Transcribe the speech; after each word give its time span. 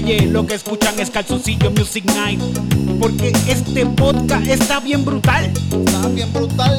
Calle. 0.00 0.26
Lo 0.26 0.46
que 0.46 0.54
escuchan 0.54 0.98
es 0.98 1.10
Calzoncillo 1.10 1.70
Music 1.70 2.04
Night. 2.14 2.40
Porque 3.00 3.32
este 3.48 3.86
podcast 3.86 4.46
está 4.46 4.80
bien 4.80 5.04
brutal. 5.04 5.50
Está 5.84 6.08
bien 6.08 6.32
brutal. 6.32 6.78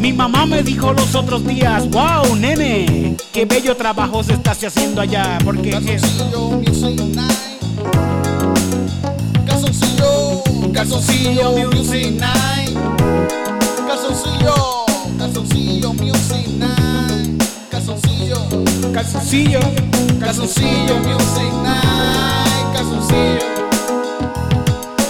Mi 0.00 0.12
mamá 0.12 0.46
me 0.46 0.62
dijo 0.62 0.92
los 0.92 1.14
otros 1.14 1.46
días, 1.46 1.88
wow, 1.90 2.36
nene, 2.36 3.16
qué 3.32 3.44
bello 3.46 3.76
trabajo 3.76 4.22
se 4.22 4.34
está 4.34 4.52
haciendo 4.52 5.00
allá. 5.00 5.38
Porque 5.44 5.70
es- 5.70 6.02
Calzoncillo 6.02 6.50
Music 6.50 7.00
Night. 7.14 7.36
Calzoncillo, 9.46 10.42
calzoncillo 10.72 11.52
Music 11.72 12.10
Night. 12.12 12.76
Calzoncillo, 13.88 14.54
calzoncillo 15.18 15.92
Music 15.94 16.46
Night. 16.58 17.42
Calzoncillo, 17.70 18.38
calzoncillo, 18.92 19.60
calzoncillo 20.20 20.98
Music 20.98 21.52
Night. 21.62 22.45
Calzoncillo. 22.86 23.40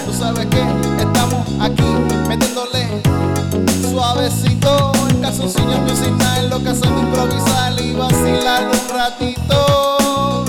Tú 0.07 0.13
sabes 0.13 0.47
que 0.47 0.63
estamos 0.99 1.47
aquí 1.61 1.83
metiéndole 2.27 3.03
suavecito. 3.91 4.93
En 5.11 5.21
calzoncillo 5.21 5.79
Music 5.83 6.11
Night 6.17 6.49
lo 6.49 6.63
que 6.63 6.71
hacemos 6.71 6.97
es 6.97 7.07
improvisar 7.07 7.79
y 7.79 7.93
vacilar 7.93 8.69
un 8.69 8.97
ratito. 8.97 10.45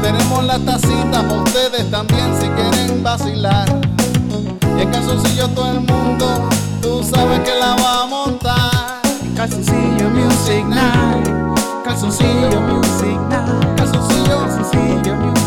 Tenemos 0.00 0.44
la 0.44 0.58
tacita 0.60 1.22
para 1.22 1.42
ustedes 1.42 1.90
también 1.90 2.40
si 2.40 2.46
quieren 2.48 3.02
vacilar. 3.02 3.68
Y 4.78 4.80
el 4.82 4.90
calzoncillo 4.92 5.48
todo 5.48 5.72
el 5.72 5.80
mundo, 5.80 6.48
tú 6.80 7.02
sabes 7.02 7.40
que 7.40 7.58
la 7.58 7.74
va 7.74 8.02
a 8.02 8.06
montar. 8.06 9.00
calzoncillo 9.34 10.08
Music 10.10 10.64
Night, 10.68 11.28
calzoncillo 11.84 12.60
Music 12.60 13.18
Night, 13.28 13.76
Calzoncillo, 13.76 14.46
calzoncillo 14.46 15.14
Music 15.16 15.34
Night, 15.34 15.39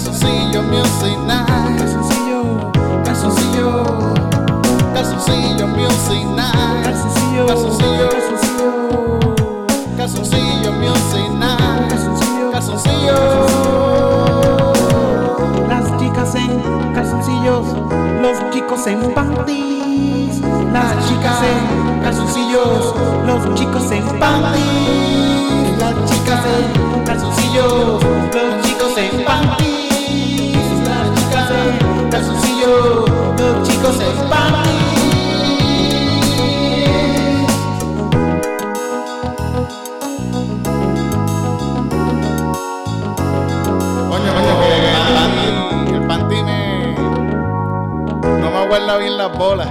calzoncillo 0.00 0.62
Music 0.62 1.18
Night. 1.26 1.78
calzoncillo, 1.78 2.72
Calzoncillo, 3.04 4.14
calzoncillo 4.94 5.66
music 5.66 6.24
night. 6.34 6.84
calzoncillo, 6.84 7.46
Calzoncillo. 7.46 8.08
calzoncillo, 8.08 8.70
Calzoncillo 9.98 10.72
music 10.72 11.30
night. 11.38 11.90
calzoncillo. 11.90 12.50
Calzoncillo. 12.50 13.16
Las 15.68 15.98
chicas 15.98 16.34
en 16.34 16.92
calzoncillos, 16.94 17.66
los 18.22 18.50
chicos 18.50 18.86
en 18.86 19.12
panties. 19.12 20.40
Las 20.72 21.08
chicas 21.08 21.42
en 21.42 22.00
calzoncillos, 22.00 22.94
los 23.26 23.54
chicos 23.54 23.90
en 23.92 24.18
panties. 24.18 25.78
Las 25.78 25.94
chicas 26.10 26.40
en 26.46 27.04
calzoncillos, 27.04 28.02
los 28.02 28.62
chicos 28.66 28.96
en 28.96 29.24
panties. 29.26 29.89
Panty, 45.20 45.94
el 45.94 46.06
panty 46.06 46.42
me. 46.42 46.94
No 48.40 48.50
me 48.50 48.58
aguarda 48.58 48.96
bien 48.98 49.16
las 49.16 49.36
bolas. 49.36 49.68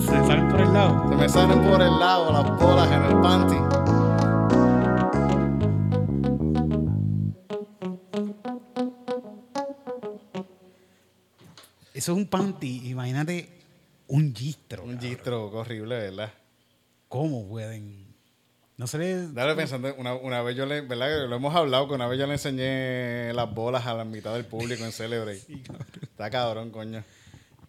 Se 0.00 0.26
salen 0.26 0.48
por 0.48 0.60
el 0.60 0.72
lado. 0.72 1.04
Se 1.08 1.16
me 1.16 1.28
salen 1.28 1.62
por 1.62 1.82
el 1.82 1.98
lado 1.98 2.32
las 2.32 2.58
bolas 2.58 2.90
en 2.90 3.04
el 3.04 3.20
panty. 3.20 3.81
Eso 12.02 12.10
es 12.10 12.18
un 12.18 12.26
panty, 12.26 12.88
imagínate 12.90 13.48
un 14.08 14.34
gistro. 14.34 14.82
Un 14.82 14.98
gistro 14.98 15.46
horrible, 15.52 15.94
¿verdad? 15.96 16.32
¿Cómo 17.06 17.46
pueden? 17.48 18.06
No 18.76 18.88
se 18.88 18.98
les... 18.98 19.32
Dale 19.32 19.54
pensando, 19.54 19.94
una, 19.94 20.12
una 20.16 20.42
vez 20.42 20.56
yo 20.56 20.66
le, 20.66 20.80
¿verdad? 20.80 21.28
Lo 21.28 21.36
hemos 21.36 21.54
hablado, 21.54 21.86
que 21.86 21.94
una 21.94 22.08
vez 22.08 22.18
yo 22.18 22.26
le 22.26 22.32
enseñé 22.32 23.32
las 23.34 23.54
bolas 23.54 23.86
a 23.86 23.94
la 23.94 24.04
mitad 24.04 24.34
del 24.34 24.44
público 24.46 24.84
en 24.84 24.90
Celebrate. 24.90 25.42
Está 26.02 26.28
cabrón, 26.28 26.70
coño. 26.72 27.04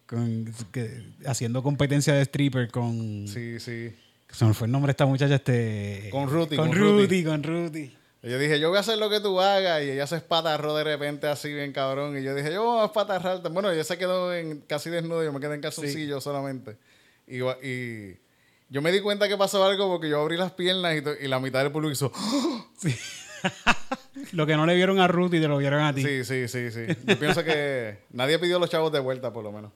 con- 0.04 0.52
que- 0.72 1.04
haciendo 1.26 1.62
competencia 1.62 2.12
de 2.14 2.22
stripper 2.22 2.72
con... 2.72 3.28
Sí, 3.28 3.60
sí. 3.60 3.94
Se 4.30 4.44
me 4.46 4.52
fue 4.52 4.66
el 4.66 4.72
nombre 4.72 4.88
de 4.88 4.92
esta 4.94 5.06
muchacha, 5.06 5.36
este... 5.36 6.08
Con 6.10 6.28
Ruthie, 6.28 6.56
Con 6.56 6.70
con 6.70 7.24
con 7.24 7.42
Ruthie. 7.44 7.96
Y 8.24 8.30
yo 8.30 8.38
dije, 8.38 8.58
yo 8.58 8.70
voy 8.70 8.78
a 8.78 8.80
hacer 8.80 8.96
lo 8.96 9.10
que 9.10 9.20
tú 9.20 9.38
hagas. 9.38 9.82
Y 9.82 9.90
ella 9.90 10.06
se 10.06 10.16
espatarró 10.16 10.74
de 10.74 10.82
repente 10.82 11.26
así, 11.26 11.52
bien 11.52 11.72
cabrón. 11.72 12.18
Y 12.18 12.22
yo 12.22 12.34
dije, 12.34 12.50
yo 12.52 12.64
voy 12.64 12.80
a 12.80 12.86
espatarrarte. 12.86 13.50
Bueno, 13.50 13.70
ella 13.70 13.84
se 13.84 13.98
quedó 13.98 14.34
en, 14.34 14.60
casi 14.62 14.88
desnudo. 14.88 15.22
Yo 15.22 15.30
me 15.30 15.40
quedé 15.40 15.54
en 15.54 15.60
calzoncillo 15.60 16.22
solamente. 16.22 16.78
Y, 17.26 17.42
y 17.42 18.18
yo 18.70 18.80
me 18.80 18.92
di 18.92 19.00
cuenta 19.00 19.28
que 19.28 19.36
pasó 19.36 19.62
algo 19.62 19.88
porque 19.88 20.08
yo 20.08 20.22
abrí 20.22 20.38
las 20.38 20.52
piernas 20.52 20.94
y, 20.94 21.24
y 21.24 21.28
la 21.28 21.38
mitad 21.38 21.62
del 21.62 21.70
público 21.70 21.92
hizo... 21.92 22.12
Lo 24.32 24.46
que 24.46 24.56
no 24.56 24.64
le 24.64 24.74
vieron 24.74 25.00
a 25.00 25.06
Ruthie, 25.06 25.40
te 25.40 25.48
lo 25.48 25.58
vieron 25.58 25.82
a 25.82 25.94
ti. 25.94 26.02
Sí, 26.02 26.24
sí, 26.24 26.48
sí, 26.48 26.70
sí. 26.70 26.86
Yo 27.04 27.18
pienso 27.18 27.44
que 27.44 27.98
nadie 28.10 28.38
pidió 28.38 28.58
los 28.58 28.70
chavos 28.70 28.90
de 28.90 29.00
vuelta, 29.00 29.32
por 29.32 29.44
lo 29.44 29.52
menos. 29.52 29.72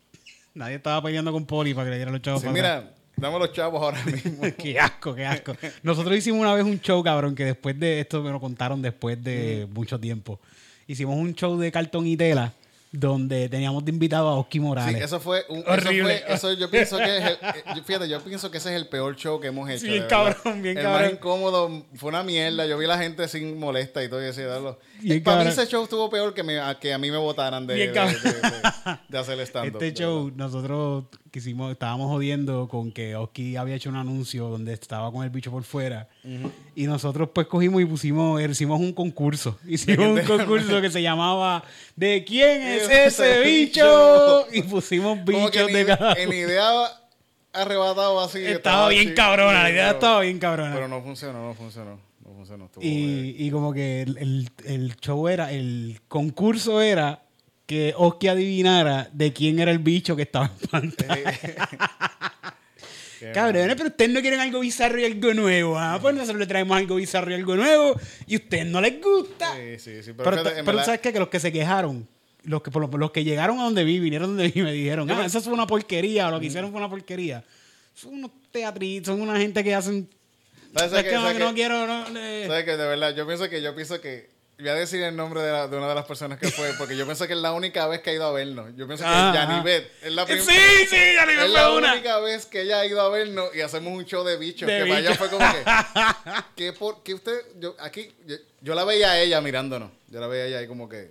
Nadie 0.54 0.76
estaba 0.76 1.02
peleando 1.02 1.32
con 1.32 1.46
Poli 1.46 1.74
para 1.74 1.86
que 1.86 1.90
le 1.90 1.96
dieran 1.96 2.14
los 2.14 2.22
chavos 2.22 2.40
Sí, 2.40 2.46
para 2.46 2.54
mira, 2.54 2.94
dame 3.20 3.38
los 3.38 3.52
chavos 3.52 3.82
ahora 3.82 4.02
mismo. 4.06 4.42
qué 4.56 4.78
asco, 4.78 5.14
qué 5.14 5.26
asco. 5.26 5.56
Nosotros 5.82 6.16
hicimos 6.16 6.40
una 6.40 6.54
vez 6.54 6.64
un 6.64 6.80
show, 6.80 7.02
cabrón, 7.02 7.34
que 7.34 7.44
después 7.44 7.78
de 7.78 8.00
esto 8.00 8.22
me 8.22 8.30
lo 8.30 8.40
contaron 8.40 8.80
después 8.82 9.22
de 9.22 9.66
mucho 9.72 9.98
tiempo. 9.98 10.40
Hicimos 10.86 11.16
un 11.16 11.34
show 11.34 11.58
de 11.58 11.70
cartón 11.70 12.06
y 12.06 12.16
tela 12.16 12.52
donde 12.90 13.50
teníamos 13.50 13.84
de 13.84 13.90
invitado 13.90 14.26
a 14.28 14.34
Oski 14.38 14.56
Sí, 14.56 14.60
Morales. 14.60 15.02
eso 15.04 15.20
fue 15.20 15.44
un, 15.50 15.62
Horrible. 15.66 16.14
Eso, 16.16 16.24
fue, 16.26 16.34
eso 16.34 16.52
yo 16.54 16.70
pienso 16.70 16.96
que 16.96 17.18
es 17.18 17.24
el, 17.24 17.32
eh, 17.34 17.62
yo- 17.76 17.84
fíjate, 17.84 18.08
yo 18.08 18.18
pienso 18.22 18.50
que 18.50 18.56
ese 18.56 18.70
es 18.70 18.76
el 18.76 18.88
peor 18.88 19.14
show 19.14 19.38
que 19.38 19.48
hemos 19.48 19.68
hecho. 19.68 19.84
Sí, 19.84 20.00
cabrón, 20.08 20.62
bien 20.62 20.78
el 20.78 20.84
cabrón. 20.84 21.02
más 21.02 21.12
incómodo, 21.12 21.84
fue 21.96 22.08
una 22.08 22.22
mierda. 22.22 22.64
Yo 22.64 22.78
vi 22.78 22.86
a 22.86 22.88
la 22.88 22.96
gente 22.98 23.28
sin 23.28 23.58
molesta 23.58 24.02
y 24.02 24.08
todo 24.08 24.22
y 24.22 24.24
decía, 24.24 24.46
"Dalo". 24.46 24.78
Bien 25.02 25.22
Para 25.22 25.44
mí 25.44 25.50
ese 25.50 25.66
show 25.66 25.84
estuvo 25.84 26.08
peor 26.08 26.32
que, 26.32 26.42
me- 26.42 26.58
a, 26.60 26.78
que 26.80 26.94
a 26.94 26.98
mí 26.98 27.10
me 27.10 27.18
votaran 27.18 27.66
de, 27.66 27.74
de, 27.74 27.88
de- 27.88 27.92
de- 27.92 28.98
de 29.06 29.18
hacer 29.18 29.38
stand-up. 29.46 29.82
este 29.82 29.84
de 29.84 29.92
show, 29.94 30.24
verdad. 30.24 30.36
nosotros 30.38 31.04
que 31.30 31.38
hicimos, 31.40 31.72
estábamos 31.72 32.08
jodiendo 32.10 32.68
con 32.68 32.90
que 32.92 33.14
Oski 33.16 33.56
había 33.56 33.74
hecho 33.74 33.88
un 33.90 33.96
anuncio 33.96 34.48
donde 34.48 34.72
estaba 34.72 35.10
con 35.12 35.24
el 35.24 35.30
bicho 35.30 35.50
por 35.50 35.62
fuera. 35.64 36.08
Y 36.74 36.86
nosotros 36.86 37.30
pues 37.34 37.46
cogimos 37.46 37.80
y 37.82 37.84
pusimos, 37.84 38.40
hicimos 38.42 38.80
un 38.80 38.92
concurso. 38.92 39.58
Hicimos 39.66 40.06
un 40.06 40.20
concurso 40.26 40.80
que 40.80 40.90
se 40.90 41.02
llamaba 41.02 41.62
¿De 41.96 42.24
quién 42.24 42.62
es 42.62 42.88
ese 42.90 43.40
bicho? 43.40 44.46
Y 44.52 44.62
pusimos 44.62 45.18
Como 45.24 45.50
que 45.50 45.62
bichos 45.64 45.72
de 45.72 45.86
cada 45.86 46.12
en 46.14 46.32
idea 46.32 46.70
arrebatado 47.52 48.20
así. 48.20 48.44
Estaba 48.44 48.88
bien 48.88 49.08
así, 49.08 49.14
cabrona, 49.14 49.62
la 49.64 49.70
idea 49.70 49.84
pero- 49.86 49.98
estaba 49.98 50.20
bien 50.20 50.38
cabrona. 50.38 50.74
Pero 50.74 50.88
no 50.88 51.02
funcionó, 51.02 51.46
no 51.48 51.54
funcionó. 51.54 51.98
No 52.24 52.34
funcionó. 52.34 52.68
Y, 52.80 53.34
y 53.38 53.50
como 53.50 53.72
que 53.72 54.02
el, 54.02 54.18
el- 54.18 54.50
el 54.66 54.96
show 54.96 55.28
era, 55.28 55.50
el 55.52 56.00
concurso 56.08 56.80
era 56.82 57.22
que 57.68 57.92
Oski 57.98 58.28
adivinara 58.28 59.10
de 59.12 59.32
quién 59.34 59.58
era 59.60 59.70
el 59.70 59.78
bicho 59.78 60.16
que 60.16 60.22
estaba 60.22 60.46
en 60.60 60.68
pantalla. 60.68 61.38
Cabrones, 63.34 63.74
pero 63.76 63.88
ustedes 63.88 64.10
no 64.12 64.20
quieren 64.20 64.38
algo 64.40 64.60
bizarro 64.60 64.98
y 65.00 65.04
algo 65.04 65.34
nuevo. 65.34 65.78
Ah, 65.78 65.98
pues 66.00 66.14
nosotros 66.14 66.38
le 66.38 66.46
traemos 66.46 66.76
algo 66.78 66.94
bizarro 66.96 67.30
y 67.30 67.34
algo 67.34 67.56
nuevo 67.56 68.00
y 68.26 68.34
a 68.34 68.38
ustedes 68.38 68.66
no 68.66 68.80
les 68.80 69.00
gusta. 69.02 69.54
Sí, 69.56 69.78
sí, 69.78 70.02
sí. 70.02 70.12
Pero, 70.12 70.30
Pero, 70.30 70.30
fíjate, 70.38 70.48
en 70.60 70.64
pero 70.64 70.76
verdad- 70.76 70.84
¿sabes 70.86 71.00
qué? 71.00 71.12
Que 71.12 71.18
los 71.18 71.28
que 71.28 71.40
se 71.40 71.52
quejaron, 71.52 72.08
los 72.44 72.62
que, 72.62 72.70
por 72.70 72.88
lo- 72.90 72.96
los 72.96 73.10
que 73.10 73.24
llegaron 73.24 73.58
a 73.60 73.64
donde 73.64 73.82
vi, 73.84 73.98
vinieron 73.98 74.28
donde 74.36 74.48
vi, 74.48 74.62
me 74.62 74.72
dijeron, 74.72 75.10
ah, 75.10 75.26
eso 75.26 75.38
es 75.38 75.46
una 75.48 75.66
porquería, 75.66 76.28
o 76.28 76.30
lo 76.30 76.40
que 76.40 76.46
hicieron 76.46 76.70
fue 76.70 76.78
una 76.78 76.88
porquería. 76.88 77.44
Son 77.94 78.14
unos 78.14 78.30
teatritos, 78.52 79.12
son 79.12 79.20
una 79.20 79.36
gente 79.38 79.62
que 79.64 79.74
hacen... 79.74 80.08
¿Sabes 80.74 80.92
Es 80.92 81.02
qué? 81.02 81.08
que 81.10 81.14
no, 81.16 81.22
¿Sabes 81.22 81.38
no 81.40 81.48
qué? 81.48 81.54
quiero... 81.54 81.86
No, 81.86 82.08
le- 82.10 82.46
¿Sabes 82.46 82.64
qué? 82.64 82.70
De 82.76 82.86
verdad, 82.86 83.14
yo 83.16 83.26
pienso 83.26 83.48
que, 83.50 83.60
yo 83.60 83.74
pienso 83.74 84.00
que. 84.00 84.30
Voy 84.58 84.68
a 84.70 84.74
decir 84.74 85.00
el 85.02 85.14
nombre 85.14 85.40
de, 85.40 85.52
la- 85.52 85.68
de 85.68 85.76
una 85.76 85.88
de 85.88 85.94
las 85.94 86.04
personas 86.04 86.36
que 86.38 86.48
fue, 86.50 86.72
porque 86.76 86.96
yo 86.96 87.04
pienso 87.04 87.28
que 87.28 87.32
es 87.34 87.38
la 87.38 87.52
única 87.52 87.86
vez 87.86 88.00
que 88.00 88.10
ha 88.10 88.12
ido 88.12 88.24
a 88.26 88.32
vernos. 88.32 88.66
Yo 88.76 88.88
pienso 88.88 89.04
que 89.04 89.10
Ah, 89.12 89.32
Yanivet 89.32 89.88
es 90.02 90.12
la 90.12 90.26
primera. 90.26 90.44
Sí, 90.44 90.86
sí, 90.90 90.96
Yanivet 91.14 91.44
Es 91.44 91.50
la 91.52 91.70
una. 91.72 91.92
única 91.92 92.18
vez 92.18 92.44
que 92.46 92.62
ella 92.62 92.80
ha 92.80 92.86
ido 92.86 93.00
a 93.00 93.08
vernos 93.08 93.54
y 93.54 93.60
hacemos 93.60 93.92
un 93.92 94.04
show 94.04 94.24
de 94.24 94.36
bichos. 94.36 94.66
De 94.66 94.78
que 94.80 94.86
para 94.88 94.98
ella 94.98 95.14
fue 95.14 95.28
como 95.30 95.46
que. 95.52 95.62
¿Qué 96.56 96.72
por 96.72 97.04
qué 97.04 97.14
usted.? 97.14 97.38
Yo, 97.60 97.76
aquí. 97.78 98.12
Yo, 98.26 98.34
yo 98.60 98.74
la 98.74 98.82
veía 98.84 99.12
a 99.12 99.20
ella 99.20 99.40
mirándonos. 99.40 99.92
Yo 100.08 100.18
la 100.18 100.26
veía 100.26 100.42
a 100.42 100.46
ella 100.48 100.58
ahí 100.58 100.66
como 100.66 100.88
que. 100.88 101.10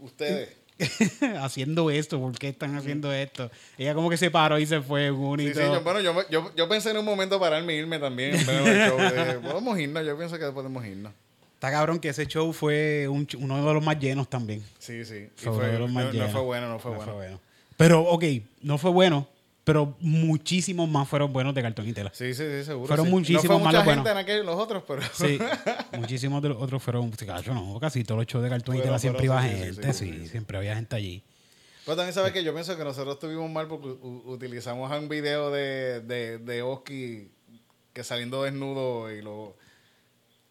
Ustedes. 0.00 0.48
haciendo 1.40 1.90
esto, 1.90 2.20
¿por 2.20 2.36
qué 2.38 2.48
están 2.50 2.74
haciendo 2.76 3.12
esto? 3.12 3.50
Ella 3.78 3.94
como 3.94 4.10
que 4.10 4.16
se 4.16 4.30
paró 4.30 4.58
y 4.58 4.66
se 4.66 4.82
fue, 4.82 5.06
Sí, 5.06 5.10
bonito. 5.10 5.58
sí, 5.58 5.64
yo, 5.64 5.80
bueno, 5.80 6.00
yo, 6.00 6.28
yo, 6.28 6.52
yo 6.54 6.68
pensé 6.68 6.90
en 6.90 6.98
un 6.98 7.04
momento 7.04 7.40
pararme 7.40 7.72
e 7.72 7.76
irme 7.76 7.98
también. 7.98 8.36
show. 8.36 8.98
Dije, 8.98 9.38
podemos 9.42 9.78
irnos, 9.78 10.04
yo 10.04 10.18
pienso 10.18 10.38
que 10.38 10.50
podemos 10.50 10.84
irnos. 10.84 11.12
Está 11.56 11.70
cabrón 11.70 11.98
que 11.98 12.10
ese 12.10 12.26
show 12.26 12.52
fue 12.52 13.08
un 13.08 13.26
uno 13.38 13.66
de 13.66 13.74
los 13.74 13.82
más 13.84 13.98
llenos 13.98 14.28
también. 14.28 14.62
Sí, 14.78 15.04
sí. 15.04 15.28
Fue 15.36 15.52
fue- 15.52 15.64
uno 15.64 15.72
de 15.72 15.78
los 15.80 15.90
más 15.90 16.04
no, 16.04 16.08
no 16.10 16.12
llenos. 16.14 16.32
fue 16.32 16.40
bueno, 16.42 16.68
no 16.68 16.78
fue 16.78 16.92
bueno. 16.92 17.40
Pero, 17.76 18.02
ok, 18.02 18.24
no 18.62 18.78
fue 18.78 18.90
bueno, 18.90 19.26
pero 19.64 19.96
muchísimos 20.00 20.88
más 20.88 21.08
fueron 21.08 21.32
buenos 21.32 21.54
de 21.54 21.62
cartón 21.62 21.88
y 21.88 21.92
tela. 21.92 22.10
Sí, 22.14 22.34
sí, 22.34 22.42
sí, 22.44 22.64
seguro. 22.64 22.86
Fueron 22.86 23.06
sí. 23.06 23.12
muchísimos 23.12 23.44
no 23.44 23.48
fue 23.48 23.58
más 23.58 23.66
mucha 23.66 23.78
los 23.78 23.84
gente 23.84 24.00
buenos. 24.02 24.12
en 24.12 24.18
aquellos, 24.18 24.46
los 24.46 24.56
otros, 24.60 24.82
pero. 24.86 25.02
Sí, 25.12 25.38
muchísimos 25.98 26.42
de 26.42 26.48
los 26.50 26.62
otros 26.62 26.82
fueron, 26.82 27.10
cacho, 27.10 27.52
no, 27.52 27.78
casi 27.80 28.04
todos 28.04 28.18
los 28.20 28.26
shows 28.26 28.44
de 28.44 28.50
cartón 28.50 28.76
y 28.76 28.80
tela 28.80 28.98
siempre 28.98 29.24
iba 29.24 29.42
sí, 29.42 29.48
gente, 29.48 29.92
sí, 29.92 30.28
siempre 30.28 30.56
había 30.58 30.74
gente 30.76 30.94
allí. 30.94 31.22
Pero 31.84 31.96
también 31.96 32.14
sabes 32.14 32.32
que 32.32 32.42
yo 32.44 32.52
pienso 32.52 32.76
que 32.76 32.84
nosotros 32.84 33.14
estuvimos 33.14 33.50
mal 33.50 33.66
porque 33.68 33.88
utilizamos 34.26 34.90
un 34.90 35.08
video 35.08 35.50
de, 35.50 36.00
de, 36.00 36.38
de 36.38 36.62
Oski 36.62 37.30
que 37.92 38.04
saliendo 38.04 38.42
desnudo 38.42 39.10
y 39.10 39.22
lo. 39.22 39.56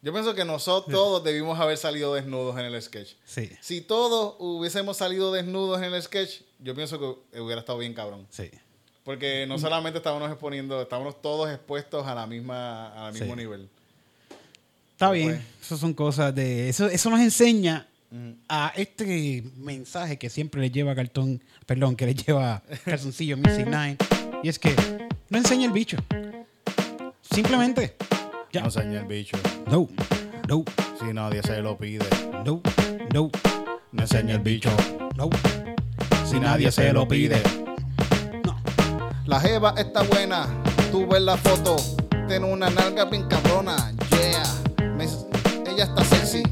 Yo 0.06 0.12
pienso 0.12 0.36
que 0.36 0.44
nosotros 0.44 0.94
todos 0.94 1.24
debimos 1.24 1.58
haber 1.58 1.76
salido 1.76 2.14
desnudos 2.14 2.56
en 2.60 2.64
el 2.66 2.80
sketch. 2.80 3.14
Sí, 3.24 3.50
Si 3.60 3.80
todos 3.80 4.36
hubiésemos 4.38 4.96
salido 4.98 5.32
desnudos 5.32 5.82
en 5.82 5.92
el 5.92 6.00
sketch, 6.00 6.42
yo 6.60 6.76
pienso 6.76 7.00
que 7.32 7.40
hubiera 7.40 7.58
estado 7.60 7.78
bien 7.78 7.92
cabrón. 7.92 8.24
sí. 8.30 8.48
Porque 9.02 9.46
no 9.48 9.58
solamente 9.58 9.98
estábamos 9.98 10.28
exponiendo, 10.30 10.80
estábamos 10.80 11.20
todos 11.20 11.50
expuestos 11.50 12.06
a 12.06 12.14
la 12.14 12.24
misma, 12.28 13.06
al 13.08 13.12
mismo 13.14 13.34
Sí. 13.34 13.36
nivel. 13.36 13.68
Está 14.92 15.10
bien, 15.10 15.28
pues- 15.58 15.66
eso 15.66 15.76
son 15.76 15.92
cosas 15.92 16.32
de... 16.34 16.68
Eso, 16.68 16.86
eso 16.86 17.10
nos 17.10 17.18
enseña 17.20 17.88
a 18.48 18.72
este 18.76 19.42
mensaje 19.56 20.18
que 20.18 20.30
siempre 20.30 20.60
le 20.60 20.70
lleva 20.70 20.94
cartón, 20.94 21.42
perdón, 21.66 21.96
que 21.96 22.06
le 22.06 22.14
lleva 22.14 22.62
calzoncillo 22.84 23.36
Music 23.36 23.66
9, 23.68 23.96
y 24.44 24.48
es 24.48 24.58
que 24.60 24.72
no 25.30 25.38
enseña 25.38 25.66
el 25.66 25.72
bicho. 25.72 25.96
Simplemente, 27.30 27.96
ya. 28.56 28.62
No 28.62 28.98
el 28.98 29.04
bicho. 29.06 29.36
No, 29.70 29.88
no, 30.48 30.64
Si 30.98 31.12
nadie 31.12 31.42
se 31.42 31.60
lo 31.60 31.76
pide. 31.76 32.06
no, 32.44 32.60
no, 33.12 33.30
No 33.92 34.02
enseña 34.02 34.34
el 34.34 34.40
bicho. 34.40 34.70
no. 35.16 35.28
Si 36.24 36.40
nadie 36.40 36.70
se 36.72 36.92
lo 36.92 37.06
pide. 37.06 37.40
No. 38.44 38.56
La 39.26 39.40
jeva 39.40 39.74
está 39.76 40.02
buena, 40.02 40.46
tú 40.90 41.06
ves 41.06 41.20
la 41.22 41.36
foto, 41.36 41.76
tiene 42.28 42.50
una 42.50 42.70
nalga 42.70 43.04
bien 43.04 43.24
cabrona, 43.28 43.92
yeah. 44.10 44.86
Me- 44.96 45.04
ella 45.70 45.84
está 45.84 46.04
sexy, 46.04 46.42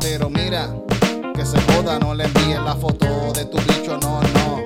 pero 0.00 0.28
mira, 0.28 0.74
que 1.34 1.44
se 1.46 1.60
joda, 1.72 1.98
no 1.98 2.14
le 2.14 2.24
envíes 2.24 2.60
la 2.60 2.74
foto 2.74 3.32
de 3.32 3.44
tu 3.46 3.58
bicho, 3.58 3.96
no, 3.98 4.20
no. 4.20 4.64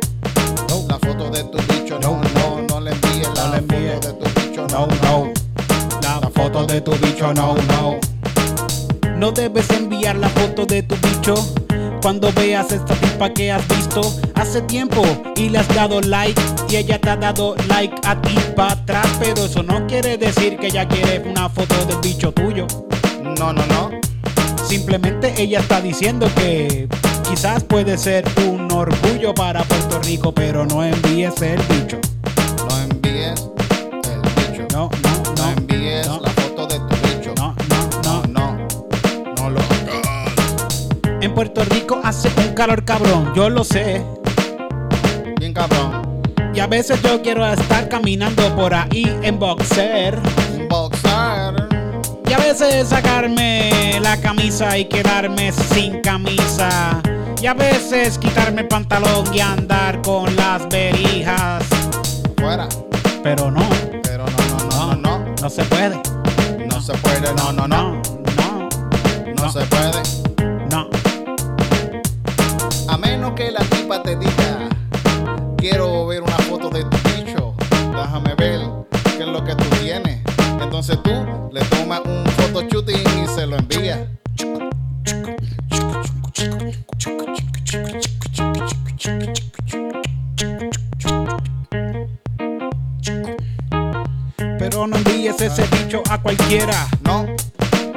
La 0.88 0.98
foto 0.98 1.30
de 1.30 1.44
tu 1.44 1.58
bicho, 1.72 1.98
no, 2.00 2.20
no, 2.34 2.62
no 2.68 2.80
le 2.80 2.90
envíes 2.92 3.28
la 3.36 3.46
No 3.46 3.52
le 3.52 3.58
envíes. 3.58 3.94
foto 3.94 4.12
de 4.12 4.14
tu 4.30 4.40
bicho, 4.40 4.66
No, 4.68 4.86
no, 4.86 4.94
no. 5.02 5.32
Foto 6.42 6.64
de 6.64 6.80
tu 6.80 6.92
bicho, 6.92 7.34
no, 7.34 7.54
no. 7.54 8.00
No 9.18 9.30
debes 9.30 9.68
enviar 9.70 10.16
la 10.16 10.30
foto 10.30 10.64
de 10.64 10.82
tu 10.82 10.96
bicho 10.96 11.34
cuando 12.00 12.32
veas 12.32 12.72
esta 12.72 12.94
tipa 12.94 13.28
que 13.28 13.52
has 13.52 13.66
visto 13.68 14.00
hace 14.34 14.62
tiempo 14.62 15.02
y 15.36 15.50
le 15.50 15.58
has 15.58 15.68
dado 15.74 16.00
like 16.00 16.40
y 16.70 16.76
ella 16.76 16.98
te 16.98 17.10
ha 17.10 17.16
dado 17.16 17.56
like 17.68 17.94
a 18.04 18.18
ti 18.22 18.34
para 18.56 18.72
atrás, 18.72 19.06
pero 19.18 19.44
eso 19.44 19.62
no 19.62 19.86
quiere 19.86 20.16
decir 20.16 20.56
que 20.56 20.68
ella 20.68 20.88
quiere 20.88 21.28
una 21.28 21.50
foto 21.50 21.74
del 21.84 21.98
bicho 21.98 22.32
tuyo. 22.32 22.66
No, 23.22 23.52
no, 23.52 23.66
no. 23.66 23.90
Simplemente 24.66 25.34
ella 25.36 25.60
está 25.60 25.82
diciendo 25.82 26.26
que 26.36 26.88
quizás 27.28 27.64
puede 27.64 27.98
ser 27.98 28.24
un 28.48 28.72
orgullo 28.72 29.34
para 29.34 29.62
Puerto 29.64 30.00
Rico, 30.00 30.32
pero 30.32 30.64
no 30.64 30.82
envíes 30.82 31.42
el 31.42 31.60
bicho. 31.68 31.98
Puerto 41.40 41.64
Rico 41.64 41.98
hace 42.04 42.28
un 42.36 42.52
calor 42.52 42.84
cabrón, 42.84 43.32
yo 43.34 43.48
lo 43.48 43.64
sé. 43.64 44.04
Bien 45.38 45.54
cabrón. 45.54 46.20
Y 46.54 46.60
a 46.60 46.66
veces 46.66 47.00
yo 47.00 47.22
quiero 47.22 47.50
estar 47.50 47.88
caminando 47.88 48.54
por 48.54 48.74
ahí 48.74 49.10
en 49.22 49.38
boxer. 49.38 50.18
Boxer. 50.68 51.66
Y 52.28 52.32
a 52.34 52.36
veces 52.36 52.88
sacarme 52.88 53.98
la 54.02 54.20
camisa 54.20 54.76
y 54.76 54.84
quedarme 54.84 55.50
sin 55.52 56.02
camisa. 56.02 57.00
Y 57.40 57.46
a 57.46 57.54
veces 57.54 58.18
quitarme 58.18 58.60
el 58.60 58.68
pantalón 58.68 59.34
y 59.34 59.40
andar 59.40 60.02
con 60.02 60.36
las 60.36 60.68
verijas. 60.68 61.64
Fuera. 62.38 62.68
Pero 63.22 63.50
no, 63.50 63.66
Pero 64.02 64.26
no, 64.26 64.66
no, 64.68 64.68
no, 64.68 64.94
no, 64.94 65.18
no. 65.24 65.34
no 65.40 65.48
se 65.48 65.64
puede. 65.64 65.98
No 66.66 66.82
se 66.82 66.92
puede, 66.98 67.32
no, 67.32 67.50
no, 67.50 67.66
no. 67.66 68.02
No, 68.36 68.68
No 69.34 69.50
se 69.50 69.60
puede. 69.64 70.29
Menos 73.00 73.32
que 73.32 73.50
la 73.50 73.60
tipa 73.60 74.02
te 74.02 74.16
diga, 74.16 74.68
quiero 75.56 76.06
ver 76.06 76.22
una 76.22 76.36
foto 76.38 76.70
de 76.70 76.84
tu 76.84 76.96
bicho. 77.08 77.54
Déjame 77.92 78.34
ver 78.34 78.60
qué 79.16 79.22
es 79.22 79.28
lo 79.28 79.42
que 79.44 79.54
tú 79.54 79.64
tienes. 79.82 80.20
Entonces 80.60 80.98
tú 81.02 81.50
le 81.52 81.60
tomas 81.62 82.00
un 82.04 82.24
photo 82.32 82.62
shooting 82.62 83.24
y 83.24 83.26
se 83.28 83.46
lo 83.46 83.56
envías. 83.56 84.00
Pero 94.58 94.86
no 94.86 94.96
envíes 94.96 95.40
ese 95.40 95.66
bicho 95.76 96.02
a 96.10 96.20
cualquiera. 96.20 96.86
No, 97.02 97.26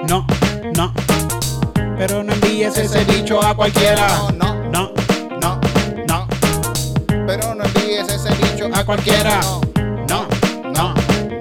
no. 0.07 0.25
Pero 1.97 2.23
no 2.23 2.33
envíes 2.33 2.77
ese 2.77 3.03
bicho 3.05 3.41
a 3.41 3.55
cualquiera. 3.55 4.07
No, 4.37 4.55
No, 4.69 4.91
no, 5.41 5.59
no. 6.07 6.27
pero 7.25 7.55
no 7.55 7.63
envíes 7.63 8.09
ese 8.09 8.29
bicho 8.35 8.69
A 8.73 8.83
cualquiera. 8.85 9.39
No, 10.09 10.27
No, 10.73 10.93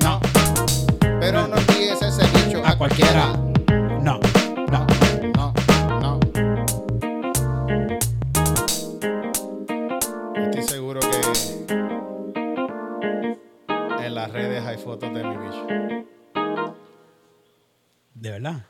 no, 0.02 0.20
pero 1.20 1.46
no 1.48 1.56
envíes 1.56 2.00
ese 2.02 2.24
bicho 2.36 2.62
A 2.64 2.76
cualquiera. 2.76 3.32
No, 4.00 4.20
no. 4.70 4.86
No, 5.36 5.52
no. 6.00 6.20
Estoy 10.36 10.62
seguro 10.62 11.00
que 11.00 11.20
en 14.06 14.14
las 14.14 14.30
redes 14.32 14.64
hay 14.64 14.76
fotos 14.78 15.12
de 15.14 15.24
mi 15.24 15.36
bicho. 15.36 15.66
De 18.14 18.30
verdad. 18.30 18.66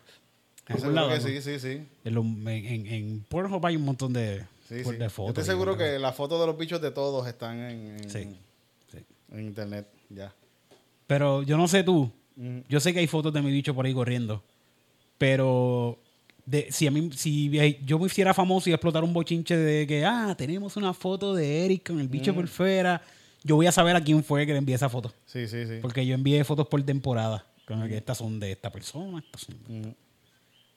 Estoy 0.66 0.76
seguro 0.81 0.92
lado, 0.95 1.09
que 1.11 1.16
¿no? 1.16 1.21
sí, 1.26 1.42
sí, 1.42 1.59
sí. 1.59 1.83
En, 2.04 2.14
lo- 2.14 2.23
en, 2.23 2.49
en, 2.49 2.87
en 2.87 3.21
Pornhub 3.28 3.64
hay 3.66 3.76
un 3.76 3.85
montón 3.85 4.12
de, 4.12 4.45
Sí, 4.69 4.85
sí. 4.85 4.92
de 4.92 4.99
Yo 4.99 5.11
fotos. 5.11 5.28
estoy 5.38 5.42
y 5.45 5.47
seguro 5.47 5.76
que 5.76 5.99
las 5.99 6.14
fotos 6.14 6.40
de 6.40 6.47
los 6.47 6.57
bichos 6.57 6.81
de 6.81 6.90
todos 6.90 7.26
están 7.26 7.59
en, 7.59 7.97
en- 8.00 8.11
Sí. 8.11 8.28
En 9.33 9.40
internet, 9.47 9.87
ya. 10.11 10.33
Pero 11.07 11.42
yo 11.42 11.57
no 11.57 11.66
sé 11.69 11.83
tú. 11.83 12.11
Yo 12.69 12.81
sé 12.81 12.92
que 12.92 12.99
hay 13.00 13.07
fotos 13.07 13.33
de 13.33 13.40
mi 13.42 13.50
bicho 13.50 13.75
por 13.75 13.87
ahí 13.87 13.95
corriendo. 13.95 14.42
Pero 15.19 15.99
de, 16.47 16.69
si 16.71 16.87
a 16.87 16.90
mí, 16.90 17.11
si 17.14 17.50
yo 17.85 17.99
me 17.99 18.07
hiciera 18.07 18.35
famoso 18.35 18.69
y 18.69 18.73
explotar 18.73 19.04
un 19.04 19.12
bochinche 19.12 19.57
de 19.57 19.87
que, 19.87 20.04
ah, 20.04 20.35
tenemos 20.37 20.76
una 20.76 20.92
foto 20.92 21.35
de 21.35 21.64
Eric 21.64 21.87
con 21.88 22.00
el 22.00 22.09
bicho 22.09 22.35
por 22.35 22.47
fuera, 22.49 23.00
yo 23.45 23.57
voy 23.57 23.66
a 23.66 23.73
saber 23.73 23.95
a 23.97 24.00
quién 24.02 24.23
fue 24.25 24.45
que 24.47 24.52
le 24.52 24.59
envié 24.59 24.75
esa 24.75 24.88
foto. 24.88 25.12
Sí, 25.26 25.47
sí, 25.49 25.66
sí. 25.66 25.78
Porque 25.81 26.04
yo 26.04 26.14
envié 26.14 26.42
fotos 26.45 26.66
por 26.69 26.83
temporada. 26.83 27.47
Que 27.66 27.97
estas 27.97 28.19
son 28.19 28.38
de 28.38 28.52
esta 28.52 28.71
persona, 28.71 29.21
estas 29.25 29.42
son 29.42 29.57
de-. 29.66 29.95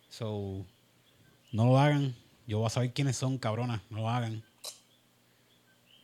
So, 0.10 0.66
no 1.52 1.66
lo 1.66 1.80
hagan. 1.80 2.16
Yo 2.48 2.60
voy 2.60 2.68
a 2.68 2.70
saber 2.70 2.94
quiénes 2.94 3.18
son, 3.18 3.38
cabronas. 3.38 3.82
No 3.90 4.00
lo 4.00 4.10
hagan. 4.10 4.44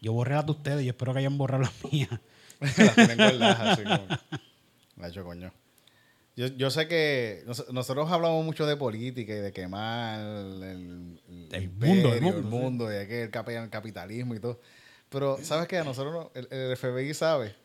Yo 0.02 0.14
borré 0.14 0.34
las 0.36 0.46
de 0.46 0.52
ustedes 0.54 0.84
y 0.84 0.90
espero 0.90 1.14
que 1.14 1.20
hayan 1.20 1.38
borrado 1.38 1.64
las 1.64 1.92
mías. 1.92 2.10
Las 2.60 2.96
tienen 2.96 3.18
guardadas 3.18 3.60
así 3.60 3.84
como. 3.84 4.06
La 4.98 5.08
hecho 5.08 5.24
coño. 5.24 5.52
Yo, 6.36 6.48
yo 6.48 6.70
sé 6.72 6.88
que 6.88 7.44
nos- 7.48 7.68
nosotros 7.74 8.10
hablamos 8.12 8.46
mucho 8.46 8.66
de 8.68 8.78
política 8.78 9.34
y 9.34 9.38
de 9.40 9.52
quemar 9.52 10.20
el, 10.20 10.64
el, 10.64 11.20
El 11.52 11.64
imperio, 11.64 11.96
mundo, 11.96 12.10
el 12.10 12.16
el 12.18 12.22
mundo, 12.22 12.50
mundo, 12.50 12.92
y 12.92 12.96
el, 12.96 13.32
capi- 13.32 13.62
el 13.64 13.70
capitalismo 13.70 14.36
y 14.36 14.40
todo. 14.40 14.60
Pero, 15.10 15.38
¿sabes 15.44 15.68
qué? 15.68 15.80
A 15.80 15.84
nosotros, 15.84 16.14
no- 16.14 16.32
el, 16.36 16.48
el 16.52 16.78
FBI 16.78 17.14
sabe 17.16 17.56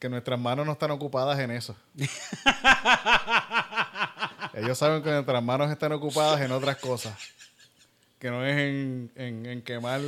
que 0.00 0.08
nuestras 0.08 0.38
manos 0.40 0.66
no 0.66 0.72
están 0.72 0.90
ocupadas 0.90 1.38
en 1.38 1.52
eso. 1.52 1.76
Ellos 4.54 4.76
saben 4.78 5.02
que 5.02 5.10
nuestras 5.10 5.42
manos 5.42 5.70
están 5.70 5.92
ocupadas 5.92 6.40
en 6.40 6.52
otras 6.52 6.76
cosas. 6.78 7.16
Que 8.18 8.30
no 8.30 8.46
es 8.46 8.56
en, 8.56 9.10
en- 9.16 9.46
en 9.46 9.62
quemar 9.62 10.00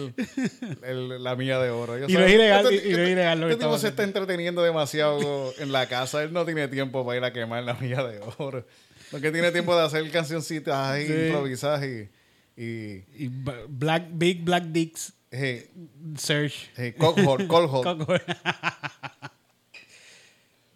el- 0.85 1.23
la 1.25 1.35
milla 1.35 1.59
de 1.59 1.71
oro. 1.71 1.97
Ellos 1.97 2.09
Y 2.09 2.15
no 2.15 2.21
es 2.25 2.33
ilegal, 2.33 2.73
este- 2.73 2.89
y- 2.89 2.93
y 2.93 2.97
no 2.97 3.03
es 3.03 3.11
ilegal 3.11 3.41
lo 3.41 3.47
que 3.49 3.53
este 3.55 3.65
tipo 3.65 3.79
se 3.79 3.89
está 3.89 4.05
entreteniendo 4.05 4.63
demasiado 4.63 5.53
en 5.59 5.73
la 5.73 5.89
casa. 5.89 6.23
Él 6.23 6.33
no 6.33 6.45
tiene 6.45 6.69
tiempo 6.69 7.05
para 7.05 7.19
ir 7.19 7.25
a 7.25 7.33
quemar 7.33 7.65
la 7.65 7.75
milla 7.75 8.05
de 8.05 8.21
oro. 8.39 8.65
Lo 9.11 9.21
que 9.21 9.31
tiene 9.33 9.51
tiempo 9.51 9.77
de 9.77 9.85
hacer 9.85 10.09
cancioncitas 10.13 10.77
ahí, 10.77 11.07
Sí. 11.07 11.13
improvisadas 11.27 11.85
y... 11.85 12.09
y 12.57 13.29
Black, 13.69 14.05
Big 14.13 14.45
Black 14.45 14.65
Dicks 14.67 15.13
hey, 15.33 15.69
Search. 16.17 16.71
hey. 16.77 16.95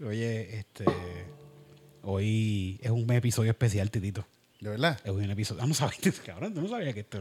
Oye, 0.04 0.58
este. 0.58 0.84
Hoy 2.10 2.80
es 2.82 2.90
un 2.90 3.12
episodio 3.12 3.50
especial, 3.50 3.90
Titito. 3.90 4.24
¿De 4.60 4.70
verdad? 4.70 4.98
Es 5.04 5.10
un 5.10 5.30
episodio. 5.30 5.62
Ah, 5.62 5.66
no 5.66 5.74
sabías, 5.74 6.18
cabrón. 6.24 6.54
Tú 6.54 6.62
no 6.62 6.68
sabías 6.68 6.94
que 6.94 7.00
esto 7.00 7.20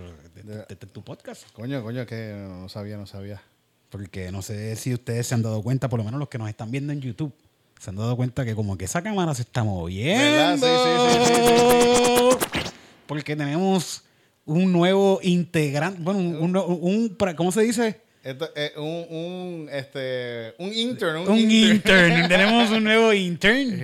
es 0.70 0.78
tu 0.94 1.04
podcast. 1.04 1.44
Coño, 1.52 1.84
coño, 1.84 2.06
que 2.06 2.34
no 2.48 2.70
sabía, 2.70 2.96
no 2.96 3.06
sabía. 3.06 3.42
Porque 3.90 4.32
no 4.32 4.42
sé 4.42 4.78
si 4.78 4.94
ustedes 4.94 5.28
se 5.28 5.36
han 5.36 5.42
dado 5.42 5.62
cuenta, 5.62 5.90
por 5.90 6.00
lo 6.00 6.06
menos 6.06 6.22
los 6.22 6.30
que 6.30 6.38
nos 6.38 6.48
están 6.48 6.72
viendo 6.72 6.94
en 6.94 7.02
YouTube, 7.02 7.34
se 7.78 7.90
han 7.90 7.98
dado 7.98 8.16
cuenta 8.16 8.46
que 8.46 8.56
como 8.56 8.78
que 8.78 8.86
esa 8.86 9.02
cámara 9.04 9.36
se 9.36 9.42
está 9.42 9.62
moviendo. 9.66 10.24
¿Verdad? 10.24 10.56
Sí, 10.56 11.26
sí, 11.26 11.34
sí, 11.36 12.82
Porque 13.08 13.36
tenemos 13.36 14.04
un 14.46 14.72
nuevo 14.72 15.20
integrante, 15.22 16.00
bueno, 16.02 16.20
un, 16.22 16.56
un- 16.56 17.18
¿cómo 17.36 17.52
se 17.52 17.64
dice? 17.64 18.00
Esto 18.24 18.50
un, 18.78 19.06
un, 19.10 19.70
este, 19.70 20.54
un 20.60 20.74
intern. 20.74 21.18
Un, 21.24 21.28
Un 21.32 21.40
intern. 21.40 21.74
intern. 22.14 22.28
tenemos 22.30 22.72
un 22.72 22.86
nuevo 22.86 23.12
intern. 23.12 23.82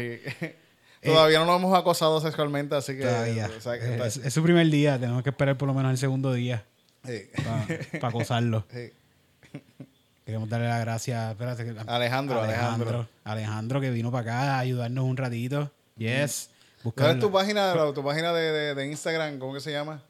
Sí. 1.03 1.09
Todavía 1.09 1.39
no 1.39 1.45
lo 1.45 1.55
hemos 1.57 1.77
acosado 1.77 2.19
sexualmente, 2.21 2.75
así 2.75 2.95
que... 2.95 3.03
Todavía. 3.03 3.49
o 3.57 3.61
sea, 3.61 3.77
que 3.79 3.91
está- 3.93 4.07
Es, 4.07 4.17
es 4.17 4.33
su 4.33 4.41
primer 4.41 4.67
día, 4.69 4.97
tenemos 4.97 5.21
que 5.23 5.29
esperar 5.31 5.57
por 5.57 5.67
lo 5.67 5.73
menos 5.73 5.91
el 5.91 5.97
segundo 5.97 6.31
día 6.33 6.63
sí. 7.05 7.23
para 7.99 8.07
acosarlo. 8.07 8.65
Sí. 8.73 8.91
Queremos 10.25 10.47
darle 10.49 10.69
las 10.69 10.79
gracias 10.79 11.31
espérate, 11.31 11.75
Alejandro, 11.85 12.41
Alejandro. 12.41 13.07
Alejandro 13.25 13.81
que 13.81 13.89
vino 13.91 14.09
para 14.09 14.21
acá 14.21 14.55
a 14.55 14.59
ayudarnos 14.59 15.03
un 15.03 15.17
ratito. 15.17 15.69
Yes. 15.97 16.49
¿Cuál 16.95 17.11
es 17.15 17.19
tu 17.19 17.29
página, 17.31 17.75
la- 17.75 17.93
tu 17.93 18.03
página 18.03 18.31
de, 18.31 18.51
de- 18.51 18.75
de 18.75 18.87
Instagam? 18.87 19.37
¿Cómo 19.37 19.53
que 19.53 19.59
se 19.59 19.71
llama? 19.71 20.01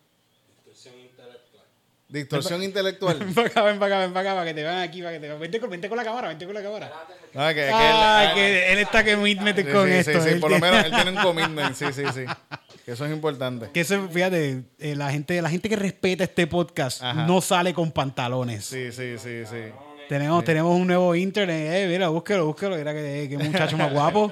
Distorsión 2.13 2.61
intelectual. 2.61 3.17
Ven 3.19 3.33
para 3.33 3.47
acá, 3.47 3.63
ven 3.63 3.79
para 3.79 3.95
acá, 3.95 3.99
ven 4.05 4.13
para 4.13 4.29
acá, 4.29 4.35
para 4.35 4.45
que 4.45 4.53
te 4.53 4.61
vean 4.61 4.79
aquí, 4.81 5.01
para 5.01 5.13
que 5.13 5.19
te 5.19 5.27
vean. 5.27 5.39
Vente 5.39 5.59
con, 5.59 5.69
vente 5.71 5.89
con 5.89 5.97
la 5.97 6.03
cámara, 6.03 6.27
vente 6.27 6.45
con 6.45 6.53
la 6.53 6.61
cámara. 6.61 6.91
Ah, 7.33 7.49
que, 7.49 7.55
que 7.55 7.67
él- 7.67 7.73
Ay, 7.73 8.27
ah, 8.29 8.31
que 8.35 8.71
él 8.73 8.79
está 8.79 9.03
que 9.03 9.17
me 9.17 9.35
mete 9.35 9.63
sí, 9.63 9.71
con 9.71 9.87
sí, 9.87 9.93
esto. 9.95 10.11
sí, 10.13 10.19
sí, 10.21 10.29
él 10.35 10.39
por 10.39 10.51
lo 10.51 10.59
menos 10.59 10.85
él 10.85 10.91
tiene 10.91 11.09
un 11.09 11.17
commitment, 11.17 11.75
sí, 11.75 11.85
sí, 11.91 12.03
sí. 12.13 12.25
Que 12.85 12.91
eso 12.91 13.05
es 13.05 13.11
importante. 13.11 13.71
Que 13.73 13.79
eso, 13.81 14.07
fíjate, 14.09 14.61
eh, 14.77 14.95
la 14.95 15.09
gente, 15.11 15.41
la 15.41 15.49
gente 15.49 15.67
que 15.69 15.75
respeta 15.75 16.23
este 16.25 16.45
podcast 16.45 17.01
Ajá. 17.01 17.25
no 17.25 17.41
sale 17.41 17.73
con 17.73 17.91
pantalones. 17.91 18.63
Sí, 18.63 18.91
sí, 18.91 19.17
sí, 19.17 19.43
sí. 19.49 19.71
Tenemos, 20.07 20.43
tenemos 20.43 20.75
un 20.79 20.85
nuevo 20.85 21.15
internet, 21.15 21.67
eh, 21.73 21.87
mira, 21.89 22.09
búsquelo, 22.09 22.45
búsquelo, 22.45 22.75
mira 22.77 22.93
que, 22.93 23.27
que 23.27 23.37
muchacho 23.39 23.75
más 23.75 23.91
guapo. 23.93 24.31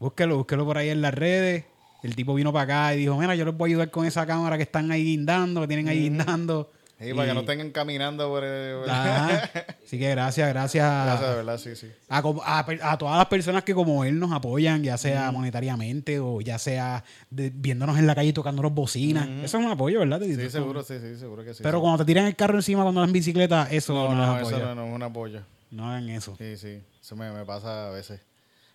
Búsquelo, 0.00 0.38
búsquelo 0.38 0.64
por 0.64 0.78
ahí 0.78 0.88
en 0.88 1.02
las 1.02 1.14
redes. 1.14 1.64
El 2.02 2.14
tipo 2.14 2.34
vino 2.34 2.52
para 2.52 2.62
acá 2.64 2.94
y 2.94 2.98
dijo, 2.98 3.16
mira, 3.16 3.34
yo 3.34 3.44
les 3.44 3.56
voy 3.56 3.70
a 3.70 3.72
ayudar 3.72 3.90
con 3.90 4.06
esa 4.06 4.24
cámara 4.26 4.56
que 4.56 4.62
están 4.62 4.90
ahí 4.92 5.04
guindando, 5.04 5.60
que 5.62 5.66
tienen 5.68 5.88
ahí 5.88 6.02
guindando. 6.02 6.70
Sí, 7.00 7.12
para 7.14 7.26
Y- 7.26 7.28
que 7.28 7.34
no 7.34 7.40
estén 7.40 7.70
caminando 7.70 8.28
por 8.28 8.42
el... 8.42 8.90
Ajá. 8.90 9.50
Así 9.84 9.98
que 10.00 10.10
gracias, 10.10 10.48
gracias, 10.48 10.84
a- 10.84 11.04
Gracias, 11.04 11.30
de 11.30 11.36
verdad, 11.36 11.58
sí, 11.58 11.76
sí. 11.76 11.86
a, 12.08 12.96
todas 12.98 13.16
las 13.18 13.26
personas 13.26 13.62
que 13.62 13.72
como 13.72 14.02
él 14.04 14.18
nos 14.18 14.32
apoyan, 14.32 14.82
ya 14.82 14.98
sea 14.98 15.30
monetariamente 15.30 16.18
o 16.18 16.40
ya 16.40 16.58
sea 16.58 17.04
de- 17.30 17.50
viéndonos 17.54 17.98
en 17.98 18.06
la 18.08 18.16
calle 18.16 18.30
y 18.30 18.32
tocándonos 18.32 18.74
bocinas. 18.74 19.28
Eso 19.44 19.58
es 19.58 19.64
un 19.64 19.70
apoyo, 19.70 20.00
¿verdad? 20.00 20.20
Sí, 20.22 20.50
seguro, 20.50 20.82
sí, 20.82 20.94
sí, 21.00 21.16
seguro 21.16 21.44
que 21.44 21.54
sí. 21.54 21.62
Pero 21.62 21.78
sí. 21.78 21.82
cuando 21.82 21.98
te 21.98 22.04
tiran 22.04 22.26
el 22.26 22.34
carro 22.34 22.56
encima 22.56 22.82
cuando 22.82 23.00
vas 23.00 23.08
en 23.08 23.12
bicicleta, 23.12 23.68
eso 23.70 23.94
No, 23.94 24.14
no, 24.14 24.26
no, 24.26 24.36
es 24.40 24.46
eso 24.48 24.56
apoyo. 24.56 24.66
no, 24.66 24.74
no 24.74 24.86
es 24.88 24.94
un 24.94 25.02
apoyo. 25.04 25.40
No 25.70 25.88
hagan 25.88 26.08
eso. 26.08 26.34
Sí, 26.36 26.56
sí. 26.56 26.80
Eso 27.00 27.14
me, 27.14 27.30
me 27.30 27.44
pasa 27.44 27.88
a 27.88 27.90
veces. 27.90 28.20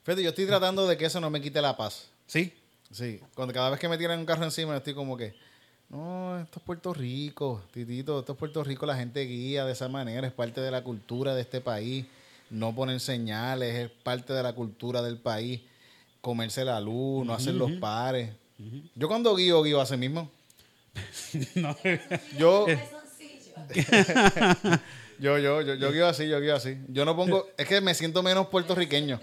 Fíjate, 0.04 0.24
yo 0.24 0.30
estoy 0.30 0.46
tratando 0.46 0.88
de 0.88 0.96
que 0.96 1.06
eso 1.06 1.20
no 1.20 1.30
me 1.30 1.42
quite 1.42 1.62
la 1.62 1.76
paz. 1.76 2.08
¿Sí? 2.26 2.54
Sí. 2.94 3.20
Cuando 3.36 3.54
cada 3.54 3.72
vez 3.72 3.80
que 3.80 3.90
me 3.90 3.98
tiran 3.98 4.20
un 4.20 4.26
carro 4.26 4.44
encima, 4.44 4.78
estoy 4.78 4.94
como 4.94 5.18
que... 5.18 5.36
No, 5.90 6.40
esto 6.40 6.60
es 6.60 6.66
Puerto 6.66 6.94
Rico, 6.94 7.62
titito, 7.72 8.20
esto 8.20 8.32
es 8.34 8.38
Puerto 8.38 8.64
Rico, 8.64 8.86
la 8.86 8.96
gente 8.96 9.22
guía 9.26 9.66
de 9.66 9.74
esa 9.74 9.88
manera, 9.90 10.26
es 10.26 10.34
parte 10.34 10.62
de 10.62 10.72
la 10.72 10.84
cultura 10.84 11.36
de 11.36 11.42
este 11.42 11.62
país. 11.62 12.06
No 12.50 12.74
poner 12.74 13.00
señales, 13.00 13.76
es 13.76 13.90
parte 13.90 14.34
de 14.34 14.42
la 14.42 14.54
cultura 14.54 15.02
del 15.02 15.18
país. 15.18 15.62
Comerse 16.22 16.64
la 16.64 16.80
luz, 16.80 17.26
no 17.26 17.34
hacer 17.34 17.54
los 17.54 17.72
pares. 17.74 18.32
Yo 18.96 19.08
cuando 19.08 19.36
guío, 19.36 19.62
guío 19.64 19.82
así 19.82 19.98
mismo. 19.98 20.30
No. 21.56 21.76
Yo, 22.38 22.68
yo, 25.20 25.38
yo, 25.40 25.62
yo, 25.62 25.74
yo 25.74 25.92
guío 25.92 26.08
así, 26.08 26.28
yo 26.28 26.40
guío 26.40 26.56
así. 26.56 26.78
Yo 26.90 27.06
no 27.06 27.16
pongo, 27.16 27.48
es 27.58 27.68
que 27.68 27.82
me 27.82 27.94
siento 27.94 28.22
menos 28.24 28.48
puertorriqueño. 28.48 29.20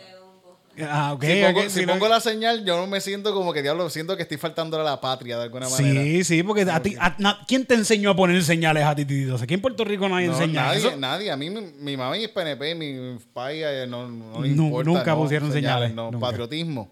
Ah, 0.82 1.16
si 1.20 1.42
pongo, 1.42 1.70
si 1.70 1.86
no- 1.86 2.08
la 2.08 2.20
señal, 2.20 2.64
yo 2.64 2.76
no 2.76 2.86
me 2.86 3.00
siento 3.00 3.34
como 3.34 3.52
que 3.52 3.62
diablo, 3.62 3.90
siento 3.90 4.16
que 4.16 4.22
estoy 4.22 4.36
faltando 4.38 4.80
a 4.80 4.84
la 4.84 5.00
patria 5.00 5.36
de 5.36 5.44
alguna 5.44 5.68
manera. 5.68 6.02
Sí, 6.02 6.24
sí, 6.24 6.42
porque 6.42 6.62
a 6.62 6.80
ti, 6.82 6.96
a- 6.98 7.14
na- 7.18 7.38
¿quién 7.46 7.66
te 7.66 7.74
enseñó 7.74 8.10
a 8.10 8.16
poner 8.16 8.42
señales 8.42 8.84
a 8.84 8.94
ti, 8.94 9.04
Titito? 9.04 9.36
Aquí 9.36 9.54
en 9.54 9.60
Puerto 9.60 9.84
Rico 9.84 10.08
nadie 10.08 10.28
No, 10.28 10.34
enseña 10.34 10.62
nadie, 10.66 10.96
nadie. 10.96 11.30
A 11.30 11.36
mí, 11.36 11.50
mi, 11.50 11.60
mi 11.60 11.96
mamá 11.96 12.16
y 12.18 12.28
PNP, 12.28 12.74
mi 12.74 13.18
país 13.32 13.62
eh, 13.66 13.86
no, 13.88 14.08
no 14.08 14.44
importa. 14.46 14.90
nunca 14.90 15.10
no, 15.12 15.16
pusieron 15.18 15.52
señales, 15.52 15.94
No, 15.94 16.10
nunca. 16.10 16.26
patriotismo. 16.26 16.90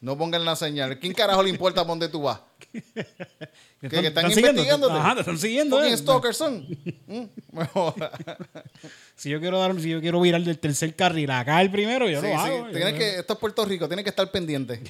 No 0.00 0.16
pongan 0.16 0.44
la 0.44 0.54
señal. 0.54 0.98
¿Quién 0.98 1.12
carajo 1.12 1.42
le 1.42 1.50
importa 1.50 1.80
por 1.82 1.88
dónde 1.88 2.08
tú 2.08 2.22
vas? 2.22 2.40
¿Te 3.80 3.88
que 3.88 4.06
están 4.08 4.30
investigándote. 4.30 4.94
Ajá, 4.94 5.14
te 5.14 5.20
están 5.20 5.38
siguiendo. 5.38 5.82
Eh. 5.82 5.96
stalkers 5.96 6.36
son. 6.36 6.66
Mm, 7.06 7.24
me. 7.52 7.68
Si 9.16 9.30
yo 9.30 9.40
quiero 9.40 9.58
dar, 9.58 9.78
si 9.80 9.88
yo 9.90 10.00
quiero 10.00 10.20
virar 10.20 10.40
del 10.42 10.58
tercer 10.58 10.94
carril 10.94 11.30
acá 11.32 11.60
el 11.60 11.70
primero, 11.72 12.08
yo 12.08 12.20
Sí, 12.20 12.26
lo 12.28 12.32
sí. 12.32 12.38
hago. 12.50 12.68
Tienes 12.70 12.92
Yo- 12.92 12.98
que, 12.98 13.18
esto 13.18 13.32
es 13.32 13.38
Puerto 13.40 13.64
Rico, 13.64 13.88
tienes 13.88 14.04
que 14.04 14.10
estar 14.10 14.30
pendiente. 14.30 14.80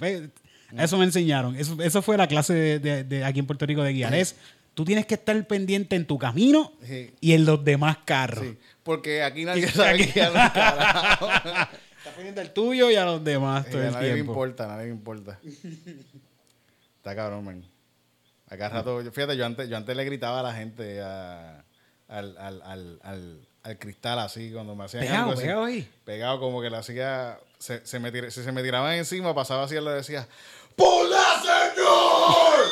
Eso 0.78 0.98
me 0.98 1.04
enseñaron. 1.04 1.56
Eso, 1.56 1.76
eso 1.80 2.02
fue 2.02 2.16
la 2.16 2.26
clase 2.28 2.52
de, 2.52 2.78
de- 2.80 3.04
de 3.04 3.24
aquí 3.24 3.38
en 3.40 3.46
Puerto 3.46 3.66
Rico 3.66 3.82
de 3.82 3.92
guiar. 3.92 4.14
Es, 4.14 4.34
tú 4.74 4.84
tienes 4.84 5.06
que 5.06 5.14
estar 5.14 5.46
pendiente 5.46 5.94
en 5.96 6.06
tu 6.06 6.18
camino 6.18 6.72
Sí. 6.84 7.10
y 7.20 7.32
en 7.32 7.44
los 7.44 7.64
demás 7.64 7.98
carros. 8.04 8.44
Porque 8.82 9.22
aquí 9.22 9.44
nadie 9.44 9.68
sabe 9.68 9.90
aquí- 10.04 10.12
guiar. 10.12 10.30
Estás 10.36 12.14
pendiente 12.14 12.40
al 12.40 12.52
tuyo 12.52 12.90
y 12.90 12.96
a 12.96 13.04
los 13.04 13.22
demás 13.24 13.68
todo 13.70 13.80
a 13.80 13.86
el 13.86 13.92
nadie 13.92 14.14
tiempo. 14.14 14.32
importa, 14.32 14.64
a 14.64 14.68
nadie 14.68 14.86
le 14.86 14.92
importa. 14.92 15.38
Está 17.06 17.14
cabrón, 17.14 17.44
man. 17.44 17.64
Acá 18.48 18.68
rato, 18.68 19.00
yo- 19.00 19.12
fíjate, 19.12 19.36
yo 19.36 19.46
antes, 19.46 19.68
yo 19.68 19.76
antes 19.76 19.96
le 19.96 20.04
gritaba 20.04 20.40
a 20.40 20.42
la 20.42 20.52
gente 20.52 21.00
a- 21.00 21.64
al, 22.08 22.36
al, 22.36 22.62
al, 22.62 22.98
al, 23.04 23.48
al 23.62 23.78
cristal 23.78 24.18
así, 24.18 24.50
cuando 24.52 24.74
me 24.74 24.86
hacían 24.86 25.04
Pegado, 25.04 25.20
algo 25.20 25.32
así. 25.34 25.42
pegado 25.42 25.64
ahí. 25.64 25.92
Pegado, 26.04 26.40
como 26.40 26.60
que 26.60 26.68
le 26.68 26.76
hacía, 26.78 27.38
se, 27.60 27.86
se 27.86 28.00
me 28.00 28.12
tir- 28.12 28.30
si 28.30 28.42
se 28.42 28.50
me 28.50 28.60
tiraban 28.64 28.94
encima, 28.94 29.32
pasaba 29.36 29.62
así, 29.66 29.76
él 29.76 29.84
le 29.84 29.92
decía, 29.92 30.26
¡Pola, 30.74 31.22
señor! 31.42 32.64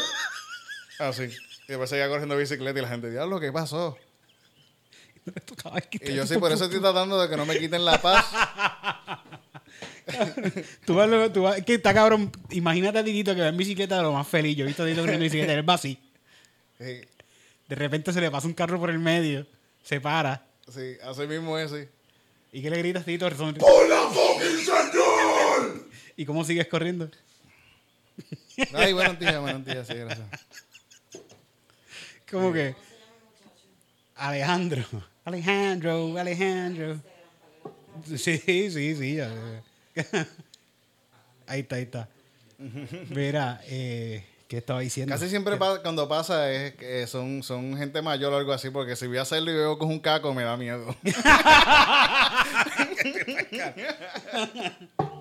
así. 0.99 1.23
Y 1.23 1.67
después 1.69 1.89
seguía 1.89 2.09
corriendo 2.09 2.37
bicicleta 2.37 2.77
y 2.77 2.83
la 2.83 2.89
gente, 2.89 3.09
diablo, 3.13 3.39
¿qué 3.39 3.53
pasó? 3.53 3.97
Tocaba 5.47 5.79
Y 5.93 6.13
yo 6.13 6.27
sí, 6.27 6.39
por 6.39 6.51
eso 6.51 6.65
estoy 6.65 6.81
tratando 6.81 7.21
de 7.23 7.29
que 7.29 7.37
no 7.37 7.47
me 7.47 7.57
quiten 7.57 7.85
la 7.85 8.03
paz. 8.03 8.27
Tú 10.85 10.95
vas, 10.95 11.09
luego- 11.09 11.33
tú 11.33 11.43
vas- 11.43 11.63
que 11.63 11.75
está 11.75 11.93
cabrón. 11.95 12.31
Imagínate 12.51 12.99
a 12.99 13.05
Titito 13.05 13.35
que 13.35 13.41
va 13.41 13.49
en 13.49 13.57
bicicleta 13.57 13.97
de 13.97 14.03
lo 14.03 14.13
más 14.13 14.27
feliz. 14.27 14.57
Yo 14.57 14.65
he 14.65 14.67
visto 14.69 14.83
a 14.83 14.87
Titito 14.87 15.03
corriendo 15.03 15.25
en 15.25 15.31
bicicleta, 15.31 15.53
él 15.55 15.69
va 15.69 15.75
así. 15.75 15.99
Sí. 16.79 17.01
De 17.69 17.75
repente 17.77 18.13
se 18.13 18.21
le 18.21 18.31
pasa 18.31 18.47
un 18.47 18.55
carro 18.55 18.79
por 18.79 18.91
el 18.91 18.99
medio, 18.99 19.47
se 19.83 20.01
para 20.01 20.47
Sí, 20.73 20.97
así 21.03 21.27
mismo 21.27 21.59
es, 21.59 21.71
sí. 21.71 21.89
¿Y 22.53 22.63
qué 22.63 22.71
le 22.71 22.79
gritas, 22.79 23.05
Tito? 23.05 23.29
Son- 23.37 23.55
¡Por 23.55 23.89
la 23.89 24.03
fucking 24.03 24.59
señal! 24.59 25.83
¿Y 26.17 26.25
cómo 26.25 26.45
sigues 26.45 26.69
corriendo? 26.69 27.11
Ay, 28.75 28.93
buenos 28.93 29.19
días, 29.19 29.41
buenos 29.41 29.65
días, 29.65 29.87
sí, 29.87 29.95
gracias. 29.95 30.27
¿Cómo 32.31 32.53
que? 32.53 32.75
Alejandro. 34.17 34.85
Alejandro, 35.25 36.17
Alejandro. 36.19 37.01
Sí, 38.07 38.39
sí, 38.39 38.71
sí. 38.71 39.17
ya. 39.17 39.31
Ahí 41.47 41.61
está, 41.61 41.77
ahí 41.77 41.83
está. 41.83 42.09
Mira, 43.11 43.61
eh, 43.67 44.25
¿qué 44.49 44.57
estaba 44.59 44.81
diciendo? 44.81 45.13
Casi 45.15 45.29
siempre 45.29 45.57
pa- 45.59 45.83
cuando 45.83 46.09
pasa 46.09 46.51
es 46.51 46.75
que 46.75 47.07
son, 47.07 47.43
son 47.43 47.77
gente 47.77 48.01
mayor 48.01 48.33
o 48.33 48.39
algo 48.39 48.53
así, 48.53 48.71
porque 48.71 48.97
si 48.97 49.07
voy 49.07 49.19
a 49.19 49.23
hacerlo 49.23 49.51
y 49.51 49.55
veo 49.55 49.79
con 49.79 49.91
un 49.91 50.01
caco 50.01 50.33
me 50.33 50.45
da 50.45 50.57
miedo. 50.57 50.97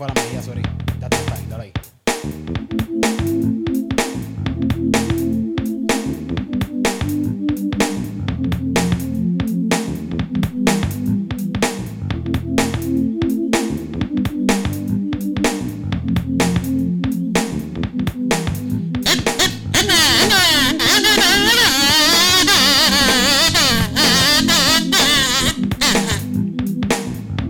fue 0.00 0.42
sorry. 0.42 0.62
Date 0.98 1.16
ahí. 1.60 1.72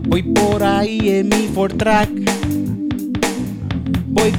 Voy 0.08 0.22
por 0.24 0.64
ahí 0.64 1.10
en 1.10 1.28
mi 1.28 1.46
Ford 1.54 1.76
Track. 1.76 2.10
Voy 2.10 2.19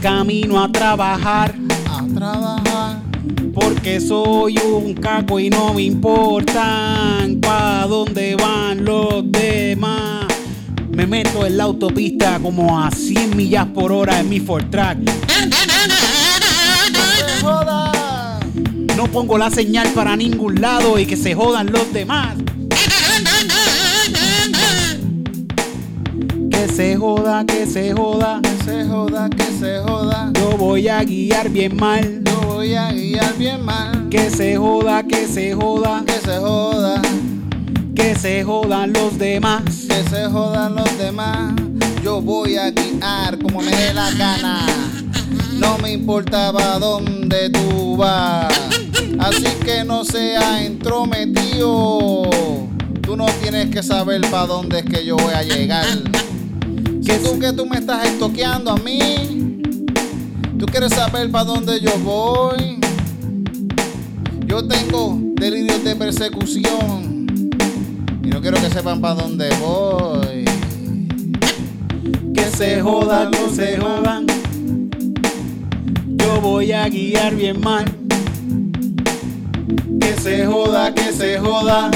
camino 0.01 0.61
a 0.61 0.71
trabajar. 0.71 1.55
A 1.87 2.05
trabajar. 2.13 2.99
Porque 3.53 3.99
soy 3.99 4.57
un 4.57 4.95
caco 4.95 5.39
y 5.39 5.49
no 5.49 5.73
me 5.73 5.83
importan 5.83 7.39
pa' 7.39 7.85
dónde 7.87 8.35
van 8.35 8.83
los 8.83 9.31
demás. 9.31 10.25
Me 10.89 11.05
meto 11.05 11.45
en 11.45 11.57
la 11.57 11.65
autopista 11.65 12.39
como 12.39 12.79
a 12.79 12.89
100 12.89 13.37
millas 13.37 13.67
por 13.67 13.91
hora 13.91 14.19
en 14.19 14.29
mi 14.29 14.39
Ford 14.39 14.69
Track. 14.69 14.97
No 18.97 19.07
pongo 19.07 19.37
la 19.37 19.49
señal 19.49 19.89
para 19.89 20.15
ningún 20.15 20.59
lado 20.59 20.97
y 20.97 21.05
que 21.05 21.15
se 21.15 21.35
jodan 21.35 21.71
los 21.71 21.93
demás. 21.93 22.35
Que 26.51 26.67
se 26.67 26.95
joda, 26.97 27.45
que 27.45 27.65
se 27.65 27.93
joda. 27.93 28.39
Que 28.41 28.63
se 28.63 28.85
joda, 28.85 29.29
que 29.29 29.43
se 29.59 29.79
joda. 29.79 30.31
Yo 30.35 30.57
voy 30.57 30.87
a 30.87 31.03
guiar 31.03 31.49
bien 31.49 31.75
mal. 31.77 32.21
Yo 32.25 32.41
voy 32.47 32.75
a 32.75 32.91
guiar 32.91 33.35
bien 33.37 33.63
mal. 33.65 34.09
Que 34.09 34.29
se 34.29 34.57
joda, 34.57 35.03
que 35.03 35.27
se 35.27 35.53
joda. 35.55 36.03
Que 36.05 36.13
se 36.13 36.37
joda, 36.37 37.01
Que 37.95 38.15
se 38.15 38.43
jodan 38.43 38.93
los 38.93 39.17
demás. 39.17 39.63
que 39.87 40.03
se 40.09 40.25
jodan 40.25 40.75
los 40.75 40.97
demás. 40.97 41.53
Yo 42.03 42.21
voy 42.21 42.57
a 42.57 42.71
guiar 42.71 43.37
como 43.39 43.61
me 43.61 43.71
dé 43.71 43.93
la 43.93 44.11
gana. 44.11 44.65
No 45.57 45.77
me 45.77 45.91
importaba 45.93 46.79
dónde 46.79 47.49
tú 47.49 47.95
vas. 47.97 48.51
Así 49.19 49.45
que 49.63 49.83
no 49.83 50.03
sea 50.03 50.63
entrometido. 50.63 52.23
Tú 53.01 53.15
no 53.15 53.25
tienes 53.41 53.69
que 53.69 53.83
saber 53.83 54.21
para 54.31 54.47
dónde 54.47 54.79
es 54.79 54.85
que 54.85 55.05
yo 55.05 55.15
voy 55.17 55.33
a 55.33 55.43
llegar. 55.43 55.85
Que 57.05 57.13
tú 57.17 57.39
que 57.39 57.51
tú 57.53 57.65
me 57.65 57.77
estás 57.77 58.05
estoqueando 58.07 58.71
a 58.71 58.77
mí. 58.77 59.61
Tú 60.59 60.65
quieres 60.67 60.93
saber 60.93 61.31
para 61.31 61.45
dónde 61.45 61.79
yo 61.81 61.97
voy. 61.99 62.77
Yo 64.45 64.67
tengo 64.67 65.17
delirios 65.35 65.83
de 65.83 65.95
persecución. 65.95 67.49
Y 68.23 68.27
no 68.27 68.41
quiero 68.41 68.61
que 68.61 68.69
sepan 68.69 69.01
para 69.01 69.15
dónde 69.15 69.49
voy. 69.59 70.45
Que 72.35 72.45
se 72.55 72.81
jodan, 72.81 73.31
que 73.31 73.49
se 73.49 73.77
jodan. 73.77 74.27
Yo 76.05 76.41
voy 76.41 76.71
a 76.71 76.87
guiar 76.87 77.35
bien 77.35 77.59
mal. 77.61 77.85
Que 79.99 80.13
se 80.21 80.45
joda, 80.45 80.93
que 80.93 81.11
se 81.11 81.39
joda. 81.39 81.89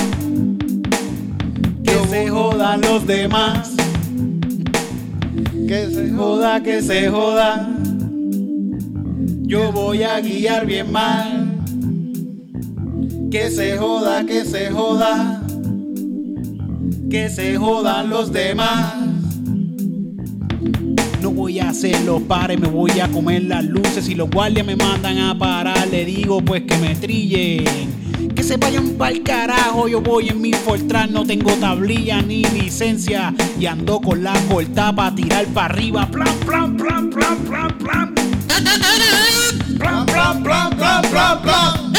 Que 1.84 2.08
se 2.10 2.30
jodan 2.30 2.82
los 2.82 3.06
demás. 3.06 3.75
Que 5.68 5.90
se 5.90 6.12
Joda, 6.12 6.62
que 6.62 6.82
se 6.84 7.10
joda. 7.10 7.68
Yo 9.42 9.72
voy 9.72 10.04
a 10.04 10.20
guiar 10.20 10.68
bien 10.68 10.92
mal. 10.92 11.58
Que 13.32 13.50
se 13.50 13.76
joda, 13.76 14.24
que 14.28 14.46
se 14.46 14.70
joda. 14.70 15.42
Que 17.10 17.30
se 17.30 17.58
jodan 17.58 18.12
los 18.12 18.32
demás. 18.32 18.94
No 21.22 21.32
voy 21.32 21.60
a 21.60 21.70
hacer 21.70 22.00
los 22.02 22.22
pares, 22.22 22.60
me 22.60 22.68
voy 22.68 23.00
a 23.00 23.08
comer 23.08 23.46
las 23.46 23.66
luces. 23.66 24.06
Si 24.06 24.14
los 24.14 24.30
guardias 24.30 24.68
me 24.68 24.76
mandan 24.76 25.18
a 25.18 25.36
parar, 25.36 25.88
le 25.88 26.06
digo 26.06 26.42
pues 26.42 26.62
que 26.62 26.78
me 26.78 26.94
trillen. 26.96 27.95
Se 28.46 28.58
vayan 28.58 28.90
pa'l 28.96 29.24
carajo, 29.24 29.88
yo 29.88 30.02
voy 30.02 30.30
en 30.30 30.40
mi 30.40 30.54
Fortran, 30.54 31.12
no 31.12 31.26
tengo 31.26 31.52
tablilla 31.54 32.22
ni 32.22 32.44
licencia. 32.44 33.34
Y 33.60 33.66
ando 33.66 34.00
con 34.00 34.24
la 34.24 34.36
corta 34.48 34.96
para 34.96 35.16
tirar 35.16 35.48
para 35.48 35.74
arriba. 35.74 36.08
Plan, 36.12 36.28
plan, 36.46 36.78
plan, 36.78 37.10
plan, 37.10 37.38
plan, 37.40 37.78
plan. 37.80 38.14
Plan, 39.80 40.06
plan, 40.06 40.44
plan, 40.44 40.70
plan, 40.78 41.02
plan, 41.10 41.42
plan. 41.42 41.92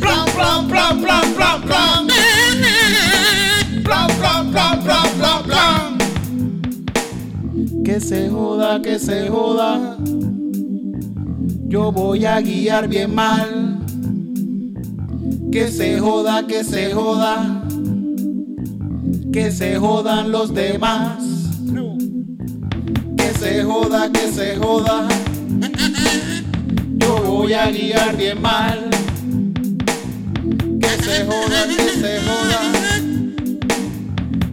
Plan, 0.00 0.24
plan, 0.34 0.68
plan, 0.68 1.00
plan, 1.00 1.32
plan, 1.32 1.62
plan. 1.62 2.08
Plan, 3.84 4.08
plan, 4.18 4.50
plan, 4.50 4.82
plan, 4.82 5.08
plan, 5.16 5.42
plan. 5.44 5.98
Que 7.84 8.00
se 8.00 8.28
joda, 8.28 8.82
que 8.82 8.98
se 8.98 9.28
joda. 9.28 9.96
Yo 11.68 11.92
voy 11.92 12.24
a 12.26 12.40
guiar 12.40 12.88
bien 12.88 13.14
mal. 13.14 13.81
Que 15.52 15.68
se 15.68 16.00
joda, 16.00 16.46
que 16.46 16.64
se 16.64 16.94
joda. 16.94 17.62
Que 19.30 19.50
se 19.50 19.76
jodan 19.76 20.32
los 20.32 20.54
demás. 20.54 21.22
Que 23.18 23.34
se 23.38 23.62
joda, 23.62 24.10
que 24.10 24.32
se 24.32 24.56
joda. 24.56 25.06
Yo 26.96 27.22
voy 27.22 27.52
a 27.52 27.70
guiar 27.70 28.16
bien 28.16 28.40
mal. 28.40 28.88
Que 30.80 30.88
se 31.04 31.26
joda, 31.26 31.66
que 31.68 31.88
se 32.00 32.20
joda. 32.26 32.60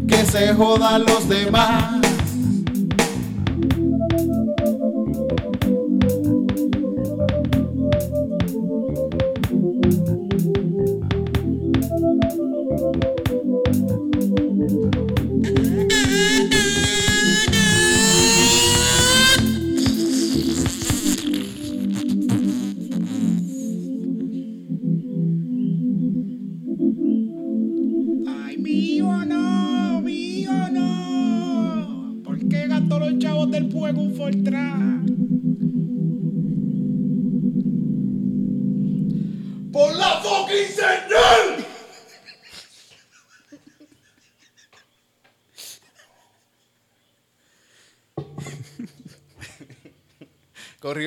Que 0.05 0.25
se 0.25 0.53
jodan 0.53 1.05
los 1.05 1.29
demás. 1.29 1.98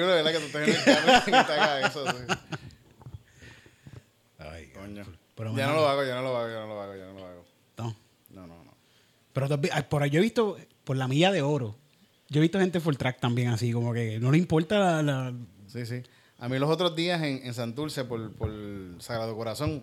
Horrible, 0.03 0.23
¿verdad? 0.23 0.33
Que 0.33 0.39
tú 0.39 0.47
estés 0.47 0.69
en 0.69 0.75
el 0.75 0.85
carro 0.85 1.23
y 1.27 1.31
te 1.47 1.53
haga 1.53 1.87
eso. 1.89 2.07
sí. 2.07 2.35
Pero 5.35 5.57
Ya 5.57 5.67
no 5.67 5.75
lo 5.75 5.89
hago, 5.89 6.05
ya 6.05 6.15
no 6.17 6.23
lo 6.23 6.37
hago, 6.37 6.49
ya 6.49 6.61
no 6.61 6.67
lo 6.67 6.81
hago, 6.83 6.95
ya 6.97 7.07
no 7.07 7.13
lo 7.15 7.27
hago. 7.27 7.45
no. 7.79 7.97
No, 8.31 8.47
no, 8.47 8.65
no. 8.65 8.73
Pero 9.33 9.49
por 9.89 10.03
ahí 10.03 10.11
yo 10.11 10.19
he 10.21 10.23
visto, 10.23 10.57
por 10.85 10.97
la 10.97 11.09
milla 11.09 11.31
de 11.33 11.43
oro, 11.43 11.77
yo 12.29 12.41
he 12.41 12.43
visto 12.43 12.59
gente 12.59 12.81
full 12.81 12.97
track 12.97 13.21
también 13.21 13.49
así, 13.49 13.73
como 13.73 13.93
que 13.93 14.19
no 14.21 14.31
le 14.31 14.39
importa 14.39 14.79
la... 14.79 15.03
la- 15.03 15.35
Sí, 15.69 15.87
sí. 15.87 16.03
A 16.39 16.49
mí 16.49 16.59
los 16.59 16.69
otros 16.71 16.95
días 16.97 17.23
en, 17.23 17.41
en 17.47 17.55
Santurce, 17.55 18.05
por, 18.05 18.33
por 18.35 18.51
Sagrado 19.01 19.35
Corazón, 19.37 19.83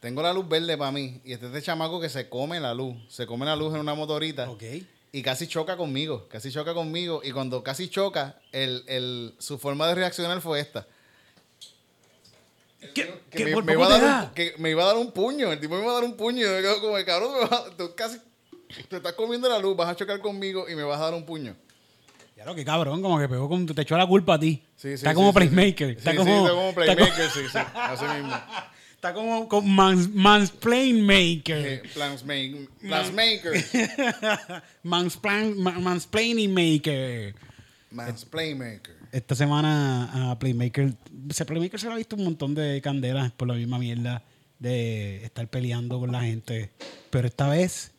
tengo 0.00 0.22
la 0.22 0.32
luz 0.32 0.48
verde 0.48 0.76
para 0.76 0.92
mí. 0.92 1.20
Y 1.24 1.32
este, 1.32 1.46
este 1.46 1.62
chamaco 1.62 2.00
que 2.00 2.08
se 2.08 2.28
come 2.28 2.60
la 2.60 2.74
luz. 2.74 2.94
Se 3.08 3.26
come 3.26 3.46
la 3.46 3.56
luz 3.56 3.74
en 3.74 3.80
una 3.80 3.94
motorita. 3.94 4.48
Ok. 4.50 4.62
Y 5.16 5.22
casi 5.22 5.46
choca 5.46 5.78
conmigo. 5.78 6.28
Casi 6.28 6.50
choca 6.52 6.74
conmigo. 6.74 7.22
Y 7.24 7.32
cuando 7.32 7.62
casi 7.62 7.88
choca, 7.88 8.38
el, 8.52 8.84
el, 8.86 9.34
su 9.38 9.56
forma 9.58 9.88
de 9.88 9.94
reaccionar 9.94 10.42
fue 10.42 10.60
esta. 10.60 10.86
¿Qué, 12.94 13.22
Que 13.30 13.44
qué- 13.44 13.56
me, 13.56 13.62
me 13.62 13.72
iba 13.72 13.86
a 13.86 13.88
dar 13.88 14.00
da? 14.02 14.24
un, 14.28 14.34
que 14.34 14.54
me 14.58 14.70
iba 14.70 14.82
a 14.82 14.86
dar 14.88 14.96
un 14.98 15.10
puño. 15.12 15.50
El 15.52 15.58
tipo 15.58 15.74
me 15.74 15.80
iba 15.82 15.90
a 15.92 15.94
dar 15.94 16.04
un 16.04 16.18
puño. 16.18 16.42
Yo 16.42 16.60
quedo 16.60 16.80
como, 16.82 17.02
cabrón, 17.06 17.32
me 17.32 17.40
vas 17.48 17.52
a- 17.52 17.70
tú 17.78 17.94
casi 17.96 18.18
te 18.90 18.96
estás 18.96 19.14
comiendo 19.14 19.48
la 19.48 19.58
luz, 19.58 19.74
vas 19.74 19.88
a 19.88 19.96
chocar 19.96 20.20
conmigo 20.20 20.68
y 20.68 20.74
me 20.74 20.82
vas 20.82 21.00
a 21.00 21.04
dar 21.04 21.14
un 21.14 21.24
puño. 21.24 21.56
Claro, 22.34 22.54
que 22.54 22.66
cabrón, 22.66 23.00
como 23.00 23.18
que 23.18 23.26
pegó 23.26 23.48
con, 23.48 23.64
te 23.64 23.80
echó 23.80 23.96
la 23.96 24.06
culpa 24.06 24.34
a 24.34 24.38
ti. 24.38 24.62
Sí, 24.76 24.88
sí, 24.88 24.94
está 24.96 25.10
sí, 25.10 25.14
como 25.16 25.32
playmaker. 25.32 25.90
Está 25.92 26.10
Sí, 26.10 26.16
como, 26.18 26.46
como 26.46 26.68
está 26.68 26.72
como- 26.74 26.74
playmaker, 26.74 27.30
sí, 27.30 27.40
sí. 27.50 27.58
Así 27.74 28.04
mismo. 28.04 28.36
Está 29.06 29.14
como, 29.14 29.48
como 29.48 29.68
mans, 29.68 30.08
mansplainmaker. 30.12 31.66
Eh, 31.66 31.82
Plansmaker. 31.94 32.68
Plansmaker. 32.80 33.64
Mansplan, 34.82 35.56
ma- 35.60 35.78
mansplaining 35.78 36.52
maker. 36.52 37.34
Mansplaymaker. 37.92 38.96
Esta 39.12 39.36
semana 39.36 40.32
a 40.32 40.38
Playmaker, 40.40 40.92
Playmaker 41.46 41.78
se 41.80 41.86
le 41.86 41.92
ha 41.92 41.96
visto 41.96 42.16
un 42.16 42.24
montón 42.24 42.54
de 42.56 42.80
candelas 42.82 43.30
por 43.30 43.46
la 43.46 43.54
misma 43.54 43.78
mierda 43.78 44.24
de 44.58 45.24
estar 45.24 45.46
peleando 45.48 46.00
con 46.00 46.10
la 46.10 46.22
gente. 46.22 46.72
Pero 47.10 47.28
esta 47.28 47.48
vez, 47.48 47.92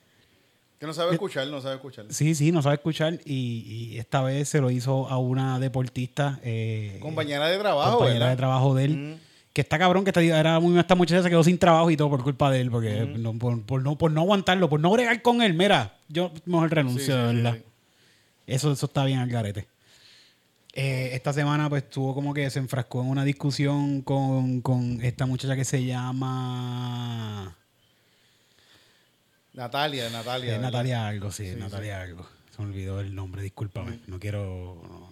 Que 0.78 0.86
no 0.86 0.94
sabe 0.94 1.14
escuchar, 1.14 1.48
no 1.48 1.62
sabe 1.62 1.76
escuchar. 1.76 2.06
sí, 2.10 2.36
sí, 2.36 2.52
no 2.52 2.62
sabe 2.62 2.76
escuchar 2.76 3.20
y, 3.24 3.94
y 3.94 3.98
esta 3.98 4.22
vez 4.22 4.50
se 4.50 4.60
lo 4.60 4.70
hizo 4.72 5.08
a 5.08 5.18
una 5.18 5.58
deportista. 5.60 6.40
Eh, 6.44 6.98
Compañera 7.02 7.48
de 7.48 7.58
trabajo, 7.58 7.92
compañera 8.00 8.20
¿verdad? 8.26 8.30
de 8.32 8.38
trabajo 8.38 8.76
de 8.76 8.84
él. 8.84 9.18
Que 9.58 9.62
está 9.62 9.80
cabrón, 9.80 10.04
que 10.04 10.12
esta, 10.12 10.22
era 10.22 10.60
muy, 10.60 10.78
esta 10.78 10.94
muchacha 10.94 11.24
se 11.24 11.32
quedó 11.32 11.44
sin 11.44 11.58
trabajo 11.58 11.90
y 11.90 11.98
todo 11.98 12.12
por 12.12 12.22
culpa 12.22 12.52
de 12.52 12.62
él, 12.62 12.70
porque 12.70 13.12
no, 13.18 13.34
por, 13.40 13.60
por 13.64 13.82
no, 13.82 13.98
por 13.98 14.12
no 14.12 14.22
aguantarlo, 14.22 14.70
por 14.70 14.80
no 14.80 14.92
bregar 14.92 15.20
con 15.24 15.42
él. 15.42 15.56
Mira, 15.56 15.98
yo 16.10 16.32
mejor 16.46 16.72
renuncio, 16.72 17.06
sí, 17.06 17.12
de 17.12 17.34
verdad. 17.34 17.56
sí. 17.56 17.64
Eso, 18.46 18.72
eso 18.72 18.86
está 18.86 19.04
bien 19.04 19.18
al 19.18 19.30
garete. 19.30 19.68
Eh, 20.74 21.10
esta 21.14 21.34
semana, 21.34 21.70
pues, 21.72 21.90
tuvo 21.90 22.14
como 22.14 22.36
que 22.36 22.48
se 22.52 22.60
enfrascó 22.60 23.02
en 23.02 23.08
una 23.10 23.24
discusión 23.26 24.04
con, 24.04 24.62
con 24.62 25.00
esta 25.02 25.26
muchacha 25.26 25.56
que 25.56 25.66
se 25.66 25.84
llama. 25.84 27.58
Natalia, 29.54 30.08
Natalia. 30.12 30.56
eh. 30.56 30.60
Natalia 30.60 31.08
algo, 31.08 31.32
sí, 31.32 31.56
Natalia 31.58 32.00
algo. 32.00 32.28
Se 32.56 32.62
me 32.62 32.68
olvidó 32.68 33.00
el 33.00 33.16
nombre, 33.16 33.42
discúlpame. 33.42 34.02
No 34.06 34.20
quiero. 34.20 34.84
No. 34.88 35.07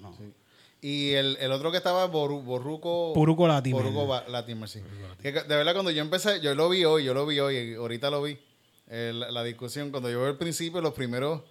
Y 0.87 1.13
el, 1.13 1.37
el 1.39 1.51
otro 1.51 1.71
que 1.71 1.77
estaba, 1.77 2.07
Boru- 2.11 2.43
Borruco. 2.43 3.13
Puruco 3.15 3.47
Latimer. 3.47 3.81
Boruco 3.81 4.05
Ba- 4.05 4.25
Latimer, 4.27 4.69
sí. 4.69 4.81
Que 5.21 5.31
de 5.31 5.41
verdad, 5.55 5.73
cuando 5.73 5.89
yo 5.89 6.01
empecé, 6.01 6.41
yo 6.41 6.53
lo 6.53 6.69
vi 6.69 6.85
hoy, 6.85 7.03
yo 7.03 7.13
lo 7.15 7.25
vi 7.25 7.39
hoy, 7.39 7.57
y 7.57 7.73
ahorita 7.73 8.11
lo 8.11 8.21
vi. 8.21 8.37
eh, 8.89 9.11
la, 9.15 9.31
la 9.31 9.43
discusión, 9.43 9.89
cuando 9.89 10.11
yo 10.11 10.19
veo 10.19 10.29
el 10.29 10.37
principio, 10.37 10.81
los 10.81 10.93
primeros 10.93 11.41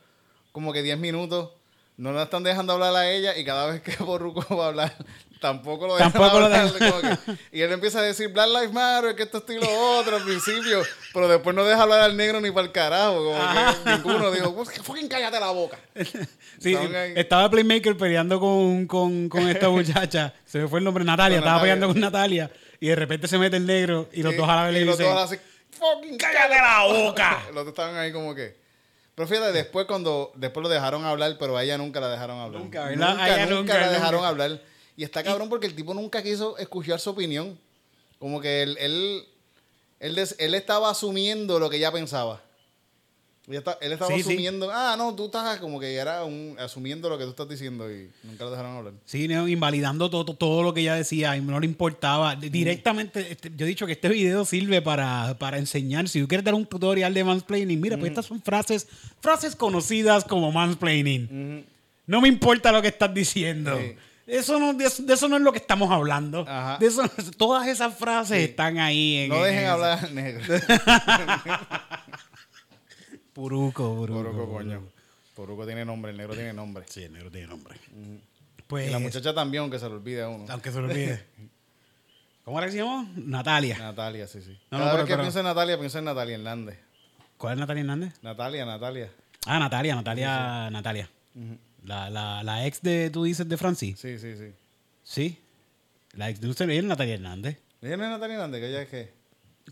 como 0.52 0.72
que 0.72 0.82
10 0.84 0.98
minutos, 0.98 1.50
no 1.96 2.12
la 2.12 2.22
están 2.24 2.44
dejando 2.44 2.74
hablar 2.74 2.94
a 2.94 3.10
ella, 3.10 3.36
y 3.36 3.44
cada 3.44 3.66
vez 3.72 3.82
que 3.82 3.96
Borruco 4.04 4.56
va 4.56 4.66
a 4.66 4.68
hablar, 4.68 4.94
tampoco 5.48 5.86
lo 5.86 5.96
dejan 5.96 6.12
Tampoco 6.12 6.40
lo 6.40 6.46
hablar. 6.46 6.72
dejan. 6.72 6.90
como 6.90 7.02
que- 7.02 7.32
y 7.52 7.60
él 7.60 7.70
empieza 7.72 7.98
a 7.98 8.02
decir 8.02 8.28
Black 8.28 8.48
Lives 8.48 8.72
Matter, 8.72 9.14
que 9.14 9.22
esto 9.24 9.38
esto 9.38 9.52
y 9.52 9.60
lo 9.60 9.68
otro 9.98 10.16
al 10.16 10.22
principio, 10.22 10.82
pero 11.12 11.28
después 11.28 11.54
no 11.54 11.64
deja 11.64 11.82
hablar 11.82 12.00
al 12.00 12.16
negro 12.16 12.40
ni 12.40 12.50
para 12.50 12.66
el 12.66 12.72
carajo. 12.72 13.16
Como 13.24 13.38
que 13.84 13.90
ninguno 13.90 14.30
dijo, 14.30 14.54
"Pues, 14.54 14.70
fucking 14.82 15.08
cállate 15.08 15.38
la 15.38 15.50
boca. 15.50 15.78
Sí, 16.60 16.74
estaba 17.16 17.50
Playmaker 17.50 17.96
peleando 17.96 18.40
con, 18.40 18.86
con, 18.86 19.28
con 19.28 19.46
esta 19.48 19.68
muchacha. 19.68 20.32
Se 20.46 20.58
me 20.60 20.68
fue 20.68 20.78
el 20.78 20.84
nombre, 20.84 21.04
Natalia. 21.04 21.38
Estaba 21.38 21.56
Natalia. 21.56 21.74
peleando 21.74 21.88
con 21.92 22.00
Natalia. 22.00 22.50
Y 22.80 22.88
de 22.88 22.96
repente 22.96 23.28
se 23.28 23.36
mete 23.38 23.56
el 23.56 23.66
negro 23.66 24.08
y 24.12 24.22
los 24.22 24.32
Sí, 24.32 24.38
dos 24.38 24.48
a 24.48 24.56
la 24.56 24.64
vez 24.64 24.72
le 24.74 24.84
dicen: 24.84 25.06
así, 25.18 25.36
fucking 25.78 26.16
¡Cállate 26.16 26.54
la 26.56 26.84
boca! 26.86 27.42
Los 27.52 27.64
dos 27.64 27.68
estaban 27.68 27.96
ahí 27.96 28.12
como 28.12 28.34
que. 28.34 28.56
Pero 29.14 29.28
fíjate, 29.28 29.52
después 29.52 29.86
cuando 29.86 30.32
después 30.36 30.62
lo 30.62 30.68
dejaron 30.68 31.04
hablar, 31.04 31.36
pero 31.38 31.56
a 31.56 31.62
ella 31.62 31.76
nunca 31.78 32.00
la 32.00 32.08
dejaron 32.08 32.38
hablar. 32.40 32.60
Nunca, 32.62 32.84
¿verdad? 32.86 33.10
Nunca, 33.10 33.26
nunca 33.36 33.46
nunca, 33.54 33.78
la 33.80 33.88
dejaron 33.92 34.14
nunca. 34.14 34.28
hablar. 34.28 34.60
Y 34.96 35.04
está 35.04 35.22
cabrón 35.22 35.48
porque 35.48 35.66
el 35.66 35.74
tipo 35.74 35.92
nunca 35.94 36.22
quiso 36.22 36.56
escuchar 36.58 37.00
su 37.00 37.10
opinión. 37.10 37.58
Como 38.18 38.40
que 38.40 38.62
él, 38.62 38.76
él, 38.78 39.22
él, 40.00 40.14
des- 40.14 40.36
él 40.38 40.54
estaba 40.54 40.90
asumiendo 40.90 41.58
lo 41.58 41.68
que 41.68 41.76
ella 41.78 41.90
pensaba. 41.92 42.40
Ella 43.46 43.58
está- 43.58 43.76
él 43.82 43.92
estaba 43.92 44.10
Sí, 44.14 44.22
sí. 44.22 44.30
asumiendo, 44.30 44.70
ah, 44.72 44.94
no, 44.96 45.14
tú 45.14 45.26
estás 45.26 45.58
como 45.58 45.78
que 45.78 45.94
era 45.96 46.24
un, 46.24 46.56
asumiendo 46.58 47.10
lo 47.10 47.18
que 47.18 47.24
tú 47.24 47.30
estás 47.30 47.46
diciendo 47.46 47.90
y 47.92 48.10
nunca 48.22 48.44
lo 48.44 48.50
dejaron 48.52 48.76
hablar. 48.78 48.94
Sí, 49.04 49.28
no, 49.28 49.46
invalidando 49.46 50.08
todo, 50.08 50.34
todo 50.34 50.62
lo 50.62 50.72
que 50.72 50.80
ella 50.80 50.94
decía 50.94 51.36
y 51.36 51.42
no 51.42 51.60
le 51.60 51.66
importaba. 51.66 52.36
Directamente, 52.36 53.32
este, 53.32 53.52
yo 53.54 53.66
he 53.66 53.68
dicho 53.68 53.84
que 53.84 53.92
este 53.92 54.08
video 54.08 54.46
sirve 54.46 54.80
para, 54.80 55.36
para 55.38 55.58
enseñar. 55.58 56.08
Si 56.08 56.22
tú 56.22 56.28
quieres 56.28 56.44
dar 56.44 56.54
un 56.54 56.64
tutorial 56.64 57.12
de 57.12 57.22
mansplaining, 57.24 57.78
mira, 57.78 57.98
pues 57.98 58.10
estas 58.12 58.24
son 58.26 58.40
frases, 58.40 58.86
frases 59.20 59.54
conocidas 59.54 60.24
como 60.24 60.50
mansplaining. 60.50 61.66
No 62.06 62.20
me 62.22 62.28
importa 62.28 62.72
lo 62.72 62.80
que 62.80 62.88
estás 62.88 63.12
diciendo. 63.12 63.76
Sí. 63.78 63.94
Eso 64.26 64.58
no, 64.58 64.72
de, 64.72 64.86
eso, 64.86 65.02
de 65.02 65.12
eso 65.14 65.28
no 65.28 65.36
es 65.36 65.42
lo 65.42 65.52
que 65.52 65.58
estamos 65.58 65.90
hablando. 65.90 66.44
Ajá. 66.48 66.78
De 66.78 66.86
eso, 66.86 67.02
todas 67.36 67.68
esas 67.68 67.94
frases 67.94 68.38
están 68.48 68.78
ahí. 68.78 69.16
En, 69.16 69.28
No 69.28 69.36
en 69.36 69.42
dejen 69.44 69.64
eso. 69.64 69.72
hablar 69.72 70.10
negro. 70.12 70.42
Puruco, 73.32 73.94
puruco. 73.96 74.22
Poruco, 74.22 74.52
coño. 74.52 74.82
Poruco 75.34 75.66
tiene 75.66 75.84
nombre, 75.84 76.12
el 76.12 76.16
negro 76.16 76.34
tiene 76.34 76.52
nombre. 76.52 76.84
Sí, 76.88 77.02
el 77.02 77.12
negro 77.12 77.30
tiene 77.30 77.48
nombre. 77.48 77.76
Pues, 78.68 78.88
Y 78.88 78.90
la 78.92 78.98
muchacha 79.00 79.34
también, 79.34 79.62
aunque 79.62 79.78
se 79.78 79.88
le 79.88 79.94
olvide 79.96 80.22
a 80.22 80.28
uno. 80.28 80.46
aunque 80.48 80.70
se 80.70 80.80
lo 80.80 80.86
olvide. 80.86 81.24
¿Cómo 82.44 82.58
era 82.58 82.66
que 82.66 82.72
se 82.72 82.78
llamó? 82.78 83.08
Natalia. 83.16 83.78
Natalia, 83.78 84.26
sí, 84.28 84.40
sí. 84.42 84.52
No, 84.70 84.78
Cada 84.78 84.84
no, 84.84 84.90
pero- 84.90 84.96
vez 84.98 85.04
que 85.06 85.12
pero- 85.12 85.22
pienso 85.22 85.38
en 85.40 85.44
Natalia, 85.46 85.78
pienso 85.78 85.98
en 85.98 86.04
Natalia 86.04 86.34
Hernández. 86.36 86.78
¿Cuál 87.38 87.54
es 87.54 87.58
Natalia 87.60 87.80
Hernández? 87.80 88.14
Natalia, 88.22 88.64
Natalia. 88.66 89.10
Ah, 89.46 89.58
Natalia, 89.58 89.94
Natalia, 89.96 90.70
Natalia. 90.70 91.08
La, 91.84 92.10
la, 92.10 92.42
la 92.42 92.66
ex 92.66 92.82
de, 92.82 93.10
tú 93.10 93.24
dices, 93.24 93.48
de 93.48 93.56
Francis. 93.56 93.98
Sí, 94.00 94.18
sí, 94.18 94.36
sí. 94.36 94.52
Sí. 95.02 95.38
La 96.14 96.30
ex 96.30 96.40
de 96.40 96.48
usted 96.48 96.68
es 96.70 96.84
Natalia 96.84 97.14
Hernández. 97.14 97.58
Ella 97.82 97.96
no 97.96 98.04
es 98.04 98.10
Natalia 98.10 98.34
Hernández, 98.36 98.60
que 98.60 98.68
ella 98.68 98.82
es 98.82 98.88
que. 98.88 99.12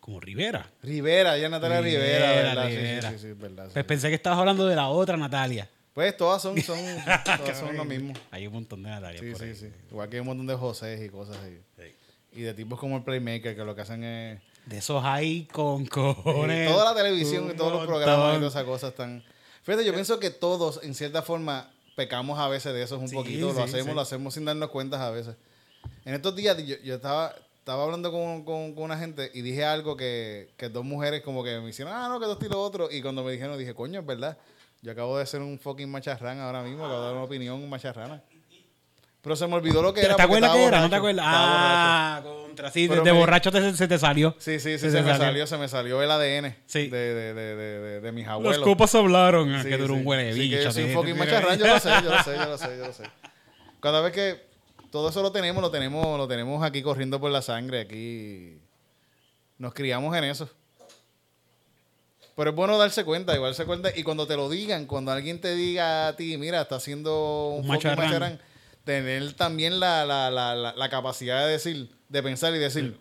Como 0.01 0.20
Rivera. 0.20 0.70
Rivera, 0.83 1.37
ella 1.37 1.46
es 1.46 1.51
Natalia 1.51 1.81
Rivera, 1.81 2.05
Rivera, 2.33 2.42
¿verdad? 2.55 2.68
Sí, 2.68 2.77
Rivera. 2.77 3.11
Sí, 3.11 3.18
sí, 3.18 3.27
sí, 3.29 3.33
verdad. 3.35 3.66
sí. 3.66 3.70
Pues 3.75 3.85
pensé 3.85 4.09
que 4.09 4.14
estabas 4.14 4.38
hablando 4.38 4.66
de 4.66 4.75
la 4.77 4.88
otra 4.88 5.16
Natalia. 5.16 5.68
Pues 5.92 6.16
todas 6.16 6.40
son, 6.40 6.59
son, 6.62 6.79
todas 7.25 7.59
son 7.59 7.77
lo 7.77 7.85
mismo. 7.85 8.14
Hay 8.31 8.46
un 8.46 8.55
montón 8.55 8.83
de 8.83 8.88
Natalia 8.90 9.20
Sí, 9.20 9.31
por 9.31 9.38
sí, 9.40 9.44
ahí. 9.44 9.55
sí. 9.55 9.68
Igual 9.90 10.09
que 10.09 10.16
hay 10.16 10.20
un 10.20 10.27
montón 10.27 10.46
de 10.46 10.55
José 10.55 11.05
y 11.05 11.09
cosas 11.11 11.37
así. 11.37 11.59
Sí. 11.77 11.94
Y 12.38 12.40
de 12.42 12.55
tipos 12.55 12.79
como 12.81 12.96
el 12.96 13.03
Playmaker, 13.05 13.55
que 13.55 13.64
lo 13.64 13.75
que 13.75 13.83
hacen 13.83 14.03
es. 14.03 14.40
De 14.64 14.79
esos 14.79 15.05
hay 15.05 15.44
con 15.46 15.85
cojones. 15.87 16.70
toda 16.70 16.92
la 16.92 16.96
televisión 17.03 17.51
y 17.53 17.57
todos 17.57 17.72
los 17.72 17.87
programas 17.87 18.37
y 18.37 18.38
todas 18.38 18.55
esas 18.55 18.64
cosas 18.64 18.90
están. 18.90 19.22
Fíjate, 19.64 19.85
yo 19.85 19.92
pienso 19.92 20.18
que 20.18 20.31
todos, 20.31 20.81
en 20.83 20.94
cierta 20.94 21.20
forma, 21.22 21.70
pecamos 21.96 22.38
a 22.38 22.48
veces 22.48 22.72
de 22.72 22.83
eso 22.83 22.98
un 22.98 23.09
Sí, 23.09 23.14
poquito. 23.14 23.50
sí, 23.50 23.57
lo 23.57 23.62
hacemos, 23.64 23.87
sí. 23.88 23.94
lo 23.94 24.00
hacemos 24.00 24.35
sin 24.35 24.44
darnos 24.44 24.70
cuenta 24.70 25.05
a 25.07 25.11
veces. 25.11 25.37
En 26.05 26.14
estos 26.14 26.35
días 26.37 26.57
yo, 26.64 26.76
yo 26.83 26.94
estaba, 26.96 27.35
estaba 27.59 27.85
hablando 27.85 28.11
con, 28.12 28.44
con- 28.44 28.74
con 28.74 28.85
una 28.85 28.98
gente 28.98 29.31
y 29.35 29.42
dije 29.42 29.64
algo 29.64 29.96
que, 29.96 30.50
que 30.57 30.68
dos 30.68 30.85
mujeres 30.85 31.22
como 31.22 31.42
que 31.44 31.61
me 31.61 31.70
hicieron, 31.70 31.92
ah, 31.94 32.09
no, 32.09 32.18
que 32.20 32.31
esto 32.31 32.44
y 32.46 32.48
lo 32.48 32.61
otro. 32.62 32.88
Y 32.90 33.02
cuando 33.02 33.22
me 33.24 33.33
dijeron, 33.33 33.59
dije, 33.59 33.74
coño, 33.74 34.00
es 34.00 34.07
verdad. 34.07 34.37
Yo 34.81 34.90
acabo 34.92 35.16
de 35.18 35.26
ser 35.26 35.40
un 35.42 35.59
fucking 35.61 35.88
macharrán 35.90 36.40
ahora 36.40 36.62
mismo, 36.62 36.85
acabo 36.85 37.00
de 37.00 37.07
dar 37.07 37.14
una 37.14 37.24
opinión 37.24 37.68
macharrana. 37.68 38.22
Pero 39.22 39.37
se 39.37 39.46
me 39.46 39.54
olvidó 39.54 39.82
lo 39.82 39.94
que 39.94 40.00
¿Te, 40.00 40.06
era. 40.08 40.16
te 40.16 40.22
acuerdas 40.22 40.50
qué 40.52 40.64
era? 40.64 40.80
¿No 40.80 40.90
te 40.90 40.96
acuerdas? 40.96 41.24
Ah, 41.28 42.20
contra. 42.24 42.70
Sí, 42.72 42.82
de, 42.82 42.88
Pero 42.88 43.04
de 43.04 43.12
me- 43.12 43.18
borracho 43.20 43.52
te- 43.52 43.72
se 43.74 43.87
te 43.87 43.96
salió. 43.98 44.35
Sí, 44.38 44.58
sí, 44.58 44.72
sí, 44.72 44.78
Se 44.78 44.90
se, 44.90 44.96
me 45.02 45.11
salió. 45.11 45.16
salió, 45.26 45.46
se 45.46 45.56
me 45.58 45.68
salió 45.68 46.02
el 46.02 46.11
ADN 46.11 46.56
Sí. 46.66 46.88
de, 46.88 47.14
de, 47.14 47.35
de, 47.35 48.00
de, 48.00 48.12
mis 48.12 48.24
Los 48.26 48.32
abuelos. 48.35 48.64
copas 48.64 48.92
hablaron. 48.96 49.54
ah, 49.54 49.62
Sí, 49.62 49.68
que 49.68 49.76
duró 49.78 49.94
sí. 49.94 50.00
un 50.00 50.06
huele 50.06 50.24
de 50.24 50.32
Sí, 50.35 50.50
que 50.50 50.56
bicho. 50.56 50.62
yo 50.68 50.72
soy 50.72 50.82
un 50.82 50.88
te- 50.88 50.94
fucking 50.96 51.12
te- 51.14 51.18
macharrán, 51.20 51.58
yo 51.58 51.66
lo 51.68 51.78
sé, 51.78 51.88
yo 52.02 52.11
lo 52.11 52.22
sé, 52.24 52.37
yo 52.37 52.44
lo 52.46 52.58
sé, 52.58 52.78
yo 52.78 52.87
lo 52.88 52.92
sé. 52.92 53.04
Cada 53.80 54.00
vez 54.00 54.12
que 54.12 54.44
todo 54.90 55.08
eso 55.08 55.22
lo 55.22 55.30
tenemos, 55.30 55.62
lo 55.62 55.70
tenemos, 55.70 56.18
lo 56.18 56.26
tenemos 56.26 56.64
aquí 56.64 56.82
corriendo 56.82 57.20
por 57.20 57.30
la 57.30 57.42
sangre, 57.42 57.80
aquí 57.82 58.58
nos 59.58 59.72
criamos 59.72 60.16
en 60.16 60.24
eso. 60.24 60.50
Pero 62.35 62.50
es 62.50 62.56
bueno 62.56 62.76
darse 62.78 63.04
cuenta, 63.04 63.35
igual 63.35 63.50
darse 63.52 63.66
cuenta, 63.66 63.90
y 63.94 64.02
cuando 64.02 64.26
te 64.26 64.37
lo 64.37 64.48
digan, 64.48 64.87
cuando 64.87 65.12
alguien 65.12 65.40
te 65.40 65.54
diga 65.54 66.08
a 66.08 66.16
ti, 66.16 66.37
mira, 66.38 66.62
está 66.62 66.76
haciendo 66.76 67.50
un, 67.50 67.70
Un 67.70 67.74
fucking 67.76 67.90
macharrán. 67.96 68.40
Tener 68.85 69.33
también 69.35 69.79
la, 69.81 70.05
la, 70.05 70.31
la, 70.31 70.55
la, 70.55 70.75
la 70.75 70.88
capacidad 70.88 71.45
de 71.47 71.53
decir, 71.53 71.90
de 72.09 72.23
pensar 72.23 72.55
y 72.55 72.59
decir, 72.59 72.97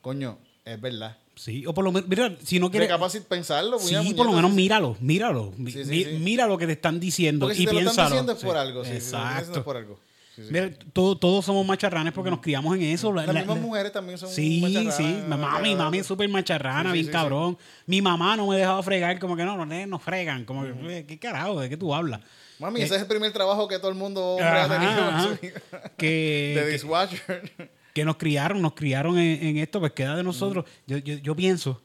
coño, 0.00 0.38
es 0.64 0.80
verdad. 0.80 1.16
Sí, 1.36 1.64
o 1.66 1.72
por 1.72 1.84
lo 1.84 1.92
menos, 1.92 2.08
mira, 2.08 2.36
si 2.44 2.58
no 2.58 2.66
De 2.66 2.72
quieres. 2.72 2.88
capaz 2.88 3.16
pensarlo, 3.20 3.78
Sí, 3.78 3.94
puñeta, 3.94 4.16
por 4.16 4.26
lo 4.26 4.32
menos 4.32 4.52
míralo, 4.52 4.96
míralo. 5.00 5.52
Sí, 5.56 5.72
sí, 5.72 5.84
sí. 5.84 6.06
Mira 6.20 6.46
lo 6.46 6.58
que 6.58 6.66
te 6.66 6.72
están 6.72 7.00
diciendo 7.00 7.46
Porque 7.46 7.56
si 7.56 7.62
y 7.62 7.66
te 7.66 7.72
lo 7.72 7.78
piénsalo. 7.80 7.92
están 8.08 8.12
diciendo 8.26 8.32
es 8.32 8.38
por 8.44 8.52
Sí, 8.54 8.58
algo. 8.58 8.84
Sí, 8.84 8.90
si 8.90 8.92
te 8.92 8.98
lo 9.00 9.04
están 9.06 9.20
diciendo 9.22 9.40
Exacto. 9.40 9.58
es 9.60 9.64
por 9.64 9.76
algo. 9.76 10.00
Sí, 10.40 10.48
sí, 10.48 10.48
sí. 10.48 10.52
Mira, 10.52 10.70
todo- 10.92 11.16
todos 11.16 11.44
somos 11.44 11.66
macharranes 11.66 12.12
porque 12.12 12.30
nos 12.30 12.40
criamos 12.40 12.74
en 12.76 12.82
eso. 12.82 13.12
La- 13.12 13.26
Las 13.26 13.34
la- 13.34 13.40
mismas 13.40 13.56
la- 13.58 13.62
mujeres 13.62 13.92
también 13.92 14.18
son 14.18 14.28
Sí, 14.28 14.60
macharranas, 14.62 14.96
sí. 14.96 15.16
¿no? 15.28 15.38
Mami, 15.38 15.74
mami 15.76 15.98
es 15.98 16.06
súper 16.06 16.28
macharrana, 16.28 16.82
Sí, 16.82 16.86
sí, 16.88 16.92
bien 16.94 17.06
sí, 17.06 17.12
cabrón. 17.12 17.58
Mi 17.86 18.00
mamá 18.02 18.36
no 18.36 18.46
me 18.48 18.56
dejaba 18.56 18.82
fregar, 18.82 19.18
como 19.18 19.36
que 19.36 19.44
no, 19.44 19.64
nenes 19.66 19.88
nos 19.88 20.02
fregan. 20.02 20.44
Como 20.44 20.62
que, 20.64 20.98
"Eh, 20.98 21.04
¿qué 21.06 21.18
carajo? 21.18 21.60
¿De 21.60 21.68
qué 21.68 21.76
tú 21.76 21.94
hablas? 21.94 22.20
Mami, 22.58 22.80
Eh, 22.80 22.84
ese 22.84 22.96
es 22.96 23.02
el 23.02 23.06
primer 23.08 23.32
trabajo 23.32 23.66
que 23.68 23.78
todo 23.78 23.88
el 23.90 23.96
mundo 23.96 24.22
hombre 24.32 24.46
ha 24.46 24.64
Ajá, 24.64 24.74
tenido 24.78 24.92
ajá. 25.04 25.28
vida. 25.28 25.38
de 25.40 25.90
que, 25.96 26.54
que, 26.56 26.66
dishwasher. 26.72 27.70
que 27.94 28.04
nos 28.04 28.16
criaron, 28.16 28.60
nos 28.60 28.74
criaron 28.74 29.18
en, 29.18 29.46
en 29.46 29.56
esto, 29.58 29.80
pues 29.80 29.92
queda 29.92 30.14
de 30.16 30.22
nosotros. 30.22 30.64
Yo, 30.86 30.98
yo, 30.98 31.14
yo 31.16 31.34
pienso 31.34 31.80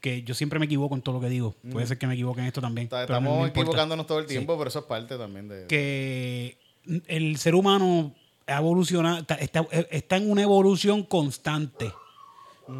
que 0.00 0.22
yo 0.22 0.34
siempre 0.34 0.58
me 0.58 0.64
equivoco 0.66 0.94
en 0.94 1.02
todo 1.02 1.16
lo 1.16 1.20
que 1.20 1.28
digo. 1.28 1.54
Puede 1.72 1.86
ser 1.86 1.98
que 1.98 2.06
me 2.06 2.14
equivoque 2.14 2.40
en 2.40 2.46
esto 2.46 2.60
también. 2.60 2.84
Está- 2.84 2.98
no 2.98 3.02
Estamos 3.02 3.48
equivocándonos 3.48 4.06
todo 4.06 4.18
el 4.18 4.26
tiempo, 4.26 4.56
pero 4.56 4.68
eso 4.68 4.78
es 4.78 4.84
parte 4.86 5.16
también 5.18 5.48
de... 5.48 5.66
que 5.66 6.58
el 7.06 7.36
ser 7.36 7.54
humano 7.54 8.14
ha 8.46 8.58
evolucionado, 8.58 9.18
está, 9.18 9.34
está- 9.36 10.16
en 10.16 10.30
una 10.30 10.42
evolución 10.42 11.02
constante. 11.04 11.92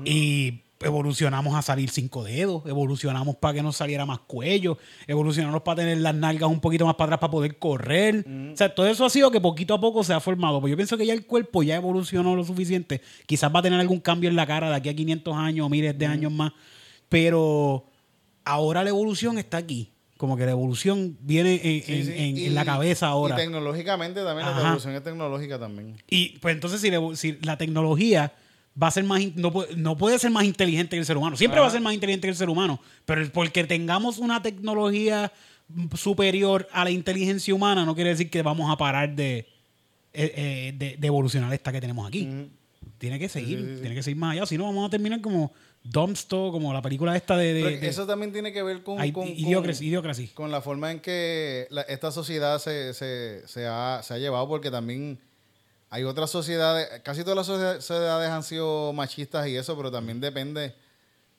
Y 0.05 0.61
evolucionamos 0.83 1.55
a 1.55 1.63
salir 1.63 1.91
cinco 1.91 2.23
dedos, 2.25 2.63
evolucionamos 2.65 3.37
para 3.37 3.55
que 3.55 3.63
nos 3.63 3.77
saliera 3.77 4.07
más 4.07 4.21
cuello, 4.21 4.79
evolucionamos 5.07 5.63
para 5.63 5.83
tener 5.83 5.99
las 5.99 6.15
nalgas 6.15 6.49
un 6.49 6.61
poquito 6.61 6.87
más 6.87 6.95
para 6.95 7.07
atrás 7.09 7.21
para 7.21 7.31
poder 7.33 7.59
correr. 7.59 8.25
O 8.53 8.57
sea, 8.57 8.75
todo 8.75 8.87
eso 8.87 9.05
ha 9.05 9.11
sido 9.11 9.31
que 9.31 9.41
poquito 9.41 9.75
a 9.75 9.81
poco 9.81 10.03
se 10.05 10.13
ha 10.15 10.21
formado. 10.21 10.61
Pues 10.61 10.71
yo 10.71 10.77
pienso 10.77 10.97
que 10.97 11.05
ya 11.07 11.13
el 11.13 11.27
cuerpo 11.27 11.63
ya 11.63 11.77
evolucionó 11.77 12.35
lo 12.37 12.45
suficiente. 12.45 13.01
Quizás 13.27 13.53
va 13.55 13.59
a 13.59 13.63
tener 13.63 13.79
algún 13.81 14.01
cambio 14.01 14.31
en 14.31 14.37
la 14.37 14.47
cara 14.47 14.71
de 14.71 14.77
aquí 14.77 14.89
a 14.89 14.95
500 14.95 15.37
años 15.37 15.67
o 15.67 15.69
miles 15.69 15.99
de 15.99 16.07
años 16.07 16.33
más. 16.33 16.53
Pero 17.09 17.85
ahora 18.45 18.83
la 18.85 18.91
evolución 18.91 19.39
está 19.39 19.59
aquí. 19.59 19.91
Como 20.21 20.37
que 20.37 20.45
la 20.45 20.51
evolución 20.51 21.17
viene 21.23 21.55
en, 21.55 21.83
Sí, 21.83 21.93
en- 21.95 22.05
sí. 22.05 22.13
en- 22.15 22.37
Y- 22.37 22.45
en 22.45 22.55
la 22.55 22.67
cabeza 22.67 23.07
ahora. 23.07 23.37
Y 23.37 23.39
tecnológicamente 23.39 24.23
también, 24.23 24.47
Ajá. 24.47 24.61
la 24.61 24.67
evolución 24.67 24.95
es 24.95 25.03
tecnológica 25.03 25.59
también. 25.59 25.97
Y 26.11 26.39
pues 26.41 26.55
entonces 26.55 26.83
si, 26.83 26.91
le- 26.91 27.17
si 27.17 27.39
la 27.41 27.57
tecnología 27.57 28.31
va 28.81 28.89
a 28.89 28.91
ser 28.91 29.05
más 29.05 29.23
no, 29.37 29.51
puede, 29.51 29.75
no 29.77 29.97
puede 29.97 30.19
ser 30.19 30.31
más 30.31 30.45
inteligente 30.45 30.91
que 30.91 31.01
el 31.01 31.07
ser 31.07 31.17
humano. 31.17 31.39
Siempre 31.39 31.59
va 31.59 31.69
a 31.69 31.71
ser 31.71 31.81
más 31.81 31.95
inteligente 31.95 32.27
que 32.27 32.33
el 32.33 32.37
ser 32.37 32.51
humano. 32.51 32.81
Pero 33.07 33.33
porque 33.33 33.65
tengamos 33.65 34.19
una 34.19 34.43
tecnología 34.43 35.33
superior 35.95 36.69
a 36.71 36.85
la 36.85 36.91
inteligencia 36.91 37.55
humana 37.55 37.87
no 37.87 37.95
quiere 37.95 38.11
decir 38.11 38.29
que 38.29 38.43
vamos 38.43 38.71
a 38.71 38.77
parar 38.77 39.15
de, 39.15 39.39
eh, 39.39 39.47
eh, 40.13 40.75
de, 40.77 40.97
de 40.99 41.07
evolucionar 41.07 41.51
esta 41.55 41.73
que 41.73 41.81
tenemos 41.81 42.07
aquí. 42.07 42.29
Tiene 42.99 43.19
que 43.19 43.31
seguir, 43.31 43.79
tiene 43.81 43.95
que 43.95 44.03
seguir 44.03 44.19
más 44.19 44.33
allá. 44.33 44.45
Si 44.45 44.59
no, 44.59 44.65
vamos 44.65 44.87
a 44.87 44.91
terminar 44.91 45.21
como 45.23 45.53
Dumpsto, 45.83 46.51
como 46.53 46.73
la 46.75 46.83
película 46.83 47.17
esta 47.17 47.37
de... 47.37 47.55
de- 47.55 47.79
de- 47.79 47.89
eso 47.89 48.07
también 48.07 48.33
tiene 48.33 48.53
que 48.53 48.63
ver 48.63 48.83
con, 48.83 49.01
Ay, 49.01 49.13
con, 49.13 49.27
Idiocracy, 49.27 49.87
con- 50.29 50.51
la 50.51 50.61
forma 50.61 50.91
en 50.93 51.01
que 51.01 51.67
la- 51.71 51.83
esta 51.83 52.13
sociedad 52.13 52.59
se, 52.59 52.93
se, 52.93 53.47
se, 53.49 53.67
ha, 53.67 54.01
se 54.03 54.15
ha 54.15 54.19
llevado, 54.19 54.47
porque 54.47 54.71
también 54.71 55.19
hay 55.89 56.05
otras 56.05 56.31
sociedades, 56.31 57.01
casi 57.03 57.23
todas 57.23 57.37
las 57.37 57.49
socie- 57.49 57.81
sociedades 57.81 58.29
han 58.31 58.43
sido 58.43 58.93
machistas 58.93 59.49
y 59.49 59.57
eso, 59.57 59.77
pero 59.77 59.91
también 59.91 60.21
depende. 60.21 60.75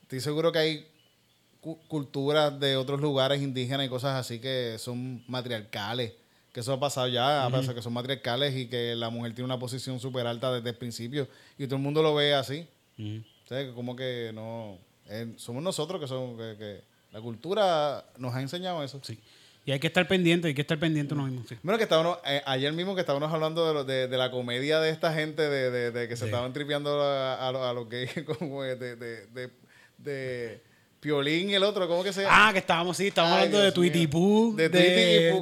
Estoy 0.02 0.20
seguro 0.22 0.52
que 0.52 0.60
hay 0.60 0.88
cu- 1.62 1.80
culturas 1.88 2.60
de 2.60 2.76
otros 2.78 3.00
lugares 3.00 3.42
indígenas 3.42 3.86
y 3.86 3.90
cosas 3.90 4.16
así 4.20 4.40
que 4.40 4.78
son 4.80 5.24
matriarcales. 5.28 6.14
Que 6.52 6.60
eso 6.60 6.74
ha 6.74 6.80
pasado 6.82 7.08
ya, 7.08 7.46
ha 7.46 7.50
pasado 7.50 7.76
que 7.76 7.82
son 7.82 7.94
matriarcales 7.94 8.54
y 8.58 8.68
que 8.68 8.94
la 8.96 9.10
mujer 9.10 9.34
tiene 9.34 9.46
una 9.46 9.58
posición 9.60 10.02
súper 10.02 10.28
alta 10.28 10.52
desde 10.52 10.70
el 10.72 10.76
principio 10.76 11.28
y 11.58 11.66
todo 11.66 11.78
el 11.78 11.82
mundo 11.82 12.02
lo 12.04 12.14
ve 12.16 12.34
así. 12.34 12.68
Como 13.76 13.96
que 13.96 14.32
no. 14.34 14.78
eh, 15.08 15.34
somos 15.38 15.62
nosotros 15.64 16.00
que 16.02 16.08
somos. 16.08 16.38
Que, 16.38 16.58
que 16.58 16.82
la 17.12 17.20
cultura 17.22 18.06
nos 18.18 18.34
ha 18.34 18.42
enseñado 18.42 18.84
eso. 18.84 19.00
Sí. 19.04 19.20
Y 19.66 19.72
hay 19.72 19.80
que 19.80 19.88
estar 19.88 20.08
pendiente, 20.08 20.48
hay 20.48 20.54
que 20.56 20.62
estar 20.62 20.80
pendiente 20.80 21.14
uno 21.14 21.26
mismo. 21.28 21.44
sí. 21.48 21.56
Bueno, 21.62 21.78
que 21.78 21.84
estábamos, 21.84 22.18
eh, 22.26 22.42
ayer 22.46 22.72
mismo 22.74 22.96
que 22.96 23.02
estábamos 23.02 23.32
hablando 23.32 23.68
de, 23.68 23.74
lo- 23.74 23.84
de, 23.84 24.08
de 24.08 24.18
la 24.18 24.32
comedia 24.32 24.80
de 24.80 24.90
esta 24.90 25.14
gente, 25.14 25.42
de, 25.44 25.70
de- 25.70 25.92
de 25.92 26.08
que 26.08 26.16
se 26.16 26.22
Sí. 26.22 26.26
estaban 26.26 26.52
tripeando 26.54 27.00
a, 27.02 27.48
a, 27.48 27.52
lo- 27.52 27.64
a 27.64 27.74
los 27.74 27.88
gays, 27.90 28.12
como 28.40 28.64
de 28.64 28.80
Piolín 31.02 31.50
y 31.50 31.56
el 31.56 31.64
otro, 31.64 31.88
¿cómo 31.88 32.04
que 32.04 32.14
se 32.14 32.22
llama? 32.22 32.50
Ah, 32.50 32.54
que 32.54 32.60
estábamos, 32.60 32.96
sí, 32.96 33.08
estábamos 33.08 33.38
Ay, 33.40 33.46
hablando 33.48 33.58
de 33.58 33.64
Dios. 33.64 33.74
De 33.74 33.82
de- 33.82 33.92
Tweety 33.92 34.08
Poo, 34.08 34.56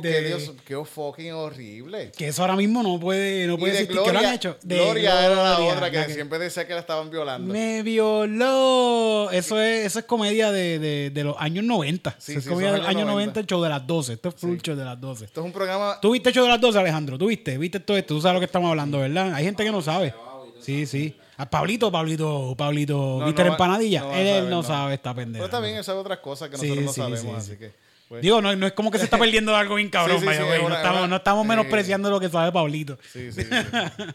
que 0.02 0.08
de- 0.08 0.28
Dios, 0.30 0.54
qué 0.66 0.86
fucking 0.86 1.34
horrible. 1.34 2.12
Que 2.18 2.30
eso 2.30 2.42
ahora 2.44 2.56
mismo 2.56 2.82
no 2.82 2.98
puede, 2.98 3.46
no 3.46 3.58
puede 3.58 3.74
de 3.74 3.80
existir. 3.82 4.02
¿Qué 4.06 4.14
lo 4.14 4.20
han 4.20 4.34
hecho? 4.34 4.58
De 4.64 4.76
Gloria 4.78 5.26
era 5.26 5.36
la 5.36 5.56
Gloria, 5.58 5.74
otra 5.74 5.92
que, 5.92 5.98
la 5.98 6.08
que- 6.08 6.14
siempre 6.14 6.40
decía 6.40 6.66
que 6.66 6.74
la 6.74 6.80
estaban 6.80 7.10
violando. 7.10 7.52
Me 7.54 7.84
violó. 7.84 9.30
Eso 9.32 9.62
es, 9.62 9.86
eso 9.88 10.00
es 10.00 10.06
comedia 10.06 10.52
de, 10.52 10.80
de, 10.80 11.10
de 11.10 11.24
los 11.24 11.36
años 11.38 11.64
90. 11.66 12.16
Sí, 12.18 12.32
Eso 12.32 12.40
es 12.40 12.44
sí, 12.46 12.50
comedia 12.50 12.72
de 12.72 12.78
los 12.78 12.88
años 12.88 12.96
años 13.02 13.08
90, 13.08 13.26
90, 13.34 13.40
el 13.42 13.46
show 13.46 13.62
de 13.62 13.70
las 13.70 13.86
12. 13.86 14.14
Esto 14.14 14.30
es 14.30 14.36
full 14.36 14.58
show 14.60 14.76
de 14.76 14.86
las 14.86 15.00
12. 15.00 15.26
Esto 15.26 15.42
es 15.42 15.46
un 15.46 15.52
programa 15.52 15.98
¿Tú 16.02 16.12
viste 16.12 16.30
el 16.30 16.36
show 16.36 16.44
de 16.46 16.50
las 16.52 16.62
12, 16.62 16.80
Alejandro? 16.80 17.18
¿Tú 17.18 17.28
viste? 17.28 17.58
¿Viste 17.58 17.80
todo 17.82 17.98
esto? 17.98 18.16
Tú 18.16 18.22
sabes 18.22 18.36
lo 18.36 18.40
que 18.40 18.46
estamos 18.46 18.70
hablando, 18.70 19.00
¿verdad? 19.00 19.34
Hay 19.34 19.44
gente 19.44 19.64
que 19.64 19.72
no 19.72 19.82
sabe. 19.82 20.14
Sí, 20.62 20.86
sí. 20.86 21.16
A 21.40 21.50
Pablito, 21.50 21.90
Pablito, 21.92 22.54
Pablito, 22.58 23.18
No, 23.20 23.26
¿viste 23.28 23.42
no 23.42 23.46
la 23.46 23.50
va- 23.52 23.56
empanadilla? 23.56 24.02
no 24.02 24.14
él, 24.14 24.28
saber, 24.28 24.44
no, 24.44 24.50
no. 24.50 24.64
sabe 24.64 24.94
esta 24.96 25.14
pendeja. 25.14 25.44
Pero 25.46 25.50
también 25.50 25.78
esas 25.78 25.96
otras 25.96 26.20
cosas 26.20 26.50
que 26.50 26.58
Sí, 26.58 26.68
nosotros 26.68 26.86
no 26.86 26.92
sí, 26.94 27.00
sabemos, 27.02 27.22
sí, 27.22 27.30
así 27.38 27.52
sí. 27.52 27.58
que. 27.58 27.72
pues, 28.10 28.22
Digo, 28.22 28.42
no, 28.42 28.52
es 28.68 28.74
como 28.74 28.92
que 28.92 28.98
se 28.98 29.06
está 29.06 29.18
perdiendo 29.20 29.56
algo 29.56 29.76
bien 29.76 29.90
cabrón, 29.90 30.18
no, 30.18 30.32
una- 30.32 30.76
estamos, 30.76 30.98
una- 31.00 31.08
no 31.08 31.16
estamos 31.16 31.46
eh, 31.46 31.48
menospreciando 31.48 32.10
lo 32.10 32.20
que 32.20 32.28
sabe 32.30 32.52
Pablito. 32.52 32.98
sí, 33.14 33.32
sí, 33.32 33.44
sí. 33.44 33.50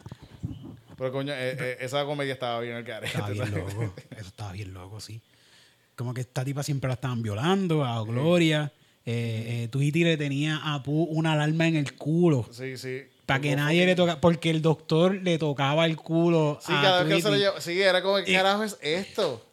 Pero 0.96 1.10
coño, 1.12 1.32
eh, 1.32 1.56
eh, 1.58 1.76
esa 1.80 2.04
comedia 2.04 2.34
estaba 2.34 2.60
bien 2.60 2.76
el 2.76 2.84
carete. 2.84 3.06
Estaba 3.08 3.30
bien 3.30 3.46
¿sabes? 3.48 3.74
loco. 3.74 3.94
Eso 4.16 4.28
estaba 4.28 4.52
bien 4.52 4.72
loco, 4.72 5.00
sí. 5.00 5.20
Como 5.96 6.14
que 6.14 6.20
esta 6.20 6.44
tipa 6.44 6.62
siempre 6.62 6.88
la 6.88 6.94
estaban 6.94 7.22
violando, 7.22 7.84
a 7.84 8.02
Gloria. 8.04 8.70
Eh, 9.06 9.64
eh, 9.64 9.68
Tweety 9.68 10.04
le 10.04 10.16
tenía 10.16 10.60
a 10.62 10.82
Pooh 10.82 11.04
una 11.10 11.32
alarma 11.32 11.66
en 11.66 11.76
el 11.76 11.94
culo. 11.94 12.46
Sí, 12.52 12.76
sí. 12.76 13.02
Para 13.26 13.40
que 13.40 13.56
nadie 13.56 13.86
le 13.86 13.94
tocara. 13.94 14.20
Porque 14.20 14.50
el 14.50 14.60
doctor 14.62 15.14
le 15.14 15.38
tocaba 15.38 15.86
el 15.86 15.96
culo 15.96 16.58
Sí, 16.64 16.72
a 16.72 16.82
cada 16.82 17.02
vez 17.04 17.16
que 17.16 17.22
se 17.22 17.28
lo 17.28 17.34
Tweety. 17.36 17.44
lleva. 17.50 17.60
Sí, 17.60 17.80
era 17.82 18.02
como, 18.02 18.16
¿qué 18.24 18.32
carajo 18.34 18.64
es 18.64 18.78
esto? 18.82 19.44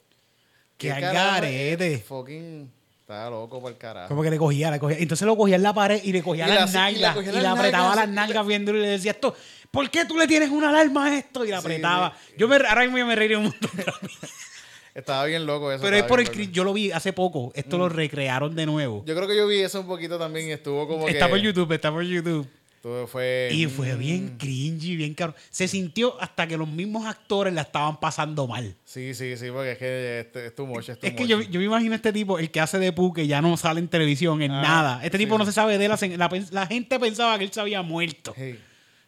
Qué 0.77 0.89
es 0.89 0.95
algarete. 0.95 1.93
esto? 1.93 2.07
Fucking. 2.07 2.71
Estaba 3.01 3.29
loco 3.29 3.59
por 3.61 3.71
el 3.71 3.77
carajo. 3.77 4.07
Como 4.09 4.23
que 4.23 4.29
le 4.29 4.37
cogía, 4.37 4.71
le 4.71 4.79
cogía. 4.79 4.97
Entonces 4.99 5.25
lo 5.25 5.35
cogía 5.35 5.55
en 5.57 5.63
la 5.63 5.73
pared 5.73 6.01
y 6.03 6.11
le 6.13 6.21
cogía 6.23 6.47
Y 6.47 6.51
las 6.53 6.73
nalgas. 6.73 7.15
Y 7.17 7.21
le, 7.25 7.41
las 7.41 7.57
apretaba 7.57 7.95
las 7.95 8.09
nalgas 8.09 8.45
viéndolo 8.47 8.77
y 8.79 8.81
le 8.81 8.87
decía 8.87 9.11
esto. 9.11 9.35
¿Por 9.69 9.89
qué 9.89 10.05
tú 10.05 10.17
le 10.17 10.27
tienes 10.27 10.49
una 10.49 10.69
alarma 10.69 11.07
a 11.07 11.17
esto? 11.17 11.43
Y 11.43 11.47
Sí, 11.49 11.53
apretaba. 11.53 12.13
sí. 12.27 12.33
Yo 12.37 12.47
me, 12.47 12.55
ahora 12.55 12.81
mismo 12.83 12.97
yo 12.97 13.05
me 13.05 13.15
reiría 13.15 13.37
un 13.37 13.45
montón. 13.45 13.69
Estaba 14.93 15.23
bien 15.25 15.45
loco 15.45 15.71
eso. 15.71 15.81
Pero 15.81 15.95
es 15.95 16.03
por 16.03 16.19
el 16.19 16.27
bien 16.29 16.39
loco. 16.41 16.51
Yo 16.51 16.63
lo 16.65 16.73
vi 16.73 16.91
hace 16.91 17.13
poco. 17.13 17.51
Esto 17.55 17.77
lo 17.77 17.87
recrearon 17.87 18.53
de 18.55 18.65
nuevo. 18.65 19.03
Yo 19.05 19.15
creo 19.15 19.27
que 19.27 19.37
yo 19.37 19.47
vi 19.47 19.59
eso 19.61 19.79
un 19.79 19.87
poquito 19.87 20.17
también 20.19 20.49
y 20.49 20.51
estuvo 20.51 20.85
como 20.87 21.07
Está 21.07 21.25
que. 21.27 21.31
por 21.31 21.39
YouTube, 21.39 21.71
está 21.71 21.91
por 21.91 22.03
YouTube. 22.03 22.45
Todo 22.81 23.05
fue. 23.05 23.49
Y 23.51 23.67
fue 23.67 23.93
mm, 23.95 23.99
bien 23.99 24.35
cringy, 24.39 24.95
bien 24.95 25.13
caro. 25.13 25.35
Se 25.51 25.67
sintió 25.67 26.19
hasta 26.19 26.47
que 26.47 26.57
los 26.57 26.67
mismos 26.67 27.05
actores 27.05 27.53
la 27.53 27.61
estaban 27.61 27.99
pasando 27.99 28.47
mal. 28.47 28.75
Sí, 28.85 29.13
sí, 29.13 29.37
sí, 29.37 29.47
porque 29.53 29.73
es 29.73 29.77
que 29.77 30.19
este, 30.21 30.39
es 30.39 30.45
es 30.47 30.55
too 30.55 30.67
Es 30.79 31.13
que 31.13 31.27
yo, 31.27 31.41
yo 31.41 31.59
me 31.59 31.65
imagino 31.67 31.91
a 31.93 31.95
este 31.97 32.11
tipo, 32.11 32.39
el 32.39 32.49
que 32.49 32.59
hace 32.59 32.79
de 32.79 32.91
Pooh, 32.91 33.13
que 33.13 33.27
ya 33.27 33.39
no 33.39 33.55
sale 33.55 33.79
en 33.81 33.87
televisión, 33.87 34.41
en 34.41 34.51
Ah, 34.51 34.61
nada. 34.63 35.05
Este 35.05 35.17
sí, 35.19 35.25
tipo 35.25 35.37
no 35.37 35.45
se 35.45 35.51
sabe 35.51 35.77
de 35.77 35.85
él. 35.85 35.91
La, 36.17 36.29
la, 36.29 36.45
la 36.51 36.65
gente 36.67 36.99
pensaba 36.99 37.37
que 37.37 37.43
él 37.43 37.51
se 37.53 37.61
había 37.61 37.83
muerto. 37.83 38.33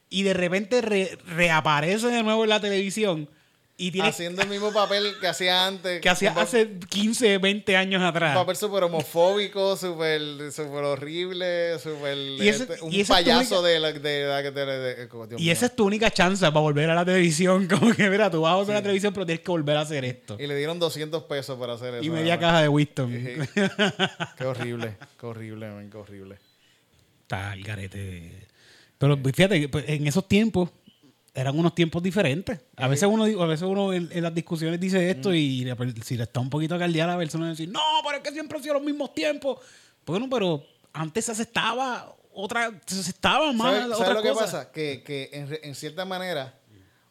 Y 0.09 0.21
de 0.21 0.33
repente 0.35 0.81
re- 0.81 1.17
reaparece 1.25 2.07
de 2.07 2.21
nuevo 2.21 2.43
en 2.43 2.49
la 2.49 2.59
televisión. 2.59 3.27
Y 3.91 3.99
Haciendo 3.99 4.41
el 4.41 4.49
mismo 4.49 4.71
papel 4.71 5.15
que 5.19 5.27
hacía 5.27 5.67
antes. 5.67 5.99
que 6.01 6.09
hacía 6.09 6.31
un 6.31 6.37
hace 6.39 6.79
15, 6.89 7.37
20 7.39 7.75
años 7.75 7.99
Un 7.99 8.07
atrás. 8.07 8.35
papel 8.35 8.55
súper 8.55 8.83
homofóbico, 8.83 9.75
súper 9.75 10.51
super 10.51 10.83
horrible, 10.85 11.77
súper... 11.79 12.17
Este, 12.39 12.81
un 12.81 13.05
payaso 13.05 13.61
de 13.61 13.79
la... 13.79 13.91
De, 13.91 13.99
de- 13.99 14.25
de- 14.25 15.09
oh, 15.11 15.25
Y 15.31 15.35
mío. 15.43 15.51
esa 15.53 15.65
es 15.65 15.75
tu 15.75 15.85
única 15.85 16.09
chance 16.11 16.39
para 16.45 16.59
volver 16.61 16.89
a 16.89 16.95
la 16.95 17.03
televisión. 17.03 17.67
Como 17.69 17.93
que, 17.93 18.09
mira, 18.09 18.29
tú 18.31 18.41
vas 18.41 18.53
a 18.53 18.55
volver 18.55 18.75
a 18.75 18.79
la 18.79 18.83
televisión, 18.83 19.13
pero 19.13 19.25
tienes 19.25 19.43
que 19.43 19.51
volver 19.51 19.75
a 19.77 19.81
hacer 19.81 20.05
esto. 20.05 20.37
Y 20.39 20.47
le 20.47 20.55
dieron 20.55 20.79
200 20.79 21.23
pesos 21.23 21.59
para 21.59 21.73
hacer 21.73 21.95
eso. 21.95 22.03
Y 22.03 22.09
media 22.09 22.39
caja 22.39 22.61
de 22.61 22.69
Winston. 22.69 23.11
Qué 24.37 24.45
horrible, 24.45 24.95
qué 25.19 25.25
horrible, 25.25 25.67
man, 25.69 25.89
qué 25.89 25.97
horrible. 25.97 26.37
Está 27.23 27.53
el 27.53 27.63
garete. 27.63 28.47
Pero 28.97 29.17
fíjate, 29.17 29.67
pues, 29.69 29.85
en 29.87 30.07
esos 30.07 30.27
tiempos 30.27 30.69
eran 31.33 31.57
unos 31.57 31.73
tiempos 31.73 32.01
diferentes. 32.03 32.59
A 32.75 32.87
veces 32.87 33.09
uno, 33.11 33.23
a 33.25 33.45
veces 33.47 33.67
uno 33.67 33.91
en, 33.93 34.09
en 34.11 34.23
las 34.23 34.33
discusiones 34.33 34.79
dice 34.79 35.09
esto 35.09 35.33
y 35.33 35.65
le- 35.65 35.75
pues, 35.75 35.93
si 36.05 36.15
le 36.15 36.23
está 36.23 36.39
un 36.39 36.49
poquito 36.49 36.77
caldeada 36.77 37.13
a 37.13 37.15
la 37.15 37.19
persona 37.19 37.49
decir, 37.49 37.69
no, 37.69 37.79
pero 38.05 38.17
es 38.17 38.23
que 38.23 38.31
siempre 38.31 38.57
han 38.57 38.63
sido 38.63 38.75
los 38.75 38.83
mismos 38.83 39.13
tiempos. 39.13 39.57
Bueno, 40.05 40.27
pero 40.29 40.63
antes 40.93 41.25
se 41.25 41.31
aceptaba 41.31 42.13
otra, 42.33 42.71
se 42.85 42.99
aceptaba 42.99 43.51
más 43.53 43.73
¿Sabes 43.97 44.13
lo 44.13 44.21
que 44.21 44.31
pasa? 44.33 44.71
Que, 44.71 45.03
que 45.03 45.29
en 45.63 45.75
cierta 45.75 46.05
manera 46.05 46.53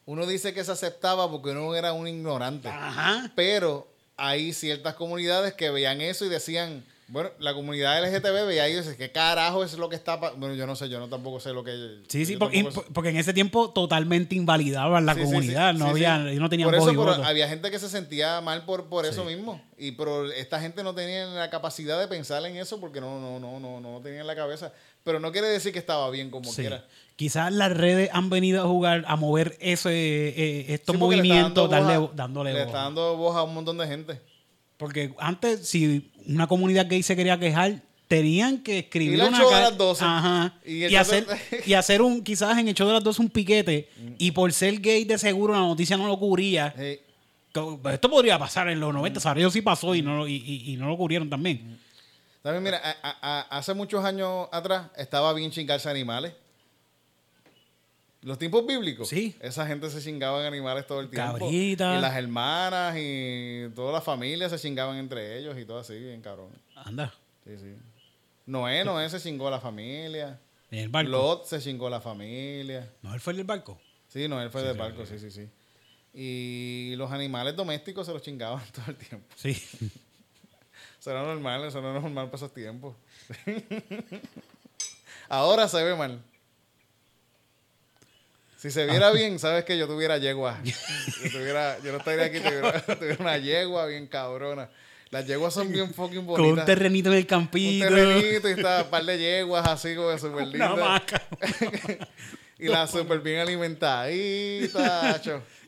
uno 0.05 0.27
dice 0.27 0.53
que 0.53 0.65
se 0.65 0.73
aceptaba 0.73 1.31
porque 1.31 1.51
uno 1.51 1.75
era 1.75 1.93
un 1.93 2.07
ignorante. 2.09 2.69
Ajá. 2.69 3.31
Pero 3.35 3.89
hay 4.17 4.53
ciertas 4.53 4.95
comunidades 4.95 5.55
que 5.55 5.71
veían 5.71 6.01
eso 6.01 6.25
y 6.25 6.29
decían, 6.29 6.85
bueno, 7.09 7.31
la 7.41 7.53
comunidad 7.53 8.03
LGTB 8.03 8.47
veía 8.47 8.69
y 8.69 8.75
dice, 8.77 8.97
¿qué 8.97 9.11
carajo 9.13 9.65
es 9.65 9.75
lo 9.77 9.89
que 9.91 9.97
está 9.97 10.19
pa-?" 10.19 10.31
Bueno, 10.31 10.55
yo 10.55 10.67
no 10.67 10.75
sé, 10.77 10.89
yo 10.89 10.99
no 10.99 11.09
tampoco 11.09 11.41
sé 11.41 11.53
lo 11.53 11.63
que... 11.63 11.99
Sí, 12.09 12.25
sí, 12.25 12.37
porque, 12.37 12.63
sé. 12.71 12.81
porque 12.95 13.11
en 13.11 13.17
ese 13.19 13.35
tiempo 13.35 13.71
totalmente 13.71 14.35
invalidaban 14.35 15.05
la 15.05 15.15
Sí, 15.15 15.21
comunidad, 15.23 15.73
sí, 15.75 15.79
no 15.79 15.87
había, 15.87 16.17
no 16.19 16.49
tenían 16.49 16.69
por 16.69 16.75
eso, 16.77 16.85
voz 16.85 16.93
y 16.93 16.97
voto. 16.97 17.25
había 17.25 17.49
gente 17.49 17.71
que 17.71 17.79
se 17.79 17.89
sentía 17.91 18.41
mal 18.41 18.65
por, 18.65 18.87
por 18.87 19.05
eso 19.05 19.25
mismo. 19.25 19.61
Y 19.77 19.93
pero 19.93 20.31
esta 20.33 20.59
gente 20.61 20.83
no 20.83 20.95
tenía 20.95 21.27
la 21.27 21.51
capacidad 21.51 22.01
de 22.01 22.09
pensar 22.09 22.45
en 22.47 22.57
eso 22.57 22.81
porque 22.81 23.01
no, 23.01 23.21
no, 23.21 23.39
no, 23.39 23.61
no, 23.61 23.81
no 23.81 24.01
tenía 24.01 24.21
en 24.21 24.27
la 24.27 24.37
cabeza. 24.37 24.73
pero 25.05 25.21
no 25.21 25.33
quiere 25.33 25.49
decir 25.49 25.73
que 25.73 25.79
estaba 25.81 26.09
bien 26.11 26.31
como 26.31 26.51
quiera. 26.55 26.85
Quizás 27.17 27.53
las 27.53 27.77
redes 27.77 28.09
han 28.13 28.31
venido 28.31 28.63
a 28.63 28.67
jugar, 28.67 29.05
a 29.07 29.17
mover 29.17 29.57
ese, 29.61 29.91
eh, 29.91 30.73
estos 30.73 30.97
porque 30.97 31.17
le 31.17 31.23
está 31.23 31.35
movimientos, 31.35 31.71
dando 31.71 32.01
voz 32.01 32.17
dándole 32.17 32.53
Le 32.53 32.59
voz. 32.61 32.67
está 32.69 32.83
dando 32.85 33.17
voz 33.17 33.37
a 33.37 33.43
un 33.43 33.53
montón 33.55 33.77
de 33.79 33.87
gente. 33.87 34.19
Porque 34.83 35.15
antes, 35.19 35.69
si 35.69 36.11
una 36.27 36.49
comunidad 36.49 36.87
gay 36.89 37.03
se 37.05 37.15
quería 37.15 37.39
quejar, 37.39 37.81
tenían 38.09 38.59
que 38.59 38.81
escribir 38.81 39.15
Ir 39.15 39.23
al 39.23 39.29
una 39.29 39.39
de 39.39 39.61
las 39.63 39.79
12. 39.79 40.05
Ajá. 40.05 40.55
Y 40.67 40.87
Y, 40.87 40.97
hacer, 40.97 41.25
y 41.65 42.01
un, 42.03 42.23
quizás 42.25 42.59
en 42.59 42.67
el 42.67 42.75
show 42.75 42.89
de 42.89 42.95
las 42.95 43.05
dos 43.05 43.21
un 43.21 43.31
piquete. 43.31 43.89
Mm. 43.97 44.09
Y 44.19 44.33
por 44.33 44.53
ser 44.53 44.81
gay, 44.81 45.05
de 45.05 45.17
seguro 45.19 45.53
la 45.53 45.61
noticia 45.61 45.97
no 45.97 46.09
lo 46.09 46.19
cubría. 46.19 46.75
Sí. 46.77 46.99
Co- 47.55 47.81
Esto 47.93 48.11
podría 48.11 48.39
pasar 48.41 48.69
en 48.71 48.81
los 48.81 48.93
90, 48.93 49.21
¿sabes? 49.21 49.43
Yo 49.43 49.51
sí 49.53 49.63
pasó 49.63 49.95
y 49.95 50.03
no, 50.03 50.17
lo- 50.19 50.27
y, 50.29 50.35
y- 50.35 50.73
y 50.73 50.77
no 50.77 50.89
lo 50.89 50.97
cubrieron 50.97 51.31
también. 51.31 51.79
También, 52.43 52.65
mira, 52.65 52.79
a- 52.83 52.97
a- 53.09 53.39
a- 53.41 53.59
hace 53.59 53.73
muchos 53.73 54.05
años 54.05 54.49
atrás 54.51 54.89
estaba 54.97 55.33
bien 55.33 55.53
chingarse 55.53 55.89
animales. 55.89 56.33
Los 58.23 58.39
tiempos 58.39 58.65
bíblicos. 58.67 59.09
Sí. 59.09 59.37
Esa 59.41 59.67
gente 59.67 59.91
se 59.91 60.01
chingaba 60.01 60.41
en 60.41 60.47
animales 60.47 60.87
todo 60.87 61.01
el 61.01 61.11
tiempo. 61.11 61.39
Cabrita. 61.39 61.97
Y 61.99 62.01
las 62.01 62.15
hermanas 62.17 62.95
y 62.97 63.69
toda 63.75 63.93
la 63.93 64.01
familia 64.01 64.49
se 64.49 64.59
chingaban 64.59 64.97
entre 64.97 65.39
ellos 65.39 65.59
y 65.59 65.65
todo 65.65 65.79
así, 65.79 65.99
bien 65.99 66.21
cabrón. 66.23 66.51
Anda, 66.77 67.13
Sí, 67.45 67.59
sí. 67.59 67.75
Noé, 68.47 68.85
Noé 68.85 69.09
se 69.11 69.21
chingó 69.21 69.49
a 69.49 69.51
la 69.51 69.61
familia. 69.61 70.39
en 70.71 70.79
el 70.79 70.89
barco. 70.89 71.11
Lot 71.11 71.47
se 71.47 71.61
chingó 71.61 71.89
a 71.89 71.91
la 71.91 72.01
familia. 72.01 72.89
No, 73.03 73.13
él 73.13 73.21
fue 73.21 73.33
el 73.33 73.39
del 73.39 73.47
barco. 73.47 73.81
Sí, 74.07 74.29
Noé 74.29 74.49
fue 74.51 74.63
del 74.63 74.77
barco, 74.77 75.05
sí, 75.05 75.19
sí, 75.19 75.31
sí. 75.31 75.49
Y 76.15 76.95
los 76.97 77.11
animales 77.11 77.57
domésticos 77.57 78.07
se 78.07 78.13
los 78.13 78.23
chingaban 78.23 78.63
todo 78.73 78.85
el 78.87 78.97
tiempo. 78.97 79.27
Sí. 79.35 79.51
Eso 81.01 81.11
era 81.11 81.23
normal, 81.25 81.65
eso 81.65 81.81
no 81.81 81.91
era 81.91 82.01
normal 82.01 82.27
para 82.27 82.37
esos 82.37 82.55
tiempos. 82.55 82.95
Ahora 85.29 85.67
se 85.69 85.83
ve 85.83 85.97
mal. 85.97 86.23
Si 88.63 88.71
se 88.71 88.87
viera 88.87 89.09
Ah. 89.09 89.13
bien, 89.13 89.41
sabes 89.41 89.65
que 89.65 89.77
yo 89.77 89.89
tuviera 89.89 90.19
yegua. 90.19 90.57
Yo, 90.65 91.31
tuviera, 91.33 91.79
yo 91.83 91.91
no 91.91 91.99
estaría 91.99 92.27
aquí, 92.27 92.39
tuviera, 92.39 92.81
tuviera 92.99 93.17
una 93.19 93.37
yegua 93.37 93.87
bien 93.87 94.07
cabrona. 94.07 94.71
Las 95.11 95.27
yeguas 95.27 95.53
son 95.53 95.71
bien 95.73 95.93
fucking 95.93 96.25
Con 96.25 96.41
un 96.41 96.47
bonitas. 96.47 96.65
terrenito 96.67 97.09
en 97.11 97.17
el 97.17 97.23
Un 97.23 97.27
campito. 97.27 97.89
terrenito 97.89 98.49
y 98.49 98.53
está 98.53 98.85
un 98.85 98.91
par 98.91 99.05
de 99.05 99.19
yeguas 99.19 99.67
así 99.69 99.97
como 99.97 100.17
súper 100.17 100.43
Una 100.45 100.47
lindas. 100.47 100.71
hamaca. 100.71 101.23
Y 102.59 102.69
las 102.69 102.93
súper 102.93 103.19
bien 103.19 103.41
alimentaditas. 103.41 105.21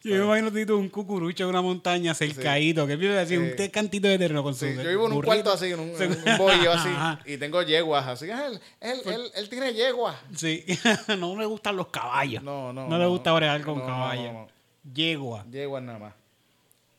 Yo 0.04 0.16
me 0.16 0.24
imagino 0.24 0.52
Tito, 0.52 0.76
un 0.76 0.90
cucurucho 0.90 1.44
en 1.44 1.50
una 1.50 1.62
montaña 1.62 2.12
cercadito, 2.14 2.86
que 2.86 2.96
vive 2.96 3.18
así, 3.18 3.38
un 3.38 3.52
cantito 3.72 4.06
de 4.06 4.18
terreno 4.18 4.42
con 4.42 4.54
su 4.54 4.66
yo 4.66 4.86
vivo 4.86 5.06
en 5.06 5.12
un 5.12 5.22
cuarto 5.22 5.50
así, 5.52 5.72
en 5.72 5.80
un, 5.80 5.92
bollo 6.36 6.72
así, 6.72 6.90
y 7.24 7.38
tengo 7.38 7.62
yeguas 7.62 8.06
así. 8.06 8.30
Ah, 8.30 8.48
Él, 8.48 8.60
él, 8.80 9.00
él, 9.06 9.22
él 9.34 9.48
tiene 9.48 9.72
yeguas. 9.72 10.16
Sí, 10.36 10.62
no 11.18 11.34
le 11.38 11.46
gustan 11.46 11.76
los 11.76 11.86
caballos. 11.88 12.42
No, 12.42 12.70
no, 12.72 12.86
No 12.86 12.98
le 12.98 13.06
gusta 13.06 13.32
bregar 13.32 13.62
con 13.62 13.80
caballos. 13.80 14.50
Yegua. 14.92 15.46
Yeguas 15.50 15.82
nada 15.82 15.98
más. 15.98 16.14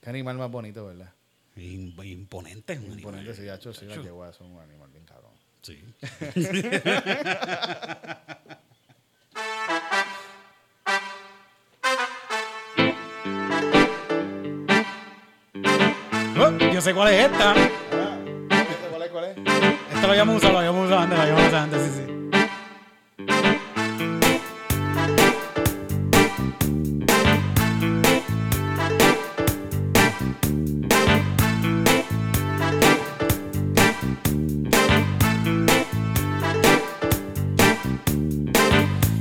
Qué 0.00 0.10
animal 0.10 0.36
más 0.38 0.50
bonito, 0.50 0.84
¿verdad? 0.86 1.12
Im- 1.56 1.94
Imponente. 2.04 2.72
un 2.72 2.78
animal. 2.86 2.98
Imponente, 2.98 3.34
sí, 3.34 3.48
hacho, 3.48 3.72
sí, 3.72 3.84
las 3.86 4.02
yeguas 4.02 4.34
son 4.34 4.50
un 4.50 4.60
animal 4.60 4.90
bien 4.90 5.04
cabrón. 5.04 5.30
Sí. 5.62 5.78
sé 16.86 16.94
cuál 16.94 17.12
es 17.12 17.24
esta. 17.24 17.50
Ah, 17.50 17.56
¿este 18.60 18.86
¿Cuál 18.88 19.02
es? 19.02 19.10
¿Cuál 19.10 19.24
es? 19.24 19.36
Esta 19.92 20.02
lo 20.02 20.08
habíamos 20.08 20.36
usado, 20.36 20.52
lo 20.52 20.58
habíamos 20.60 20.86
usado 20.86 21.00
antes, 21.00 21.18
lo 21.18 21.22
habíamos 21.22 21.46
usado 21.46 21.62
antes, 21.64 21.82
sí, 21.82 21.90
sí. 21.96 22.02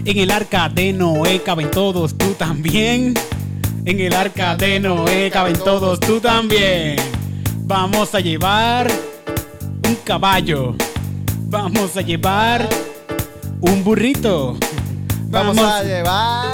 En 0.06 0.20
el 0.20 0.30
arca 0.30 0.70
de 0.70 0.94
Noé 0.94 1.42
caben 1.42 1.72
todos, 1.72 2.16
tú 2.16 2.36
también. 2.36 3.16
En 3.86 4.00
el 4.00 4.14
arca 4.14 4.56
de 4.56 4.80
Noé 4.80 5.32
caben 5.32 5.58
todos, 5.58 6.00
tú 6.00 6.20
también. 6.20 7.15
Vamos 7.68 8.14
a 8.14 8.20
llevar 8.20 8.92
un 9.88 9.96
caballo. 10.04 10.76
Vamos 11.48 11.98
a 11.98 12.02
llevar 12.02 12.68
un 13.62 13.84
burrito. 13.84 14.58
Vamos, 15.30 15.56
Vamos 15.56 15.74
a 15.74 15.84
llevar, 15.84 16.52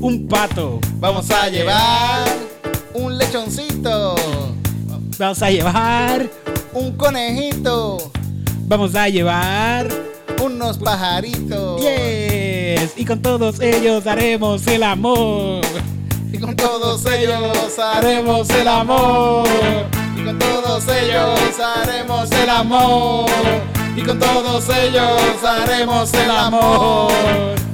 un 0.00 0.28
pato. 0.28 0.78
vamos 0.98 1.30
a 1.30 1.48
llevar 1.48 2.28
un 2.94 3.16
lechoncito, 3.18 4.14
Vamos 5.18 5.42
a 5.42 5.50
llevar, 5.50 6.30
un 6.74 6.92
conejito, 6.96 8.12
vamos 8.68 8.94
a 8.94 9.08
llevar. 9.08 9.88
unos 10.44 10.76
pajaritos. 10.78 11.80
Yes. 11.80 12.92
Y 12.96 13.04
con 13.06 13.22
todos 13.22 13.58
ellos 13.60 14.06
haremos 14.06 14.66
el 14.66 14.82
amor. 14.82 15.62
Y 16.32 16.38
con 16.38 16.56
todos 16.56 17.04
ellos 17.06 17.78
Haremos 17.78 18.48
el 18.50 18.68
amor. 18.68 19.46
Y 20.16 20.24
con 20.24 20.38
todos 20.38 20.84
ellos 20.88 21.40
haremos 21.60 22.30
el 22.32 22.50
amor. 22.50 23.26
Y 23.96 24.02
con 24.02 24.18
todos 24.18 24.64
ellos 24.70 25.44
haremos 25.44 26.12
el 26.14 26.30
amor. 26.30 27.65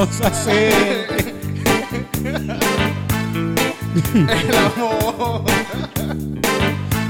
Vamos 0.00 0.20
a 0.22 0.28
hacer. 0.28 1.34
El 4.14 4.56
amor. 4.56 5.44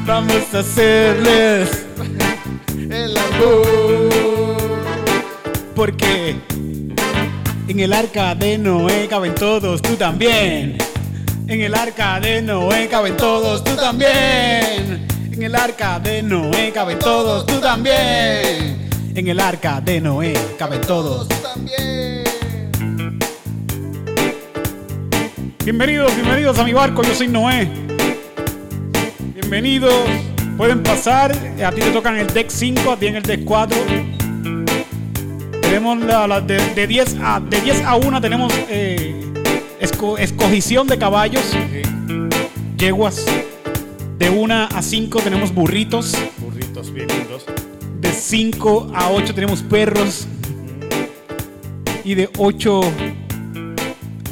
Vamos 0.05 0.55
a 0.55 0.59
hacerles. 0.59 1.87
El 2.75 3.17
amor. 3.17 4.57
Porque 5.77 6.35
en 7.69 7.79
el 7.79 7.93
arca 7.93 8.35
de 8.35 8.59
Noé 8.59 9.07
caben 9.07 9.37
todos, 9.37 9.81
tú 9.83 9.95
también. 9.95 10.77
En 11.47 11.61
el 11.61 11.77
arca 11.77 12.19
de 12.19 12.43
Noé 12.43 12.89
caben 12.89 13.17
todos, 13.17 13.63
tú 13.63 13.77
también. 13.77 15.07
En 15.31 15.41
el 15.41 15.55
arca 15.55 16.01
de 16.01 16.25
Noé 16.25 16.73
caben 16.73 16.99
todos, 16.99 17.47
tú 17.47 17.61
también. 17.61 18.91
En 19.15 19.29
el 19.29 19.39
arca 19.39 19.81
de 19.81 20.01
Noé 20.01 20.35
caben 20.59 20.81
todos. 20.81 21.29
Bienvenidos, 25.71 26.13
bienvenidos 26.17 26.59
a 26.59 26.65
mi 26.65 26.73
barco, 26.73 27.01
yo 27.05 27.15
soy 27.15 27.29
Noé. 27.29 27.69
Bienvenidos, 29.35 29.95
pueden 30.57 30.83
pasar. 30.83 31.31
A 31.65 31.71
ti 31.71 31.81
te 31.81 31.93
tocan 31.93 32.17
el 32.17 32.27
deck 32.27 32.51
5, 32.51 32.91
a 32.91 32.97
ti 32.97 33.07
en 33.07 33.15
el 33.15 33.23
deck 33.23 33.45
4. 33.45 33.79
Tenemos 35.63 35.99
la, 36.01 36.27
la 36.27 36.41
de, 36.41 36.59
de 36.75 36.87
10 36.89 37.19
a, 37.23 37.39
de 37.39 37.61
10 37.61 37.85
a 37.85 37.95
1 37.95 38.21
tenemos 38.21 38.53
eh, 38.69 39.15
esco- 39.81 40.19
escogición 40.19 40.89
de 40.89 40.99
caballos, 40.99 41.57
yeguas. 42.77 43.25
De 44.19 44.29
1 44.29 44.55
a 44.75 44.83
5 44.83 45.21
tenemos 45.21 45.55
burritos. 45.55 46.19
Burritos 46.39 46.93
bien 46.93 47.07
lindos. 47.07 47.47
De 48.01 48.13
5 48.13 48.91
a 48.93 49.11
8 49.13 49.33
tenemos 49.37 49.63
perros. 49.63 50.27
Y 52.05 52.17
de 52.17 52.29
8 52.39 52.81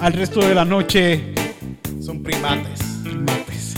al 0.01 0.13
resto 0.13 0.41
de 0.41 0.55
la 0.55 0.65
noche 0.65 1.35
Son 2.01 2.23
primates. 2.23 2.79
primates. 3.03 3.75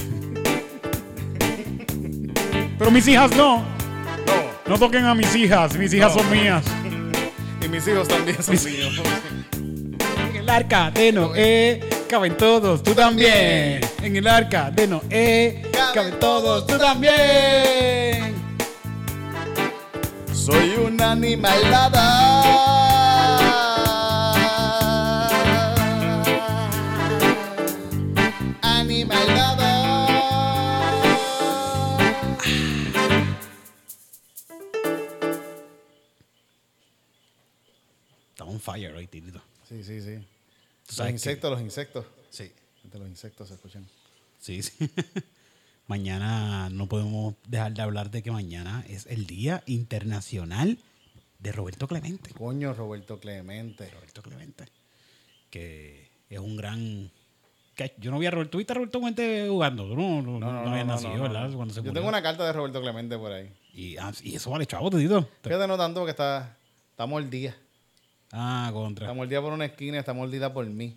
Pero 2.79 2.91
mis 2.91 3.07
hijas 3.09 3.31
no. 3.37 3.59
No. 3.59 3.65
No 4.67 4.79
toquen 4.79 5.05
a 5.05 5.15
mis 5.15 5.35
hijas. 5.35 5.77
Mis 5.77 5.93
hijas 5.95 6.15
No. 6.15 6.23
son 6.23 6.31
mías. 6.31 6.65
Y 7.65 7.69
mis 7.69 7.87
hijos 7.89 8.09
también 8.09 8.43
son 8.43 8.55
míos. 8.65 9.01
En 9.55 10.37
el 10.37 10.49
arca 10.49 10.91
de 10.91 11.13
Noé 11.13 11.81
caben 12.09 12.37
todos, 12.37 12.83
tú 12.83 12.95
también. 12.95 13.81
En 14.03 14.17
el 14.17 14.27
arca 14.27 14.71
de 14.71 14.87
Noé 14.87 15.63
caben 15.95 16.19
todos, 16.19 16.67
tú 16.67 16.79
también. 16.79 18.35
Soy 20.33 20.71
un 20.85 21.01
animalada. 21.01 22.41
Animalada. 22.43 22.90
On 38.61 38.75
fire 38.75 38.95
hoy, 38.95 39.07
Tirito. 39.07 39.41
Sí, 39.69 39.83
sí, 39.83 40.01
sí. 40.01 40.15
Los 40.15 40.97
sabes 40.97 41.11
que- 41.11 41.15
insectos, 41.17 41.51
los 41.51 41.61
insectos. 41.61 42.07
Sí. 42.31 42.53
De 42.85 42.99
los 42.99 43.09
insectos 43.09 43.49
se 43.49 43.55
escuchan. 43.55 43.87
Sí, 44.39 44.63
sí. 44.63 44.73
mañana 45.87 46.69
no 46.71 46.87
podemos 46.87 47.35
dejar 47.47 47.73
de 47.75 47.83
hablar 47.83 48.11
de 48.11 48.23
que 48.23 48.31
mañana 48.31 48.85
es 48.89 49.07
el 49.07 49.27
Día 49.27 49.63
Internacional 49.67 50.79
de 51.39 51.53
Roberto 51.53 51.89
Clemente. 51.89 52.31
Coño, 52.35 52.75
Roberto 52.75 53.19
Clemente. 53.19 53.91
Roberto 53.91 54.23
Clemente. 54.23 54.65
Que 55.51 56.11
es 56.29 56.39
un 56.39 56.57
gran. 56.57 57.11
que 57.75 57.95
yo 57.99 58.11
no 58.11 58.19
vi 58.19 58.27
a 58.27 58.31
Roberto. 58.31 58.53
¿Tú 58.53 58.59
viste 58.59 58.73
a 58.73 58.77
Roberto 58.77 58.99
Clemente 58.99 59.47
jugando? 59.49 59.89
Tú 59.89 59.97
no, 59.97 60.23
no, 60.23 60.39
no, 60.39 60.71
habías 60.71 60.87
nacido, 60.87 61.17
no, 61.17 61.23
¿verdad? 61.25 61.49
no. 61.49 61.57
Cuando 61.57 61.75
se 61.75 61.83
Yo 61.83 61.93
tengo 61.93 62.09
una 62.09 62.23
carta 62.23 62.45
de 62.47 62.53
Roberto 62.53 62.81
Clemente 62.81 63.17
por 63.19 63.33
ahí. 63.33 63.53
Y, 63.75 63.97
ah, 63.97 64.13
y 64.23 64.35
eso 64.37 64.51
vale, 64.51 64.67
chavo, 64.67 64.91
te 64.91 64.99
digo. 64.99 65.27
Fíjate, 65.43 65.67
no 65.67 65.77
tanto 65.77 66.01
porque 66.01 66.11
está, 66.11 66.57
está 66.91 67.07
mordida. 67.07 67.57
Ah, 68.33 68.71
contra. 68.73 69.07
Está 69.07 69.15
mordida 69.15 69.41
por 69.41 69.53
una 69.53 69.65
esquina, 69.65 69.99
está 69.99 70.13
mordida 70.13 70.53
por 70.53 70.67
mí. 70.67 70.97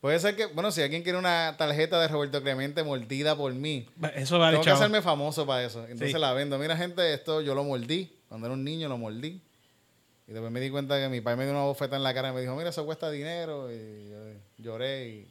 Puede 0.00 0.18
ser 0.18 0.34
que, 0.34 0.46
bueno, 0.46 0.72
si 0.72 0.82
alguien 0.82 1.04
quiere 1.04 1.16
una 1.18 1.54
tarjeta 1.56 2.00
de 2.00 2.08
Roberto 2.08 2.42
Clemente 2.42 2.82
mordida 2.82 3.36
por 3.36 3.54
mí, 3.54 3.88
Eso 4.16 4.36
vale, 4.38 4.52
tengo 4.54 4.64
que 4.64 4.70
chavo. 4.70 4.80
hacerme 4.80 5.00
famoso 5.00 5.46
para 5.46 5.64
eso. 5.64 5.82
Entonces 5.84 6.10
Sí. 6.12 6.18
la 6.18 6.32
vendo. 6.32 6.58
Mira, 6.58 6.76
gente, 6.76 7.14
esto 7.14 7.40
yo 7.40 7.54
lo 7.54 7.62
mordí. 7.62 8.12
Cuando 8.28 8.48
era 8.48 8.54
un 8.54 8.64
niño 8.64 8.88
lo 8.88 8.98
mordí. 8.98 9.40
Y 10.26 10.32
después 10.32 10.50
me 10.50 10.58
di 10.60 10.70
cuenta 10.70 10.98
que 10.98 11.08
mi 11.08 11.20
padre 11.20 11.36
me 11.36 11.44
dio 11.44 11.52
una 11.52 11.62
bofeta 11.64 11.94
en 11.96 12.02
la 12.02 12.12
cara 12.14 12.30
y 12.30 12.32
me 12.32 12.40
dijo, 12.40 12.56
mira, 12.56 12.70
eso 12.70 12.84
cuesta 12.84 13.10
dinero. 13.10 13.70
Y 13.70 14.08
yo 14.10 14.18
lloré 14.58 15.08
y, 15.08 15.28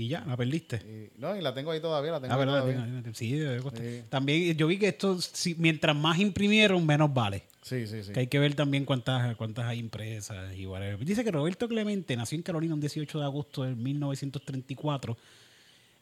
Y 0.00 0.06
ya, 0.08 0.24
la 0.26 0.36
perdiste. 0.36 0.76
y- 0.76 1.20
no, 1.20 1.36
y 1.36 1.40
la 1.42 1.52
tengo 1.52 1.72
ahí 1.72 1.80
todavía, 1.80 2.12
la 2.12 2.20
tengo 2.20 2.32
Ah, 2.32 2.36
ahí 2.36 2.40
verdad, 2.46 2.60
todavía. 2.60 3.02
tiene- 3.02 3.14
sí. 3.14 3.36
Sí. 3.76 4.02
También 4.08 4.56
yo 4.56 4.66
vi 4.68 4.78
que 4.78 4.88
esto, 4.88 5.20
si- 5.20 5.56
mientras 5.56 5.96
más 5.96 6.18
imprimieron, 6.20 6.86
menos 6.86 7.12
vale. 7.12 7.42
Sí, 7.62 7.86
sí, 7.86 8.02
sí. 8.04 8.12
Que 8.12 8.20
hay 8.20 8.26
que 8.28 8.38
ver 8.38 8.54
también 8.54 8.84
cuántas, 8.84 9.34
cuántas 9.36 9.66
hay 9.66 9.78
impresas 9.80 10.54
y 10.56 10.66
whatever. 10.66 11.04
Dice 11.04 11.24
que 11.24 11.30
Roberto 11.32 11.66
Clemente 11.68 12.16
nació 12.16 12.36
en 12.36 12.42
Carolina 12.42 12.74
un 12.74 12.80
18 12.80 13.18
de 13.18 13.24
agosto 13.24 13.64
de 13.64 13.74
1934 13.74 15.16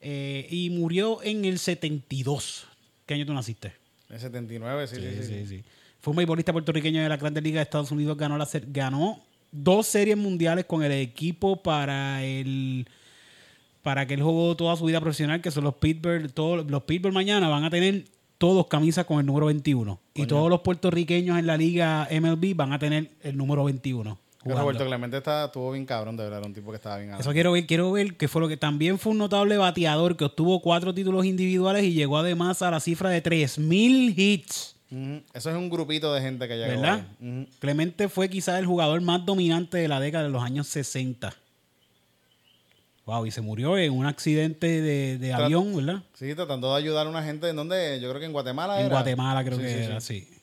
eh, 0.01 0.47
y 0.51 0.71
murió 0.71 1.23
en 1.23 1.45
el 1.45 1.59
72. 1.59 2.67
¿Qué 3.07 3.15
año 3.15 3.25
tú 3.27 3.33
naciste? 3.35 3.73
En 4.11 4.21
79, 4.21 4.87
sí, 4.87 4.97
sí, 4.97 5.23
sí. 5.27 5.47
sí. 5.47 5.65
Fue 6.01 6.11
un 6.13 6.19
beisbolista 6.19 6.53
puertorriqueño 6.53 7.03
de 7.03 7.09
la 7.09 7.17
Grandes 7.17 7.43
Ligas 7.43 7.61
de 7.61 7.63
Estados 7.63 7.91
Unidos. 7.91 8.17
Ganó, 8.17 8.37
la, 8.39 8.47
ganó 8.69 9.25
dos 9.51 9.87
series 9.87 10.17
mundiales 10.17 10.67
con 10.67 10.85
el 10.85 10.93
equipo 10.93 11.61
para 11.63 12.23
el 12.23 12.87
para 13.87 14.05
que 14.05 14.15
él 14.15 14.23
jugó 14.23 14.57
toda 14.57 14.75
su 14.75 14.87
vida 14.87 15.01
profesional, 15.01 15.41
que 15.41 15.53
son 15.53 15.63
los 15.63 15.75
Pittsburgh. 15.75 16.29
Todos, 16.33 16.69
los 16.69 16.83
Pittsburgh 16.83 17.15
mañana 17.15 17.49
van 17.49 17.63
a 17.63 17.71
tener 17.71 18.07
todos 18.37 18.67
camisas 18.67 19.07
con 19.07 19.21
el 19.21 19.27
número 19.27 19.47
21. 19.47 20.01
Y 20.13 20.27
todos 20.27 20.51
los 20.51 20.63
puertorriqueños 20.63 21.39
en 21.39 21.47
la 21.47 21.57
liga 21.57 22.09
MLB 22.11 22.57
van 22.57 22.73
a 22.73 22.81
tener 22.81 23.13
el 23.23 23.37
número 23.37 23.63
21. 23.63 24.17
Que 24.17 24.43
jugando. 24.43 24.63
Roberto 24.63 24.87
Clemente 24.87 25.19
está, 25.19 25.45
estuvo 25.45 25.71
bien 25.71 25.87
cabrón, 25.87 26.17
de 26.17 26.25
verdad, 26.25 26.41
era 26.41 26.49
un 26.49 26.53
tipo 26.53 26.73
que 26.73 26.79
estaba 26.79 26.99
bien 26.99 27.15
Eso 27.15 27.31
quiero 27.31 27.53
ver, 27.53 27.65
quiero 27.65 27.93
ver 27.93 28.17
que 28.17 28.27
fue 28.27 28.41
lo 28.41 28.49
que 28.49 28.57
también 28.57 28.99
fue 28.99 29.13
un 29.13 29.19
notable 29.19 29.57
bateador 29.57 30.17
que 30.17 30.25
obtuvo 30.25 30.61
cuatro 30.61 30.93
títulos 30.93 31.25
individuales 31.25 31.85
y 31.85 31.93
llegó 31.93 32.19
además 32.19 32.63
a 32.63 32.73
la 32.73 32.81
cifra 32.81 33.11
de 33.11 33.23
3.000 33.23 34.15
hits. 34.19 34.75
Eso 35.33 35.51
es 35.51 35.57
un 35.57 35.71
grupito 35.71 36.13
de 36.13 36.23
gente 36.23 36.49
que 36.49 36.57
llegó 36.57 36.81
¿Verdad? 36.81 37.07
Clemente 37.61 38.09
fue 38.09 38.29
quizás 38.29 38.59
el 38.59 38.67
jugador 38.67 39.01
más 39.03 39.25
dominante 39.25 39.79
de 39.79 39.87
la 39.87 40.01
década 40.01 40.25
de 40.25 40.31
los 40.31 40.43
años 40.43 40.67
60. 40.67 41.33
Wow, 43.07 43.25
y 43.25 43.31
se 43.31 43.41
murió 43.41 43.79
en 43.79 43.93
un 43.93 44.05
accidente 44.05 44.67
de, 44.83 45.17
de 45.19 45.33
avión, 45.33 45.77
¿verdad? 45.77 46.03
Sí, 46.15 46.35
tratando 46.35 46.73
de 46.73 46.79
ayudar 46.79 47.07
a 47.07 47.09
una 47.11 47.23
gente 47.23 47.49
en 47.49 47.55
donde, 47.57 48.01
yo 48.01 48.09
creo 48.09 48.19
que 48.19 48.27
en 48.27 48.33
Guatemala 48.33 48.81
En 48.81 48.87
era. 48.87 48.97
Guatemala 48.97 49.45
creo 49.45 49.59
Sí, 49.59 49.63
que 49.63 49.69
sí, 49.69 49.79
era, 49.85 50.01
sí. 50.01 50.29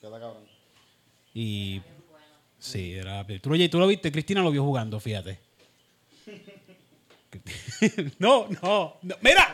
Y 1.34 1.82
sí, 2.58 2.94
era. 2.94 3.26
¿Tú 3.42 3.50
lo, 3.50 3.68
tú 3.70 3.78
lo 3.78 3.86
viste? 3.86 4.10
Cristina 4.10 4.40
lo 4.40 4.50
vio 4.50 4.62
jugando, 4.64 4.98
fíjate. 4.98 5.38
no, 8.18 8.46
no, 8.62 8.96
no. 9.02 9.16
Mira, 9.20 9.52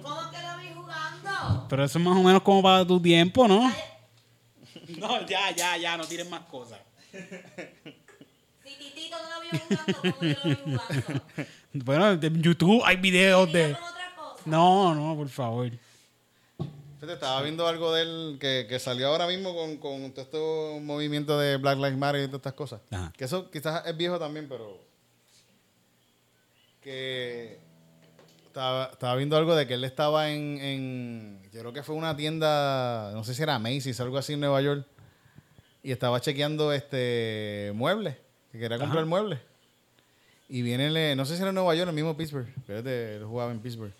¿Cómo 0.00 0.30
que 0.30 0.36
lo 0.42 0.58
vi 0.58 0.68
jugando? 0.74 1.66
pero 1.68 1.84
eso 1.84 1.98
es 1.98 2.04
más 2.04 2.16
o 2.16 2.22
menos 2.22 2.42
como 2.42 2.62
para 2.62 2.86
tu 2.86 3.00
tiempo, 3.02 3.48
¿no? 3.48 3.72
No, 4.98 5.26
ya, 5.26 5.50
ya, 5.56 5.76
ya, 5.78 5.96
no 5.96 6.04
tiren 6.04 6.30
más 6.30 6.42
cosas. 6.42 6.78
Si 8.64 8.70
Titito 8.78 9.16
no 9.20 9.28
lo 9.34 9.40
vio 9.40 9.40
jugando, 9.40 9.40
¿cómo 9.40 9.40
yo 9.40 9.40
lo 9.40 9.40
vi 9.40 9.40
jugando? 9.40 9.41
Bueno, 11.74 12.10
en 12.10 12.42
YouTube 12.42 12.82
hay 12.84 12.96
videos 12.96 13.52
de. 13.52 13.76
No, 14.44 14.94
no, 14.94 15.16
por 15.16 15.28
favor. 15.28 15.70
Fíjate, 17.02 17.14
estaba 17.14 17.42
viendo 17.42 17.66
algo 17.66 17.94
de 17.94 18.02
él 18.02 18.36
que, 18.38 18.66
que 18.68 18.78
salió 18.78 19.08
ahora 19.08 19.26
mismo 19.26 19.54
con, 19.54 19.78
con 19.78 20.12
todo 20.12 20.22
este 20.22 20.84
movimiento 20.84 21.38
de 21.38 21.56
Black 21.56 21.78
Lives 21.78 21.96
Matter 21.96 22.22
y 22.22 22.26
todas 22.26 22.40
estas 22.40 22.52
cosas. 22.52 22.80
Ajá. 22.90 23.12
Que 23.16 23.24
eso 23.24 23.50
quizás 23.50 23.86
es 23.86 23.96
viejo 23.96 24.18
también, 24.18 24.46
pero. 24.48 24.78
Que. 26.82 27.58
Estaba, 28.46 28.90
estaba 28.92 29.16
viendo 29.16 29.36
algo 29.36 29.56
de 29.56 29.66
que 29.66 29.74
él 29.74 29.84
estaba 29.84 30.30
en, 30.30 30.58
en. 30.60 31.42
Yo 31.52 31.60
creo 31.60 31.72
que 31.72 31.82
fue 31.82 31.94
una 31.94 32.16
tienda. 32.16 33.10
No 33.14 33.24
sé 33.24 33.34
si 33.34 33.42
era 33.42 33.58
Macy's, 33.58 33.98
algo 33.98 34.18
así 34.18 34.34
en 34.34 34.40
Nueva 34.40 34.60
York. 34.60 34.86
Y 35.82 35.90
estaba 35.90 36.20
chequeando 36.20 36.72
este 36.72 37.72
muebles. 37.74 38.16
Que 38.52 38.58
quería 38.58 38.78
comprar 38.78 39.00
Ajá. 39.02 39.08
muebles. 39.08 39.38
Y 40.48 40.60
viene, 40.62 41.16
no 41.16 41.24
sé 41.24 41.34
si 41.36 41.40
era 41.40 41.48
en 41.48 41.54
Nueva 41.54 41.74
York, 41.74 41.88
el 41.88 41.94
mismo 41.94 42.16
Pittsburgh. 42.16 42.46
que 42.66 42.78
él, 43.16 43.24
jugaba 43.24 43.50
en 43.52 43.60
Pittsburgh. 43.60 43.92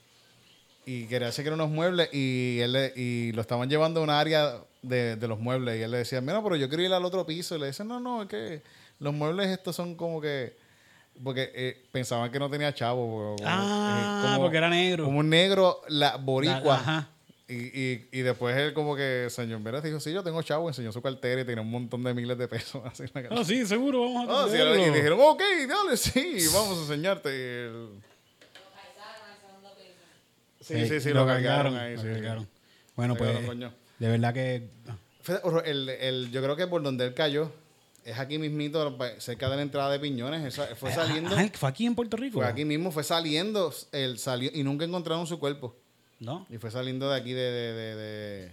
Y 0.85 1.07
quería 1.07 1.31
chequear 1.31 1.55
unos 1.55 1.71
muebles 1.71 2.09
y, 2.13 2.59
él 2.61 2.73
le- 2.73 2.93
y 2.97 3.33
lo 3.33 3.41
estaban 3.41 3.71
llevando 3.71 4.01
a 4.01 4.03
una 4.05 4.19
área 4.21 4.59
de, 4.83 5.17
de 5.17 5.29
los 5.29 5.39
muebles. 5.39 5.79
Y 5.79 5.83
él 5.83 5.91
le 5.91 5.99
decía, 5.99 6.21
mira, 6.21 6.43
pero 6.43 6.57
yo 6.57 6.69
quiero 6.69 6.83
ir 6.83 6.93
al 6.93 7.05
otro 7.05 7.25
piso. 7.25 7.57
Y 7.57 7.61
le 7.61 7.67
dice, 7.69 7.85
no, 7.85 8.01
no, 8.01 8.23
es 8.23 8.29
que 8.29 8.63
los 8.99 9.15
muebles 9.15 9.49
estos 9.49 9.75
son 9.77 9.95
como 9.95 10.21
que... 10.21 10.57
Porque 11.23 11.53
eh, 11.55 11.85
pensaban 11.93 12.31
que 12.33 12.39
no 12.39 12.51
tenía 12.51 12.75
chavo. 12.75 13.37
como- 13.37 13.49
Ah, 13.49 14.35
eh, 14.37 14.41
porque 14.41 14.57
era 14.59 14.69
negro. 14.69 15.05
Como 15.05 15.21
un 15.21 15.29
negro, 15.31 15.81
la 15.89 16.17
boricua. 16.17 16.61
La- 16.63 16.75
ajá. 16.75 17.09
Y, 17.53 17.79
y, 17.79 18.09
y 18.13 18.23
después 18.23 18.57
él 18.57 18.73
como 18.73 18.97
que, 18.97 19.27
señor 19.29 19.63
Vera 19.63 19.81
dijo, 19.81 20.01
sí, 20.01 20.13
yo 20.13 20.23
tengo 20.23 20.41
chavo. 20.43 20.69
Enseñó 20.69 20.91
su 20.93 21.03
cartera 21.03 21.43
y 21.43 21.45
tenía 21.45 21.61
un 21.63 21.71
montón 21.71 22.03
de 22.03 22.15
miles 22.15 22.39
de 22.39 22.49
pesos. 22.49 22.83
Así 22.87 23.03
en 23.03 23.11
la 23.13 23.21
cartera. 23.23 23.41
Ah, 23.41 23.45
sí, 23.45 23.67
seguro, 23.67 24.01
vamos 24.03 24.29
a 24.29 24.45
Ah, 24.45 24.49
sí, 24.49 24.57
y 24.57 24.91
dijeron, 24.95 25.19
ok, 25.21 25.43
dale, 25.69 25.97
sí, 25.97 26.47
vamos 26.55 26.79
a 26.79 26.81
enseñarte. 26.83 27.67
El- 27.67 27.89
Sí, 30.61 30.87
sí, 30.89 31.01
sí, 31.01 31.11
lo, 31.11 31.27
cargaron 31.27 31.77
ahí. 31.77 31.97
lo 31.97 32.03
sí, 32.03 32.07
sí. 32.09 32.15
cargaron. 32.15 32.49
Bueno, 32.95 33.15
Lo 33.15 33.19
pues, 33.19 33.33
cargaron, 33.33 33.75
de 33.99 34.09
verdad 34.09 34.33
que... 34.33 34.69
El, 35.65 35.89
el- 35.89 36.31
yo 36.31 36.41
creo 36.43 36.55
que 36.57 36.67
por 36.69 36.83
donde 36.83 37.05
él 37.05 37.15
cayó 37.15 37.51
es 38.05 38.17
aquí 38.19 38.39
mismito, 38.39 38.97
cerca 39.19 39.49
de 39.51 39.57
la 39.57 39.63
entrada 39.63 39.91
de 39.91 39.99
Piñones. 39.99 40.45
Esa- 40.45 40.75
fue 40.77 40.93
saliendo, 40.93 41.35
Ah, 41.37 41.49
fue 41.53 41.69
aquí 41.69 41.85
en 41.85 41.95
Puerto 41.97 42.17
Rico. 42.17 42.39
fue 42.39 42.47
aquí 42.47 42.65
mismo, 42.65 42.93
fue 42.93 43.03
saliendo, 43.03 43.75
él 43.91 44.19
salió 44.19 44.51
y 44.55 44.63
nunca 44.63 44.85
encontraron 44.85 45.27
su 45.27 45.39
cuerpo. 45.41 45.77
¿No? 46.23 46.47
Y 46.51 46.59
fue 46.59 46.70
saliendo 46.70 47.11
de 47.11 47.16
aquí 47.18 47.33
de, 47.33 47.41
de, 47.43 47.73
de- 47.73 47.95
de- 47.97 48.53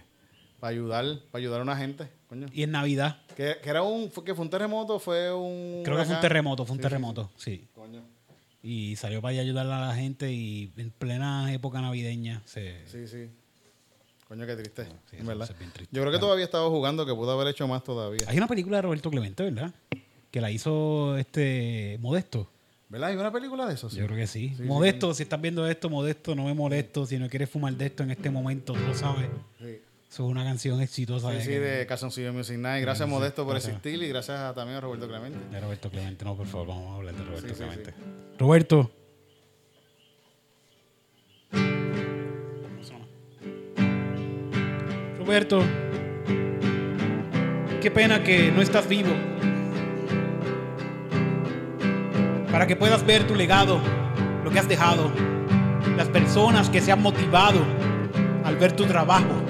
para 0.58 0.72
ayudar, 0.72 1.04
para 1.30 1.40
ayudar 1.40 1.60
a 1.60 1.62
una 1.62 1.76
gente, 1.76 2.08
coño. 2.28 2.46
Y 2.52 2.62
en 2.64 2.70
Navidad. 2.72 3.18
Que, 3.36 3.56
que 3.62 3.70
era 3.70 3.82
un, 3.82 4.10
fue, 4.10 4.24
que 4.24 4.34
fue 4.34 4.44
un 4.44 4.50
terremoto, 4.50 4.98
fue 4.98 5.32
un. 5.32 5.82
Creo 5.84 5.96
que 5.96 6.04
fue 6.04 6.14
un 6.16 6.20
terremoto, 6.20 6.66
fue 6.66 6.72
un 6.74 6.78
Sí, 6.78 6.82
terremoto, 6.82 7.30
sí. 7.36 7.56
sí. 7.56 7.68
Coño. 7.74 8.02
Y 8.62 8.96
salió 8.96 9.22
para 9.22 9.30
allá 9.32 9.40
ayudar 9.42 9.66
a 9.68 9.86
la 9.86 9.94
gente 9.94 10.30
y 10.32 10.70
en 10.76 10.90
plena 10.90 11.50
época 11.54 11.80
navideña 11.80 12.42
se... 12.44 12.86
Sí, 12.86 13.06
sí. 13.06 13.30
Coño, 14.28 14.46
qué 14.46 14.54
triste. 14.56 14.84
sí, 15.10 15.16
verdad. 15.22 15.48
es 15.50 15.58
bien 15.58 15.70
triste. 15.72 15.94
Yo 15.96 16.02
creo 16.02 16.12
que 16.12 16.18
Claro. 16.18 16.26
todavía 16.26 16.44
estaba 16.44 16.68
jugando, 16.68 17.06
que 17.06 17.14
pudo 17.14 17.30
haber 17.32 17.48
hecho 17.48 17.66
más 17.66 17.82
todavía. 17.82 18.20
Hay 18.28 18.36
una 18.36 18.46
película 18.46 18.76
de 18.76 18.82
Roberto 18.82 19.10
Clemente, 19.10 19.42
¿verdad? 19.44 19.72
Que 20.30 20.40
la 20.42 20.50
hizo 20.50 21.16
este 21.16 21.96
Modesto. 22.00 22.50
¿Verdad? 22.90 23.10
¿Hay 23.10 23.16
una 23.16 23.32
película 23.32 23.66
de 23.66 23.74
eso? 23.74 23.88
Sí. 23.88 23.96
Yo 23.98 24.06
creo 24.06 24.18
que 24.18 24.26
sí. 24.26 24.52
Sí, 24.56 24.64
Modesto, 24.64 25.14
si 25.14 25.22
estás 25.22 25.40
viendo 25.40 25.66
esto, 25.66 25.88
Modesto, 25.88 26.34
no 26.34 26.44
me 26.44 26.54
molesto. 26.54 27.06
Si 27.06 27.18
no 27.18 27.28
quieres 27.28 27.48
fumar 27.48 27.72
de 27.74 27.86
esto 27.86 28.02
en 28.02 28.10
este 28.10 28.30
momento, 28.30 28.72
tú 28.74 28.80
lo 28.80 28.94
sabes. 28.94 29.28
Sí. 29.58 29.78
Eso 30.10 30.24
es 30.26 30.30
una 30.30 30.42
canción 30.42 30.80
exitosa 30.80 31.30
Sí, 31.30 31.36
de, 31.36 31.42
sí, 31.44 31.50
de 31.52 31.86
Calzoncillo 31.86 32.32
Music 32.32 32.58
Night. 32.58 32.82
Gracias, 32.82 33.08
Sí, 33.08 33.14
Modesto, 33.14 33.44
por 33.44 33.52
gracias. 33.54 33.76
existir 33.76 34.02
y 34.02 34.08
gracias 34.08 34.38
a- 34.40 34.52
también 34.54 34.78
a 34.78 34.80
Roberto 34.80 35.06
Clemente. 35.06 35.38
de 35.52 35.60
Roberto 35.60 35.88
Clemente. 35.88 36.24
No, 36.24 36.36
por 36.36 36.48
favor, 36.48 36.66
vamos 36.66 36.90
a 36.92 36.96
hablar 36.96 37.14
de 37.14 37.24
Roberto 37.24 37.48
Sí, 37.48 37.54
Clemente. 37.54 37.94
Roberto. 38.38 38.90
Roberto. 45.18 45.62
Qué 47.80 47.90
pena 47.90 48.22
que 48.22 48.50
no 48.50 48.62
estás 48.62 48.88
vivo. 48.88 49.10
Para 52.50 52.66
que 52.66 52.76
puedas 52.76 53.04
ver 53.06 53.26
tu 53.26 53.34
legado, 53.34 53.80
lo 54.44 54.50
que 54.50 54.58
has 54.58 54.68
dejado, 54.68 55.10
las 55.96 56.08
personas 56.08 56.68
que 56.68 56.80
se 56.80 56.90
han 56.90 57.00
motivado 57.00 57.60
al 58.44 58.56
ver 58.56 58.72
tu 58.72 58.84
trabajo. 58.84 59.42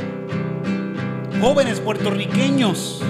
jóvenes 1.41 1.81
puertorriqueños, 1.81 3.03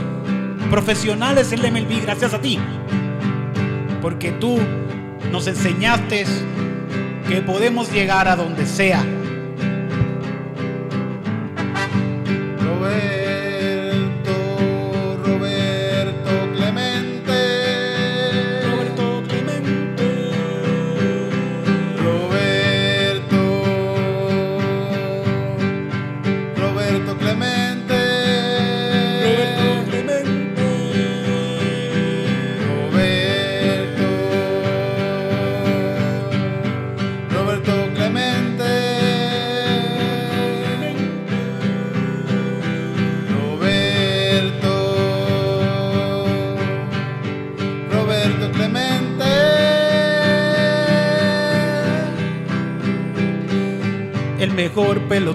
profesionales 0.70 1.52
en 1.52 1.60
MLB, 1.60 2.02
gracias 2.02 2.32
a 2.32 2.40
ti. 2.40 2.60
Porque 4.00 4.30
tú 4.30 4.58
nos 5.32 5.48
enseñaste 5.48 6.24
que 7.28 7.42
podemos 7.42 7.90
llegar 7.90 8.28
a 8.28 8.36
donde 8.36 8.66
sea. 8.66 9.04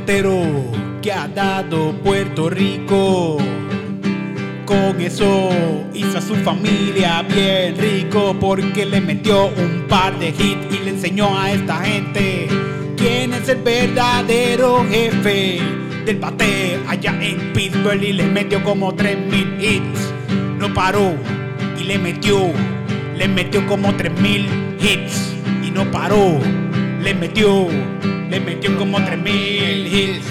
Que 0.06 1.12
ha 1.12 1.28
dado 1.28 1.94
Puerto 2.04 2.48
Rico. 2.48 3.38
Con 4.64 5.02
eso 5.02 5.50
hizo 5.96 6.18
a 6.20 6.22
su 6.22 6.36
familia 6.36 7.24
bien 7.24 7.76
rico 7.76 8.36
porque 8.40 8.86
le 8.86 9.02
metió 9.02 9.48
un 9.48 9.86
par 9.90 10.18
de 10.20 10.30
hits 10.30 10.76
y 10.76 10.84
le 10.84 10.92
enseñó 10.92 11.36
a 11.36 11.52
esta 11.52 11.78
gente 11.78 12.48
quién 12.96 13.34
es 13.34 13.50
el 13.50 13.64
verdadero 13.64 14.86
jefe 14.88 15.60
del 16.06 16.18
bate 16.18 16.80
allá 16.88 17.18
en 17.20 17.52
Pittsburgh 17.54 18.04
y 18.04 18.14
le 18.14 18.28
metió 18.28 18.64
como 18.64 18.94
3000 18.94 19.58
hits. 19.60 20.14
No 20.60 20.72
paró 20.72 21.16
y 21.80 21.84
le 21.84 21.98
metió, 21.98 22.52
le 23.18 23.28
metió 23.28 23.66
como 23.66 23.92
3000 23.96 24.46
hits 24.80 25.34
y 25.66 25.72
no 25.72 25.90
paró. 25.90 26.40
Le 27.02 27.14
metió, 27.16 27.68
le 28.30 28.40
metió 28.40 28.78
como 28.78 29.04
3000 29.04 29.88
hits. 29.88 30.28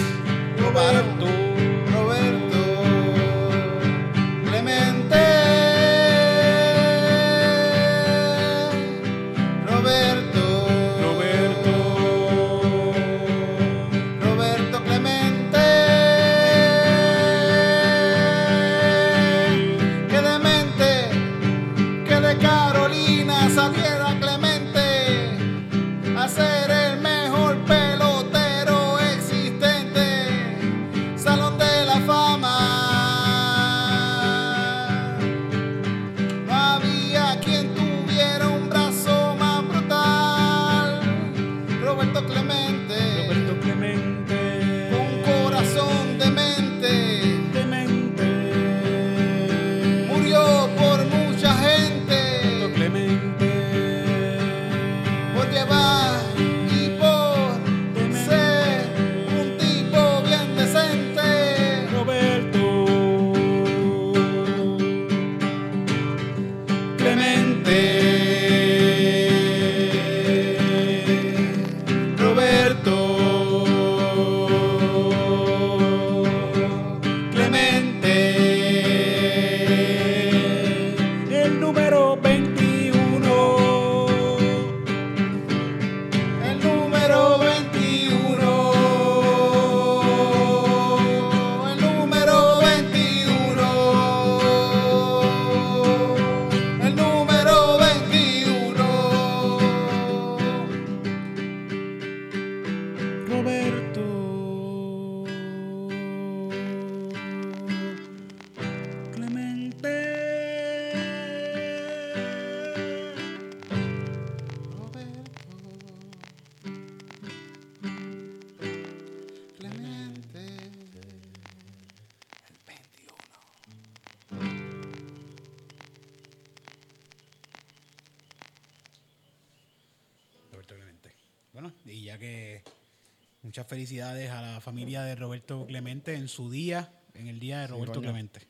Roberto 135.53 135.66
Clemente 135.66 136.14
en 136.14 136.28
su 136.28 136.51
día, 136.51 136.92
en 137.14 137.28
el 137.28 137.38
día 137.38 137.61
de 137.61 137.66
Roberto. 137.68 138.01
Clemente. 138.01 138.40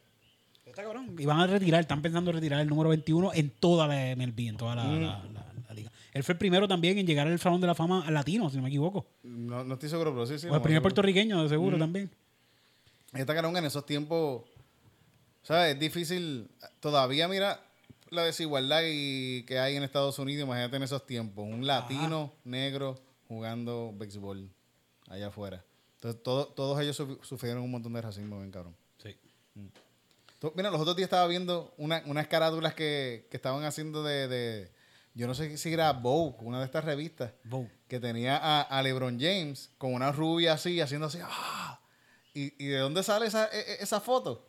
Está 0.64 0.82
cabrón. 0.82 1.14
Y 1.18 1.24
van 1.26 1.40
a 1.40 1.46
retirar, 1.46 1.80
están 1.80 2.00
pensando 2.02 2.32
retirar 2.32 2.60
el 2.60 2.68
número 2.68 2.88
21 2.90 3.32
en 3.34 3.50
toda 3.50 3.86
la 3.86 4.14
MLB, 4.16 4.48
en 4.48 4.56
toda 4.56 4.74
la, 4.74 4.84
la- 4.84 5.24
la- 5.32 5.52
la 5.68 5.74
liga. 5.74 5.90
Él 6.12 6.22
fue 6.24 6.32
el 6.34 6.38
primero 6.38 6.66
también 6.68 6.98
en 6.98 7.06
llegar 7.06 7.26
al 7.26 7.38
Salón 7.38 7.60
de 7.60 7.66
la 7.66 7.74
Fama 7.74 8.08
latino, 8.10 8.48
si 8.50 8.56
no 8.56 8.62
me 8.62 8.68
equivoco. 8.68 9.06
No, 9.22 9.62
no 9.64 9.74
estoy 9.74 9.88
seguro, 9.88 10.12
pero 10.12 10.26
sí, 10.26 10.38
sí. 10.38 10.46
o 10.48 10.54
el 10.54 10.62
primer 10.62 10.80
puertorriqueño, 10.82 11.42
de 11.42 11.48
seguro, 11.48 11.76
también. 11.78 12.10
Esta 13.12 13.34
carón 13.34 13.56
en 13.56 13.64
esos 13.64 13.84
tiempos, 13.86 14.42
¿sabes? 15.42 15.74
Es 15.74 15.80
difícil. 15.80 16.48
Todavía, 16.80 17.28
mira 17.28 17.60
la 18.10 18.22
desigualdad 18.24 18.82
y- 18.86 19.42
que 19.44 19.58
hay 19.58 19.76
en 19.76 19.82
Estados 19.82 20.18
Unidos. 20.18 20.46
Imagínate 20.46 20.76
en 20.76 20.82
esos 20.84 21.06
tiempos. 21.06 21.44
Un 21.46 21.66
latino 21.66 22.32
negro 22.44 22.98
jugando 23.28 23.92
béisbol 23.96 24.48
allá 25.08 25.28
afuera. 25.28 25.64
Entonces, 26.04 26.22
todo- 26.22 26.48
todos 26.48 26.78
ellos 26.82 26.96
suf- 27.00 27.18
sufrieron 27.24 27.62
un 27.62 27.70
montón 27.70 27.94
de 27.94 28.02
racismo, 28.02 28.36
bien 28.38 28.50
cabrón. 28.50 28.76
Sí. 29.02 29.16
Tú- 30.38 30.52
Mira, 30.54 30.70
los 30.70 30.78
otros 30.82 30.94
días 30.96 31.06
estaba 31.06 31.26
viendo 31.26 31.72
una- 31.78 32.02
unas 32.04 32.26
carátulas 32.28 32.74
que, 32.74 33.26
que 33.30 33.36
estaban 33.38 33.64
haciendo 33.64 34.02
de, 34.02 34.28
de- 34.28 34.72
Yo 35.14 35.26
no 35.28 35.34
sé 35.34 35.56
si 35.56 35.72
era 35.72 35.92
Vogue, 35.92 36.36
una 36.40 36.58
de 36.58 36.64
estas 36.66 36.84
revistas. 36.84 37.32
Vogue. 37.44 37.70
Que 37.88 38.00
tenía 38.00 38.36
a, 38.36 38.60
a 38.62 38.82
LeBron 38.82 39.18
James 39.18 39.70
con 39.78 39.94
una 39.94 40.10
rubia 40.12 40.54
así, 40.54 40.80
haciendo 40.80 41.06
así. 41.06 41.18
¡ah! 41.22 41.80
¿Y, 42.34 42.52
y 42.62 42.66
de 42.66 42.78
dónde 42.78 43.02
sale 43.04 43.26
esa, 43.26 43.46
e- 43.46 43.60
e- 43.60 43.76
esa 43.82 44.00
foto? 44.00 44.46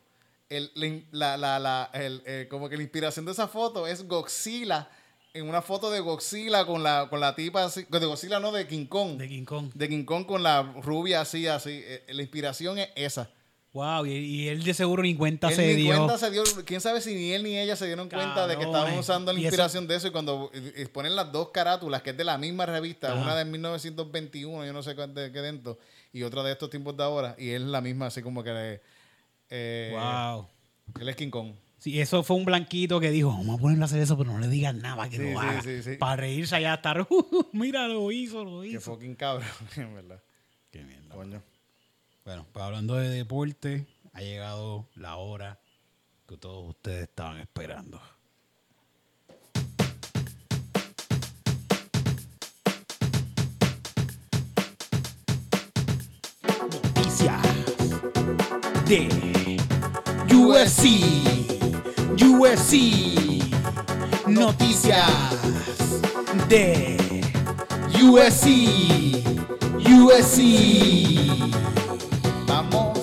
El, 0.49 0.71
la 0.75 0.85
in- 0.87 1.07
la- 1.11 1.37
la- 1.37 1.59
la- 1.59 1.89
el, 1.93 2.21
eh, 2.25 2.47
como 2.49 2.67
que 2.67 2.75
la 2.77 2.83
inspiración 2.83 3.25
de 3.25 3.31
esa 3.31 3.47
foto 3.47 3.85
es 3.87 4.07
Godzilla. 4.07 4.89
En 5.35 5.49
una 5.49 5.61
foto 5.61 5.91
de 5.91 5.99
Godzilla 5.99 6.65
con 6.65 6.81
la, 6.81 7.07
con 7.09 7.19
la 7.19 7.35
tipa 7.35 7.65
así. 7.65 7.85
De 7.89 7.99
Godzilla, 8.05 8.39
no, 8.39 8.51
de 8.51 8.65
King 8.67 8.85
Kong. 8.85 9.17
De 9.17 9.27
King 9.27 9.43
Kong. 9.43 9.69
De 9.73 9.89
King 9.89 10.05
Kong 10.05 10.25
con 10.25 10.41
la 10.43 10.61
rubia 10.81 11.21
así, 11.21 11.45
así. 11.47 11.81
Eh, 11.83 12.05
La 12.09 12.21
inspiración 12.21 12.77
es 12.79 12.89
esa. 12.95 13.29
Wow, 13.73 14.05
y, 14.05 14.11
y 14.13 14.47
él 14.47 14.63
de 14.63 14.73
seguro 14.73 15.03
ni 15.03 15.13
cuenta 15.17 15.49
Él 15.49 15.55
se 15.55 15.67
ni 15.67 15.73
dio. 15.73 15.93
cuenta 15.97 16.17
se 16.17 16.31
dio, 16.31 16.43
quién 16.65 16.79
sabe 16.79 17.01
si 17.01 17.13
ni 17.13 17.33
él 17.33 17.43
ni 17.43 17.57
ella 17.59 17.75
se 17.75 17.85
dieron 17.85 18.07
cuenta 18.07 18.47
de 18.47 18.55
que 18.55 18.63
estaban 18.63 18.97
usando 18.97 19.33
la 19.33 19.37
eso- 19.39 19.47
inspiración 19.47 19.85
de 19.85 19.95
eso 19.97 20.07
y 20.07 20.11
cuando 20.11 20.49
eh, 20.53 20.71
eh, 20.77 20.87
ponen 20.87 21.13
las 21.13 21.29
dos 21.29 21.49
carátulas, 21.49 22.01
que 22.01 22.11
es 22.11 22.17
de 22.17 22.23
la 22.23 22.37
misma 22.37 22.65
revista, 22.65 23.11
Ajá. 23.11 23.21
una 23.21 23.35
de 23.35 23.43
1921, 23.43 24.65
yo 24.65 24.71
no 24.71 24.81
sé 24.81 24.93
de 24.93 25.29
qué 25.33 25.41
dentro, 25.41 25.77
y 26.13 26.23
otra 26.23 26.41
de 26.43 26.53
estos 26.53 26.69
tiempos 26.69 26.95
de 26.95 27.03
ahora, 27.03 27.35
y 27.37 27.49
es 27.49 27.59
la 27.59 27.81
misma, 27.81 28.05
así 28.05 28.21
como 28.21 28.41
que 28.43 28.51
le- 28.53 28.81
Eh, 29.49 29.91
Wow. 29.93 30.47
Él 31.01 31.09
es 31.09 31.15
King 31.17 31.29
Kong. 31.29 31.51
Sí, 31.85 32.01
eso 32.01 32.23
fue 32.23 32.35
un 32.37 32.45
blanquito 32.45 32.99
que 32.99 33.11
dijo, 33.11 33.29
vamos 33.29 33.59
a 33.59 33.61
ponerle 33.61 33.83
a 33.83 33.85
hacer 33.85 34.01
eso, 34.01 34.17
pero 34.17 34.31
no 34.33 34.39
le 34.39 34.47
digas 34.47 34.73
nada 34.73 35.07
que 35.07 35.17
Sí, 35.17 35.31
lo 35.33 35.39
haga. 35.39 35.61
sí, 35.61 35.83
sí. 35.83 35.97
Para 35.97 36.15
reírse 36.15 36.55
allá 36.55 36.73
estar, 36.73 36.99
"Uh, 37.11 37.45
mira, 37.53 37.87
lo 37.87 38.11
hizo, 38.11 38.43
lo 38.43 38.63
hizo. 38.65 38.81
fucking 38.81 39.13
cabrón, 39.13 39.47
en 39.75 39.93
verdad. 39.93 40.19
Qué 40.71 40.83
mierda. 40.83 41.13
Coño. 41.13 41.43
Bueno, 42.25 42.47
pues 42.51 42.65
hablando 42.65 42.95
de 42.95 43.09
deporte, 43.09 43.85
ha 44.13 44.21
llegado 44.21 44.89
la 44.95 45.17
hora 45.17 45.59
que 46.27 46.37
todos 46.37 46.67
ustedes 46.69 47.03
estaban 47.03 47.37
esperando. 47.39 48.01
Noticias 56.53 57.41
de 58.87 59.57
UFC. 60.35 61.54
UFC. 62.25 63.43
Noticias 64.25 65.07
de 66.49 67.21
UFC. 68.01 68.45
UFC. 69.85 70.39
Vamos 72.47 72.99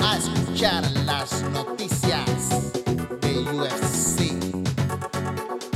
a 0.00 0.16
escuchar 0.16 0.88
las 1.04 1.42
noticias 1.50 2.24
de 3.20 3.38
UFC. 3.40 4.32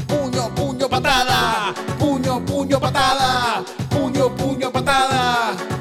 Puño, 0.06 0.54
puño, 0.54 0.88
patada. 0.88 1.74
Puño, 1.98 2.44
puño, 2.44 2.78
patada. 2.78 3.64
Puño, 3.90 4.34
puño, 4.36 4.70
patada. 4.70 5.75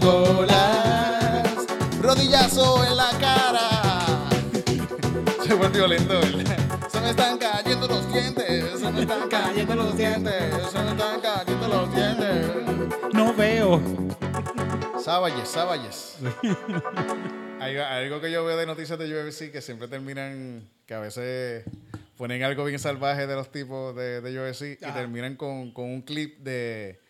Bolas. 0.00 1.66
Rodillazo 2.00 2.84
en 2.84 2.96
la 2.96 3.10
cara. 3.20 4.18
Se 5.44 5.56
fue 5.56 5.68
violento, 5.68 6.20
¿verdad? 6.20 6.88
Se 6.90 7.00
me 7.00 7.10
están 7.10 7.38
cayendo 7.38 7.86
los 7.86 8.12
dientes, 8.12 8.80
se 8.80 8.90
me 8.90 9.00
están 9.02 9.28
cayendo 9.28 9.74
los 9.74 9.96
dientes, 9.96 10.54
se 10.70 10.78
me 10.82 10.90
están 10.90 11.20
cayendo 11.20 11.68
los 11.68 11.94
dientes. 11.94 12.46
No 13.12 13.32
veo. 13.34 13.80
Sáballes, 15.02 15.48
sáballes. 15.48 16.16
Hay 17.60 17.76
algo 17.76 18.20
que 18.20 18.30
yo 18.30 18.44
veo 18.44 18.56
de 18.56 18.66
noticias 18.66 18.98
de 18.98 19.06
UFC 19.06 19.50
que 19.50 19.60
siempre 19.60 19.88
terminan, 19.88 20.68
que 20.86 20.94
a 20.94 21.00
veces 21.00 21.64
ponen 22.16 22.42
algo 22.42 22.64
bien 22.64 22.78
salvaje 22.78 23.26
de 23.26 23.34
los 23.34 23.50
tipos 23.50 23.94
de, 23.96 24.20
de 24.20 24.40
UFC 24.40 24.78
y 24.80 24.92
terminan 24.92 25.36
con, 25.36 25.72
con 25.72 25.86
un 25.86 26.02
clip 26.02 26.38
de 26.40 27.00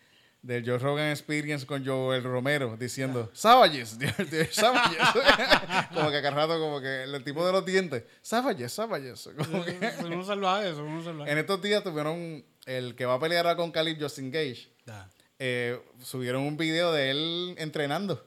del 0.41 0.65
Joe 0.67 0.79
Rogan 0.79 1.09
Experience 1.11 1.65
con 1.65 1.85
Joel 1.85 2.23
Romero 2.23 2.75
diciendo 2.77 3.29
Sáballes. 3.33 3.97
como 5.93 6.09
que 6.11 6.21
cada 6.21 6.31
rato 6.31 6.59
como 6.59 6.81
que 6.81 7.03
el 7.03 7.23
tipo 7.23 7.45
de 7.45 7.51
los 7.51 7.65
dientes, 7.65 8.03
Sáballes, 8.21 8.71
Sáballes. 8.73 9.29
Como 9.37 9.63
que- 9.63 9.91
Son 9.99 10.11
unos 10.13 10.27
salvajes, 10.27 10.75
son 10.75 10.85
unos 10.87 11.05
salvajes. 11.05 11.31
en 11.31 11.37
estos 11.39 11.61
días 11.61 11.83
tuvieron 11.83 12.43
el 12.65 12.95
que 12.95 13.05
va 13.05 13.15
a 13.15 13.19
pelear 13.19 13.45
ahora 13.45 13.57
con 13.57 13.71
Khalid 13.71 14.01
Justin 14.01 14.31
Gage. 14.31 14.69
Ya. 14.85 15.09
eh, 15.39 15.79
subieron 16.01 16.41
un 16.43 16.57
video 16.57 16.91
de 16.91 17.11
él 17.11 17.55
entrenando. 17.57 18.25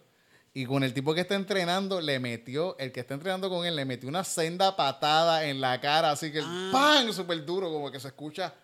Y 0.57 0.67
con 0.67 0.85
el 0.85 0.95
tipo 0.95 1.15
que 1.15 1.21
está 1.23 1.35
entrenando, 1.35 2.01
le 2.01 2.21
metió, 2.21 2.77
el 2.79 2.93
que 2.93 3.01
está 3.01 3.15
entrenando 3.15 3.51
con 3.51 3.67
él, 3.67 3.75
le 3.75 3.85
metió 3.85 4.09
una 4.09 4.23
senda 4.23 4.77
patada 4.77 5.47
en 5.47 5.61
la 5.61 5.81
cara, 5.81 6.13
así 6.13 6.31
que 6.31 6.39
el 6.39 6.45
¡pam! 6.71 7.13
súper 7.13 7.45
duro, 7.45 7.73
como 7.73 7.91
que 7.91 7.99
se 7.99 8.07
escucha. 8.07 8.55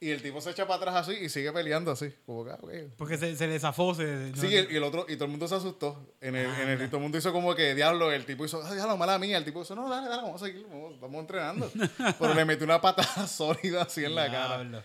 Y 0.00 0.10
el 0.10 0.20
tipo 0.20 0.40
se 0.40 0.50
echa 0.50 0.66
para 0.66 0.76
atrás 0.76 1.08
así 1.08 1.12
y 1.24 1.28
sigue 1.30 1.50
peleando 1.52 1.90
así. 1.92 2.12
Como 2.26 2.44
que, 2.44 2.50
ah. 2.50 2.58
Porque 2.98 3.16
se, 3.16 3.34
se 3.36 3.46
le 3.46 3.58
zafó. 3.58 3.94
Se, 3.94 4.34
Sí, 4.36 4.48
y 4.48 4.56
el, 4.56 4.70
y 4.72 4.76
el 4.76 4.82
otro, 4.82 5.06
y 5.08 5.14
todo 5.14 5.24
el 5.24 5.30
mundo 5.30 5.48
se 5.48 5.54
asustó. 5.54 6.14
En 6.20 6.34
el, 6.36 6.46
en 6.46 6.68
el, 6.68 6.86
todo 6.88 6.98
el 6.98 7.02
mundo 7.04 7.16
hizo 7.16 7.32
como 7.32 7.54
que 7.54 7.74
diablo, 7.74 8.12
el 8.12 8.26
tipo 8.26 8.44
hizo, 8.44 8.62
ay, 8.66 8.74
diablo, 8.74 8.96
mala 8.98 9.18
mía. 9.18 9.38
El 9.38 9.44
tipo 9.44 9.62
hizo, 9.62 9.74
no, 9.74 9.88
dale, 9.88 10.08
dale, 10.08 10.22
vamos 10.22 10.42
a 10.42 10.46
seguir, 10.46 10.66
vamos, 10.68 10.94
estamos 10.94 11.20
entrenando. 11.20 11.70
Pero 12.18 12.34
le 12.34 12.44
metió 12.44 12.64
una 12.66 12.80
patada 12.80 13.26
sólida 13.28 13.82
así 13.82 14.04
en 14.04 14.14
la 14.14 14.30
cara. 14.30 14.84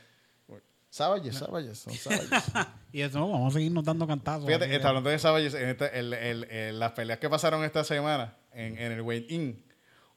Sáballes, 0.91 1.35
sáballes, 1.37 1.77
son. 1.77 1.93
Y 2.91 3.01
eso, 3.01 3.19
no, 3.19 3.29
vamos 3.29 3.53
a 3.53 3.57
seguir 3.59 3.71
notando 3.71 4.07
cantazos. 4.07 4.47
Fíjate, 4.47 4.73
está 4.75 4.87
hablando 4.89 5.11
de 5.11 5.19
Sáballes, 5.19 5.53
en, 5.53 5.69
esta- 5.69 5.85
el- 5.87 6.13
el- 6.13 6.43
el- 6.45 6.79
las 6.79 6.93
peleas 6.93 7.19
que 7.19 7.29
pasaron 7.29 7.63
esta 7.63 7.83
semana 7.83 8.35
en, 8.51 8.75
en 8.79 8.91
el 8.93 9.01
weigh-in, 9.01 9.63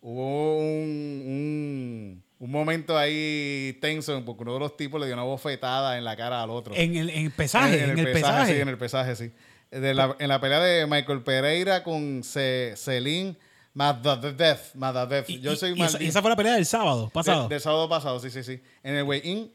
hubo 0.01 0.57
un, 0.59 1.23
un, 1.27 2.25
un 2.43 2.51
momento 2.51 2.99
ahí 2.99 3.79
tenso 3.81 4.21
porque 4.25 4.43
uno 4.43 4.55
de 4.55 4.59
los 4.59 4.77
tipos 4.77 5.01
le 5.01 5.07
dio 5.07 5.15
una 5.15 5.23
bofetada 5.23 5.97
en 5.97 6.05
la 6.05 6.17
cara 6.17 6.43
al 6.43 6.51
otro. 6.51 6.75
En 6.75 6.97
el, 6.97 7.09
en 7.11 7.27
el 7.27 7.31
pesaje, 7.31 7.85
en, 7.85 7.97
el 7.99 8.13
pesaje. 8.13 8.53
sí, 8.55 8.61
en 8.61 8.69
el 8.69 8.77
pesaje, 8.79 9.15
sí. 9.17 9.31
De 9.71 9.95
la- 9.95 10.17
en 10.19 10.29
la 10.29 10.41
pelea 10.41 10.61
de 10.61 10.87
Michael 10.87 11.23
Pereira 11.23 11.83
con 11.85 12.23
Ce- 12.25 12.75
Celine. 12.77 13.37
Madadev. 13.75 15.25
Y, 15.29 15.41
Yo 15.41 15.53
y- 15.53 15.57
soy 15.57 15.71
y 15.71 15.73
esa, 15.75 15.83
maldito. 15.85 16.05
y 16.05 16.07
esa 16.09 16.21
fue 16.21 16.31
la 16.31 16.37
pelea 16.37 16.55
del 16.55 16.67
sábado 16.67 17.09
pasado. 17.11 17.45
De- 17.49 17.55
del 17.55 17.61
sábado 17.63 17.89
pasado, 17.89 18.21
sí, 18.21 18.31
sí, 18.31 18.43
sí. 18.43 18.61
En 18.83 18.97
el 18.97 19.05
weigh-in, 19.05 19.51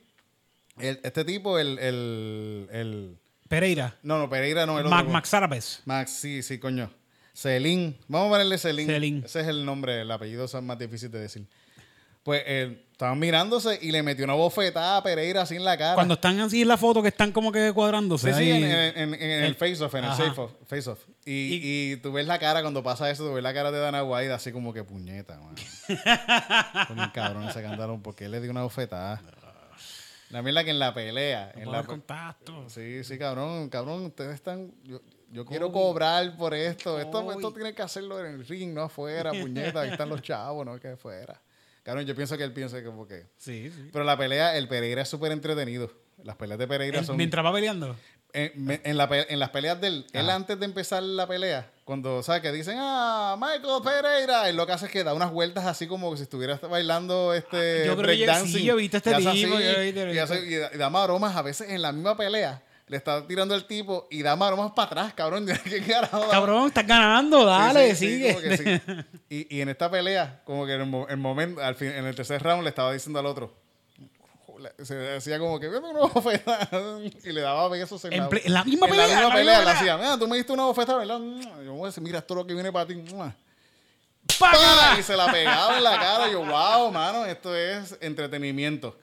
el- 0.80 1.00
este 1.04 1.24
tipo, 1.26 1.60
el, 1.60 1.78
el, 1.80 2.68
el- 2.72 3.18
Pereira. 3.48 3.96
No, 4.02 4.18
no, 4.18 4.30
Pereira 4.30 4.66
no. 4.66 4.80
El 4.80 4.86
Mac, 4.86 5.02
otro. 5.02 5.14
Max 5.14 5.34
Árabes. 5.34 5.82
Max, 5.86 6.12
sí, 6.12 6.42
sí, 6.42 6.58
coño. 6.58 6.92
Celín. 7.34 7.96
Vamos 8.08 8.28
a 8.28 8.32
ponerle. 8.32 8.58
Celín. 8.58 9.22
Ese 9.24 9.42
es 9.42 9.48
el 9.48 9.64
nombre, 9.66 10.02
el 10.02 10.10
apellido 10.12 10.46
es 10.46 10.54
más 10.64 10.80
difícil 10.80 11.12
de 11.12 11.20
decir. 11.20 11.46
Pues 12.28 12.44
eh, 12.46 12.84
estaban 12.92 13.18
mirándose 13.20 13.80
y 13.82 13.90
le 13.94 14.04
metió 14.04 14.26
una 14.26 14.34
bofetada 14.34 14.98
a 14.98 15.02
Pereira 15.04 15.44
así 15.44 15.56
en 15.56 15.64
la 15.64 15.78
cara. 15.78 15.94
Cuando 15.96 16.16
están 16.16 16.38
así 16.42 16.62
en 16.64 16.68
la 16.68 16.76
foto 16.76 17.02
que 17.02 17.08
están 17.08 17.32
como 17.32 17.54
que 17.54 17.72
cuadrándose. 17.72 18.34
Sí, 18.34 18.38
sí, 18.44 18.52
en, 18.52 18.64
en- 18.66 18.98
en- 18.98 19.14
en 19.14 19.44
el 19.46 19.56
face-off, 19.56 19.96
en 19.96 20.04
el 20.04 20.12
safe-off, 20.14 20.52
face-off. 20.68 21.00
Y, 21.24 21.94
y 21.94 21.96
tú 22.02 22.12
ves 22.12 22.28
la 22.28 22.38
cara, 22.38 22.60
cuando 22.64 22.84
pasa 22.84 23.10
eso, 23.10 23.26
tú 23.26 23.34
ves 23.36 23.42
la 23.44 23.54
cara 23.54 23.72
de 23.72 23.80
Dana 23.80 24.04
White 24.04 24.34
así 24.34 24.52
como 24.52 24.74
que 24.74 24.84
puñeta, 24.84 25.40
man. 25.40 25.56
Con 26.90 27.00
un 27.00 27.10
cabrón 27.12 27.48
ese 27.48 27.62
cantaron 27.62 28.02
porque 28.02 28.26
él 28.26 28.32
le 28.32 28.42
dio 28.42 28.52
una 28.52 28.64
bofetada. 28.64 29.22
La 30.30 30.42
mierda 30.42 30.66
que 30.66 30.72
en 30.72 30.80
la 30.80 30.94
pelea. 30.94 31.54
No 31.56 31.62
en 31.62 31.72
la 31.72 31.84
contacto. 31.84 32.70
Sí, 32.70 33.06
sí, 33.06 33.18
cabrón, 33.18 33.70
cabrón, 33.70 34.04
ustedes 34.08 34.36
están... 34.36 34.74
Yo, 34.84 35.00
yo 35.32 35.46
quiero 35.46 35.72
cobrar 35.72 36.36
por 36.36 36.54
esto. 36.54 37.00
Esto, 37.00 37.32
esto 37.32 37.54
tiene 37.54 37.74
que 37.74 37.82
hacerlo 37.84 38.20
en 38.20 38.34
el 38.34 38.46
ring, 38.46 38.74
no 38.74 38.82
afuera, 38.82 39.32
puñeta. 39.32 39.80
Ahí 39.82 39.92
están 39.92 40.10
los 40.10 40.22
chavos, 40.22 40.66
no 40.66 40.78
que 40.78 40.90
afuera. 40.90 41.40
Cabrón, 41.88 42.06
yo 42.06 42.16
pienso 42.16 42.38
que 42.38 42.44
él 42.44 42.52
piensa 42.52 42.84
que 42.84 42.90
porque... 42.90 43.28
Sí, 43.38 43.72
sí. 43.74 43.90
Pero 43.94 44.04
la 44.04 44.18
pelea, 44.18 44.58
el 44.58 44.68
Pereira 44.68 45.04
es 45.04 45.08
súper 45.08 45.32
entretenido. 45.32 45.90
Las 46.22 46.36
peleas 46.36 46.60
de 46.60 46.68
Pereira 46.68 47.02
son... 47.02 47.16
mientras 47.16 47.46
va 47.46 47.54
peleando. 47.54 47.96
En, 48.34 48.98
la 48.98 49.08
en 49.30 49.40
las 49.40 49.50
peleas 49.52 49.80
del... 49.80 50.06
Él 50.12 50.30
antes 50.30 50.60
de 50.60 50.66
empezar 50.66 51.02
la 51.02 51.26
pelea, 51.28 51.72
cuando, 51.86 52.22
¿sabes? 52.24 52.42
Que 52.42 52.52
dicen, 52.52 52.76
ah, 52.78 53.38
Michael 53.40 53.82
Pereira. 53.82 54.50
Él 54.50 54.58
lo 54.58 54.68
que 54.68 54.74
hace 54.74 54.88
es 54.88 54.92
que 54.92 55.06
da 55.06 55.14
unas 55.14 55.32
vueltas 55.32 55.66
así 55.66 55.88
como 55.88 56.14
si 56.18 56.24
estuviera 56.24 56.58
bailando 56.58 57.34
este 57.34 57.84
Ah, 57.84 57.86
Yo 57.86 57.96
creo 57.96 58.10
que 58.10 58.18
yo- 58.18 58.46
sí, 58.46 58.64
yo 58.66 58.74
he 58.74 58.78
visto 58.78 58.98
este 58.98 59.16
hace 59.16 59.32
tipo, 59.32 59.58
y, 59.58 59.64
y 59.64 59.92
da, 59.94 60.72
y 60.74 60.78
da 60.78 60.90
maromas 60.90 61.38
a 61.38 61.42
veces 61.42 61.70
en 61.70 61.82
la 61.82 61.94
misma 61.94 62.18
pelea. 62.18 62.62
Le 62.88 62.96
está 62.98 63.26
tirando 63.28 63.54
el 63.54 63.66
tipo 63.66 64.08
y 64.10 64.22
da 64.22 64.36
maromas 64.38 64.72
para 64.72 64.86
atrás, 64.88 65.14
cabrón. 65.14 65.46
¿Qué 65.66 65.82
carajo 65.84 66.20
da? 66.22 66.30
Cabrón, 66.30 66.68
estás 66.68 66.88
ganando, 66.88 67.46
dale, 67.46 67.94
Sí, 67.96 67.96
sí, 67.96 68.06
sí, 68.08 68.14
sigue. 68.16 68.34
como 68.34 68.42
que 68.42 68.58
sí. 68.58 68.82
Y, 69.30 69.58
y 69.58 69.62
en 69.62 69.68
esta 69.70 69.92
pelea, 69.92 70.42
como 70.46 70.66
que 70.66 70.74
en 70.74 70.82
el, 70.82 70.88
mo- 70.88 71.06
el 71.10 71.18
momento, 71.18 71.62
al 71.62 71.76
fin, 71.76 71.90
en 71.90 72.06
el 72.06 72.16
tercer 72.16 72.42
round 72.42 72.64
le 72.64 72.70
estaba 72.70 72.94
diciendo 72.94 73.20
al 73.20 73.26
otro. 73.26 73.54
Se 74.82 74.96
decía 74.96 75.38
como 75.38 75.60
que, 75.60 75.68
"Dame 75.70 75.90
una 75.90 76.00
bofetada", 76.08 76.68
y 77.24 77.32
le 77.32 77.42
daba 77.42 77.68
besos 77.68 78.04
en, 78.06 78.14
En 78.14 78.20
la, 78.24 78.30
la 78.46 78.64
misma 78.64 78.88
en 78.88 78.92
pelea, 78.92 79.08
la 79.08 79.14
misma 79.16 79.30
la 79.30 79.36
pelea. 79.36 79.60
pelea. 79.60 79.74
hacía, 79.74 79.98
mira, 79.98 80.18
tú 80.18 80.28
me 80.28 80.38
diste 80.38 80.52
una 80.54 80.64
bofetada, 80.64 80.98
¿verdad? 81.00 81.20
Yo 81.66 81.74
voy 81.74 81.84
a 81.84 81.86
decir, 81.88 82.02
mira, 82.02 82.20
esto 82.20 82.34
es 82.34 82.38
lo 82.38 82.48
que 82.48 82.54
viene 82.54 82.72
para 82.72 82.88
ti. 82.88 82.94
Y 85.00 85.04
se 85.04 85.16
la 85.16 85.32
pegaba 85.32 85.78
en 85.78 85.84
la 85.84 86.00
cara. 86.00 86.32
Yo, 86.32 86.40
wow, 86.44 86.92
mano, 86.92 87.26
esto 87.26 87.56
es 87.56 87.98
entretenimiento. 88.02 88.98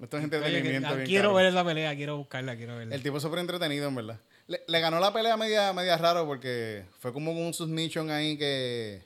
Esto 0.00 0.18
es 0.18 0.24
entretenimiento. 0.24 0.94
bien 0.94 1.06
quiero 1.06 1.30
cabrón. 1.30 1.36
ver 1.42 1.46
esa 1.46 1.64
pelea, 1.64 1.96
quiero 1.96 2.16
buscarla, 2.18 2.56
quiero 2.56 2.76
verla. 2.76 2.94
El 2.94 3.02
tipo 3.02 3.16
es 3.16 3.22
súper 3.22 3.38
entretenido, 3.38 3.88
en 3.88 3.94
verdad. 3.94 4.18
Le, 4.46 4.62
le 4.66 4.80
ganó 4.80 5.00
la 5.00 5.12
pelea 5.12 5.36
media, 5.36 5.72
media 5.72 5.96
raro 5.96 6.26
porque 6.26 6.84
fue 7.00 7.12
como 7.12 7.32
un 7.32 7.54
submission 7.54 8.10
ahí 8.10 8.36
que 8.36 9.02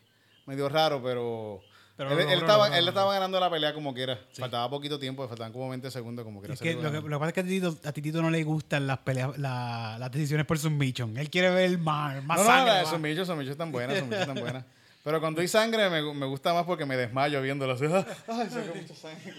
medio 0.47 0.69
raro, 0.69 1.01
pero, 1.03 1.63
Pero 1.97 2.11
él, 2.11 2.17
lo 2.27 2.31
él 2.33 2.39
estaba, 2.41 2.77
él 2.77 2.89
estaba 2.89 3.13
ganando 3.15 3.39
la 3.39 3.49
pelea 3.49 3.73
como 3.73 3.95
quiera. 3.95 4.19
Faltaba 4.37 4.69
poquito 4.69 4.99
tiempo, 4.99 5.27
faltaban 5.29 5.53
como 5.53 5.69
20 5.71 5.91
segundos 5.93 6.25
como 6.25 6.41
quiera. 6.41 6.55
Es 6.55 6.61
que 6.61 6.75
lo 6.75 6.91
que, 6.91 7.01
lo 7.01 7.03
que 7.03 7.11
pasa 7.19 7.29
es 7.29 7.33
que 7.35 7.41
a 7.41 7.45
Titito, 7.45 7.79
a 7.85 7.93
Titito 7.93 8.21
no 8.21 8.29
le 8.31 8.43
gustan 8.43 8.87
las 8.89 8.99
peleas, 8.99 9.39
la- 9.39 9.97
las 9.99 10.11
decisiones 10.11 10.45
por 10.45 10.59
submission. 10.59 11.17
Él 11.17 11.31
quiere 11.31 11.51
ver 11.51 11.79
más, 11.79 12.23
más 12.25 12.39
no, 12.39 12.43
no, 12.45 12.51
sangre. 12.51 12.73
las 12.73 12.83
más. 12.83 12.91
submissions, 12.93 13.29
submissions 13.29 13.53
están 13.53 13.71
buenas, 13.73 13.99
submissions 13.99 14.29
están 14.29 14.41
buenas. 14.43 14.65
Pero 15.11 15.21
cuando 15.21 15.41
hay 15.41 15.49
sangre 15.49 15.91
me, 15.91 16.15
me 16.15 16.25
gusta 16.27 16.55
más 16.55 16.65
porque 16.65 16.87
me 16.87 16.97
desmayo 16.97 17.43
viéndolo 17.43 17.73
así. 17.73 17.85
Ay, 18.29 18.49
sacó 18.49 18.75
mucha 18.77 18.95
sangre. 18.95 19.35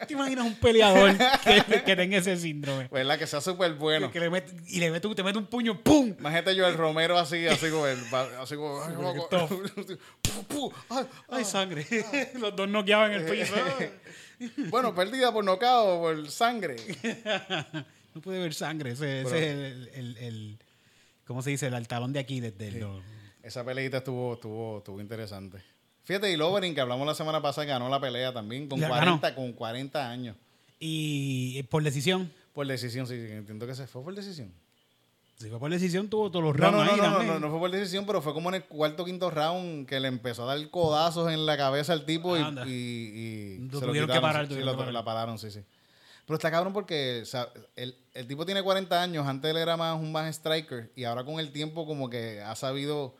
¿Te 0.08 0.14
imaginas 0.14 0.46
un 0.46 0.54
peleador 0.54 1.14
que, 1.44 1.82
que 1.82 1.94
tenga 1.94 2.16
ese 2.16 2.34
síndrome? 2.38 2.88
¿Verdad? 2.90 3.18
Que 3.18 3.26
sea 3.26 3.42
súper 3.42 3.74
bueno. 3.74 4.10
Que 4.10 4.20
le 4.20 4.30
mete- 4.30 4.54
y 4.68 4.80
le 4.80 4.90
mete, 4.90 5.14
te 5.14 5.22
mete 5.22 5.36
un 5.36 5.44
puño, 5.48 5.78
¡pum! 5.82 6.14
Imagínate 6.18 6.56
yo 6.56 6.66
el 6.66 6.78
Romero 6.78 7.18
así, 7.18 7.46
así 7.46 7.68
como 7.68 7.86
el, 7.86 7.98
así 8.40 8.54
como, 8.56 8.82
ay, 8.82 8.94
como- 8.94 9.18
pu, 10.22 10.44
pu, 10.48 10.72
ay, 10.88 11.04
¡Ay, 11.28 11.44
sangre! 11.44 11.86
Los 12.40 12.56
dos 12.56 12.70
noqueados 12.70 13.10
en 13.10 13.12
el 13.16 13.24
piso. 13.30 13.54
Bueno, 14.70 14.94
perdida 14.94 15.30
por 15.30 15.44
nocao 15.44 16.00
por 16.00 16.30
sangre. 16.30 16.76
No 18.14 18.22
puede 18.22 18.38
ver 18.38 18.54
sangre. 18.54 18.92
Ese, 18.92 19.20
ese 19.20 19.36
es 19.36 19.44
el, 19.54 19.90
el, 19.94 20.16
el- 20.16 20.58
¿Cómo 21.26 21.42
se 21.42 21.50
dice? 21.50 21.66
El 21.66 21.74
altalón 21.74 22.14
de 22.14 22.20
aquí. 22.20 22.40
Desde 22.40 22.68
el- 22.68 22.86
Esa 23.42 23.64
peleita 23.64 23.98
estuvo, 23.98 24.34
estuvo, 24.34 24.78
estuvo 24.78 25.00
interesante. 25.00 25.58
Fíjate, 26.04 26.32
y 26.32 26.36
Lovering, 26.36 26.74
que 26.74 26.80
hablamos 26.80 27.06
la 27.06 27.14
semana 27.14 27.40
pasada, 27.42 27.66
ganó 27.66 27.88
la 27.88 28.00
pelea 28.00 28.32
también 28.32 28.68
con 28.68 28.80
La 28.80 28.88
40, 28.88 29.34
con 29.34 29.52
40 29.52 30.10
años. 30.10 30.36
Y 30.80 31.62
por 31.64 31.82
decisión. 31.82 32.32
Por 32.52 32.66
decisión, 32.66 33.06
sí, 33.06 33.14
sí, 33.26 33.32
entiendo 33.32 33.66
que 33.66 33.74
se 33.74 33.86
fue 33.86 34.02
por 34.02 34.14
decisión. 34.14 34.52
Si 35.36 35.48
fue 35.48 35.58
por 35.60 35.70
decisión, 35.70 36.08
tuvo 36.08 36.30
todos 36.30 36.44
los 36.44 36.56
No, 36.56 36.70
rounds 36.70 36.78
no, 36.78 36.84
no, 36.84 36.90
ahí 36.90 36.96
no, 36.98 37.22
no, 37.22 37.32
no, 37.34 37.38
no 37.40 37.50
fue 37.50 37.58
por 37.60 37.70
decisión, 37.70 38.04
pero 38.06 38.20
fue 38.20 38.34
como 38.34 38.48
en 38.48 38.56
el 38.56 38.64
cuarto 38.64 39.04
o 39.04 39.06
quinto 39.06 39.30
round 39.30 39.86
que 39.86 40.00
le 40.00 40.08
empezó 40.08 40.42
a 40.48 40.56
dar 40.56 40.70
codazos 40.70 41.30
en 41.30 41.46
la 41.46 41.56
cabeza 41.56 41.92
al 41.92 42.04
tipo 42.04 42.36
y, 42.36 42.40
y, 42.40 42.72
y 42.72 43.58
Lo 43.70 43.78
se 43.78 43.86
tuvieron 43.86 44.08
que 44.08 44.14
quitaron, 44.14 44.22
parar, 44.22 44.42
sí, 44.46 44.48
tuvieron 44.48 44.66
lo- 44.66 44.72
que 44.72 44.78
parar. 44.78 44.92
la 44.94 45.04
pararon, 45.04 45.38
sí, 45.38 45.50
sí. 45.52 45.60
Pero 46.26 46.36
está 46.36 46.50
cabrón 46.50 46.72
porque 46.72 47.20
o 47.22 47.26
sea, 47.26 47.48
el, 47.76 47.96
el 48.14 48.26
tipo 48.26 48.44
tiene 48.44 48.62
40 48.62 49.00
años, 49.00 49.26
antes 49.26 49.48
él 49.50 49.56
era 49.58 49.76
más 49.76 49.98
un 49.98 50.10
más 50.10 50.28
striker 50.34 50.90
y 50.96 51.04
ahora 51.04 51.24
con 51.24 51.38
el 51.38 51.52
tiempo 51.52 51.86
como 51.86 52.10
que 52.10 52.40
ha 52.42 52.54
sabido 52.56 53.14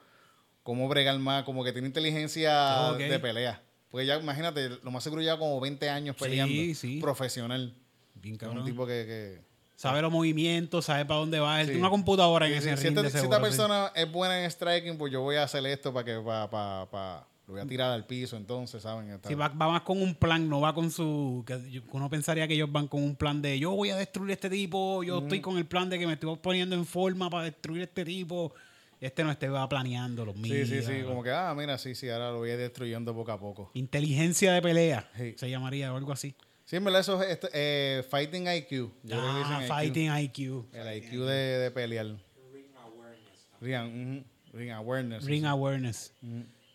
cómo 0.69 0.87
bregar 0.87 1.19
más, 1.19 1.45
como 1.45 1.65
que 1.65 1.73
tiene 1.73 1.89
inteligencia 1.89 2.91
Ok. 2.93 2.99
de 2.99 3.19
pelea. 3.19 3.63
Porque 3.91 4.05
ya, 4.05 4.17
imagínate, 4.21 4.69
lo 4.83 4.91
más 4.91 5.03
seguro 5.03 5.23
lleva 5.23 5.39
como 5.39 5.59
20 5.61 5.89
años 5.89 6.15
Sí, 6.19 6.25
peleando. 6.25 6.75
sí. 6.75 6.99
Profesional. 7.01 7.75
Bien 8.15 8.37
cabrón. 8.37 8.59
un 8.59 8.65
tipo 8.67 8.87
que... 8.87 9.07
que 9.07 9.49
Sabe 9.77 10.03
los 10.03 10.13
movimientos, 10.13 10.85
sabe 10.85 11.07
para 11.07 11.21
dónde 11.21 11.41
va. 11.41 11.61
Él 11.61 11.69
Sí. 11.69 11.73
tiene 11.73 11.81
una 11.87 11.91
computadora 11.91 12.47
en 12.47 12.53
Sí, 12.53 12.59
ese 12.59 12.77
sí, 12.77 12.89
si, 12.89 12.95
si 12.95 13.17
esta 13.17 13.37
sí. 13.37 13.43
persona 13.43 13.93
es 13.95 14.13
buena 14.13 14.43
en 14.45 14.51
striking, 14.51 14.99
pues 14.99 15.11
yo 15.11 15.23
voy 15.23 15.37
a 15.37 15.45
hacer 15.45 15.65
esto 15.65 15.91
para 15.91 16.05
que 16.05 16.19
pa, 16.21 16.51
pa, 16.51 16.87
pa- 16.91 17.27
lo 17.47 17.55
voy 17.55 17.63
a 17.63 17.67
tirar 17.67 17.91
al 17.93 18.05
piso, 18.05 18.37
entonces, 18.37 18.83
¿saben? 18.83 19.19
Sí, 19.27 19.33
va, 19.35 19.49
va 19.49 19.69
más 19.71 19.81
con 19.83 20.03
un 20.03 20.15
plan, 20.17 20.47
no 20.51 20.61
va 20.61 20.75
con 20.75 20.91
su... 20.91 21.43
Que 21.47 21.81
uno 21.93 22.11
pensaría 22.11 22.47
que 22.47 22.53
ellos 22.53 22.71
van 22.71 22.89
con 22.89 23.03
un 23.03 23.17
plan 23.17 23.41
de 23.41 23.59
yo 23.59 23.71
voy 23.71 23.89
a 23.89 23.97
destruir 23.97 24.33
a 24.33 24.35
este 24.35 24.51
tipo, 24.51 25.03
yo 25.03 25.21
estoy 25.21 25.41
con 25.41 25.57
el 25.57 25.65
plan 25.65 25.89
de 25.89 25.99
que 25.99 26.07
me 26.07 26.13
estoy 26.13 26.37
poniendo 26.43 26.77
en 26.77 26.85
forma 26.85 27.31
para 27.31 27.45
destruir 27.45 27.81
a 27.81 27.85
este 27.85 28.05
tipo. 28.05 28.53
Este 29.01 29.23
no, 29.23 29.31
este 29.31 29.49
va 29.49 29.69
planeando 29.69 30.25
los 30.25 30.35
sí, 30.35 30.41
míos. 30.43 30.69
sí, 30.69 30.83
sí, 30.83 31.03
como 31.05 31.23
que, 31.23 31.31
ah, 31.31 31.55
mira, 31.57 31.79
sí, 31.79 31.95
sí, 31.95 32.09
ahora 32.09 32.33
lo 32.33 32.39
voy 32.39 32.51
destruyendo 32.51 33.15
poco 33.15 33.31
a 33.33 33.39
poco. 33.39 33.71
Inteligencia 33.75 34.53
de 34.53 34.61
pelea, 34.63 35.09
Sí. 35.17 35.35
se 35.37 35.49
llamaría 35.49 35.93
o 35.93 35.97
algo 35.97 36.13
así. 36.13 36.35
Sí, 36.65 36.77
en 36.77 36.85
verdad 36.85 37.01
eso 37.01 37.23
es 37.23 37.31
este, 37.31 37.49
eh, 37.55 38.03
Fighting 38.11 38.47
IQ. 38.49 38.71
Yo 39.05 39.17
Ah, 39.17 39.61
IQ. 39.63 39.69
Fighting 39.69 40.11
IQ. 40.17 40.67
El 40.75 40.97
IQ 40.99 41.11
de, 41.25 41.35
de 41.59 41.71
pelear. 41.71 42.07
Ring, 43.61 43.75
ujú, 44.21 44.25
ring 44.57 44.71
awareness. 44.71 45.25
Ring 45.25 45.37
sí, 45.37 45.41
sí. 45.41 45.47
awareness. 45.47 46.13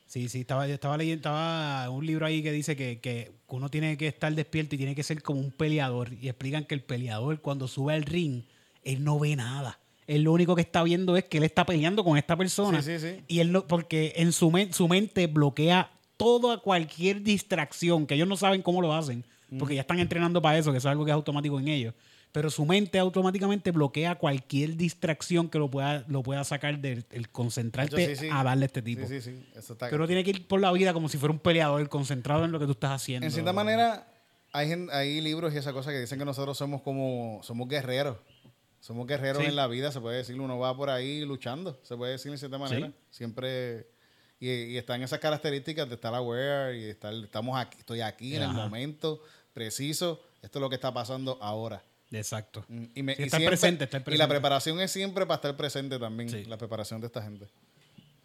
Sí, 0.05 0.29
sí, 0.29 0.41
estaba, 0.41 0.67
estaba 0.67 0.97
leyendo, 0.97 1.17
estaba 1.19 1.89
un 1.89 2.05
libro 2.05 2.25
ahí 2.25 2.43
que 2.43 2.51
dice 2.51 2.75
que, 2.75 2.99
que 2.99 3.31
uno 3.47 3.69
tiene 3.69 3.97
que 3.97 4.07
estar 4.07 4.33
despierto 4.33 4.75
y 4.75 4.77
tiene 4.77 4.93
que 4.95 5.03
ser 5.03 5.21
como 5.23 5.39
un 5.39 5.51
peleador. 5.51 6.13
Y 6.13 6.27
explican 6.29 6.65
que 6.65 6.75
el 6.75 6.81
peleador 6.83 7.41
cuando 7.41 7.67
sube 7.67 7.93
al 7.93 8.03
ring, 8.03 8.43
él 8.83 9.03
no 9.03 9.17
ve 9.19 9.35
nada. 9.35 9.79
Él 10.07 10.23
lo 10.23 10.33
único 10.33 10.55
que 10.55 10.61
está 10.61 10.83
viendo 10.83 11.15
es 11.17 11.23
que 11.25 11.37
él 11.37 11.43
está 11.43 11.65
peleando 11.65 12.03
con 12.03 12.17
esta 12.17 12.35
persona. 12.35 12.81
Sí, 12.81 12.97
sí, 12.99 13.07
sí. 13.15 13.23
Y 13.27 13.39
él 13.39 13.51
no, 13.51 13.65
porque 13.67 14.13
en 14.17 14.31
su, 14.33 14.51
men- 14.51 14.73
su 14.73 14.87
mente 14.87 15.27
bloquea 15.27 15.91
toda 16.17 16.57
cualquier 16.57 17.21
distracción, 17.21 18.05
que 18.05 18.15
ellos 18.15 18.27
no 18.27 18.35
saben 18.37 18.61
cómo 18.61 18.81
lo 18.81 18.93
hacen, 18.93 19.25
porque 19.59 19.75
ya 19.75 19.81
están 19.81 19.99
entrenando 19.99 20.41
para 20.41 20.57
eso, 20.57 20.71
que 20.71 20.77
eso 20.79 20.87
es 20.87 20.91
algo 20.91 21.05
que 21.05 21.11
es 21.11 21.15
automático 21.15 21.59
en 21.59 21.67
ellos. 21.67 21.93
Pero 22.31 22.49
su 22.49 22.65
mente 22.65 22.97
automáticamente 22.97 23.69
bloquea 23.69 24.15
cualquier 24.15 24.75
distracción 24.75 25.49
que 25.49 25.59
lo 25.59 25.69
pueda, 25.69 26.03
lo 26.07 26.23
pueda 26.23 26.43
sacar 26.43 26.79
del 26.79 27.05
el 27.11 27.29
concentrarte 27.29 28.15
Sí, 28.15 28.21
sí. 28.25 28.29
a 28.31 28.43
darle 28.43 28.63
a 28.63 28.67
este 28.67 28.81
tipo. 28.81 29.05
Sí, 29.07 29.21
sí, 29.21 29.31
sí. 29.31 29.45
Eso 29.55 29.73
está 29.73 29.87
Que 29.89 29.95
uno 29.95 30.07
tiene 30.07 30.23
que 30.23 30.31
ir 30.31 30.47
por 30.47 30.59
la 30.59 30.71
vida 30.71 30.93
como 30.93 31.09
si 31.09 31.19
fuera 31.19 31.31
un 31.31 31.37
peleador, 31.39 31.87
concentrado 31.89 32.43
en 32.45 32.51
lo 32.51 32.57
que 32.59 32.65
tú 32.65 32.71
estás 32.71 32.91
haciendo. 32.91 33.27
En 33.27 33.31
cierta 33.31 33.53
manera, 33.53 34.07
hay, 34.51 34.71
hay 34.91 35.21
libros 35.21 35.53
y 35.53 35.57
esa 35.57 35.73
cosa 35.73 35.91
que 35.91 35.99
dicen 35.99 36.17
que 36.17 36.25
nosotros 36.25 36.57
somos 36.57 36.81
como, 36.81 37.39
somos 37.43 37.67
guerreros. 37.69 38.17
Somos 38.83 39.07
guerreros 39.07 39.41
Sí. 39.43 39.47
en 39.49 39.55
la 39.55 39.67
vida, 39.67 39.93
se 39.93 40.01
puede 40.01 40.17
decir. 40.17 40.37
Uno 40.41 40.59
va 40.59 40.75
por 40.75 40.89
ahí 40.89 41.23
luchando, 41.23 41.79
se 41.83 41.95
puede 41.95 42.11
decir 42.11 42.33
en 42.33 42.37
cierta 42.37 42.57
manera. 42.57 42.87
Sí. 42.87 42.93
Siempre, 43.11 43.87
y, 44.41 44.49
y 44.51 44.77
están 44.77 45.01
esas 45.01 45.19
características 45.19 45.87
de 45.87 45.95
estar 45.95 46.13
aware 46.13 46.77
y 46.77 46.83
estar, 46.89 47.13
estamos 47.13 47.57
aquí, 47.57 47.77
estoy 47.79 48.01
aquí 48.01 48.35
en 48.35 48.41
el 48.43 48.49
momento 48.51 49.21
preciso. 49.53 50.19
Esto 50.41 50.59
es 50.59 50.61
lo 50.61 50.67
que 50.69 50.75
está 50.75 50.93
pasando 50.93 51.37
ahora. 51.41 51.81
Exacto. 52.11 52.65
Mm, 52.67 52.83
Y, 52.93 53.03
me- 53.03 53.15
Sí, 53.15 53.21
y 53.21 53.25
estar 53.25 53.39
siempre- 53.39 53.57
presente, 53.57 53.83
estar 53.85 54.01
Y 54.01 54.01
la 54.01 54.05
presente. 54.05 54.27
preparación 54.27 54.81
es 54.81 54.91
siempre 54.91 55.25
para 55.25 55.35
estar 55.35 55.55
presente 55.55 55.97
también, 55.97 56.29
Sí. 56.29 56.43
la 56.43 56.57
preparación 56.57 56.99
de 56.99 57.07
esta 57.07 57.21
gente. 57.23 57.47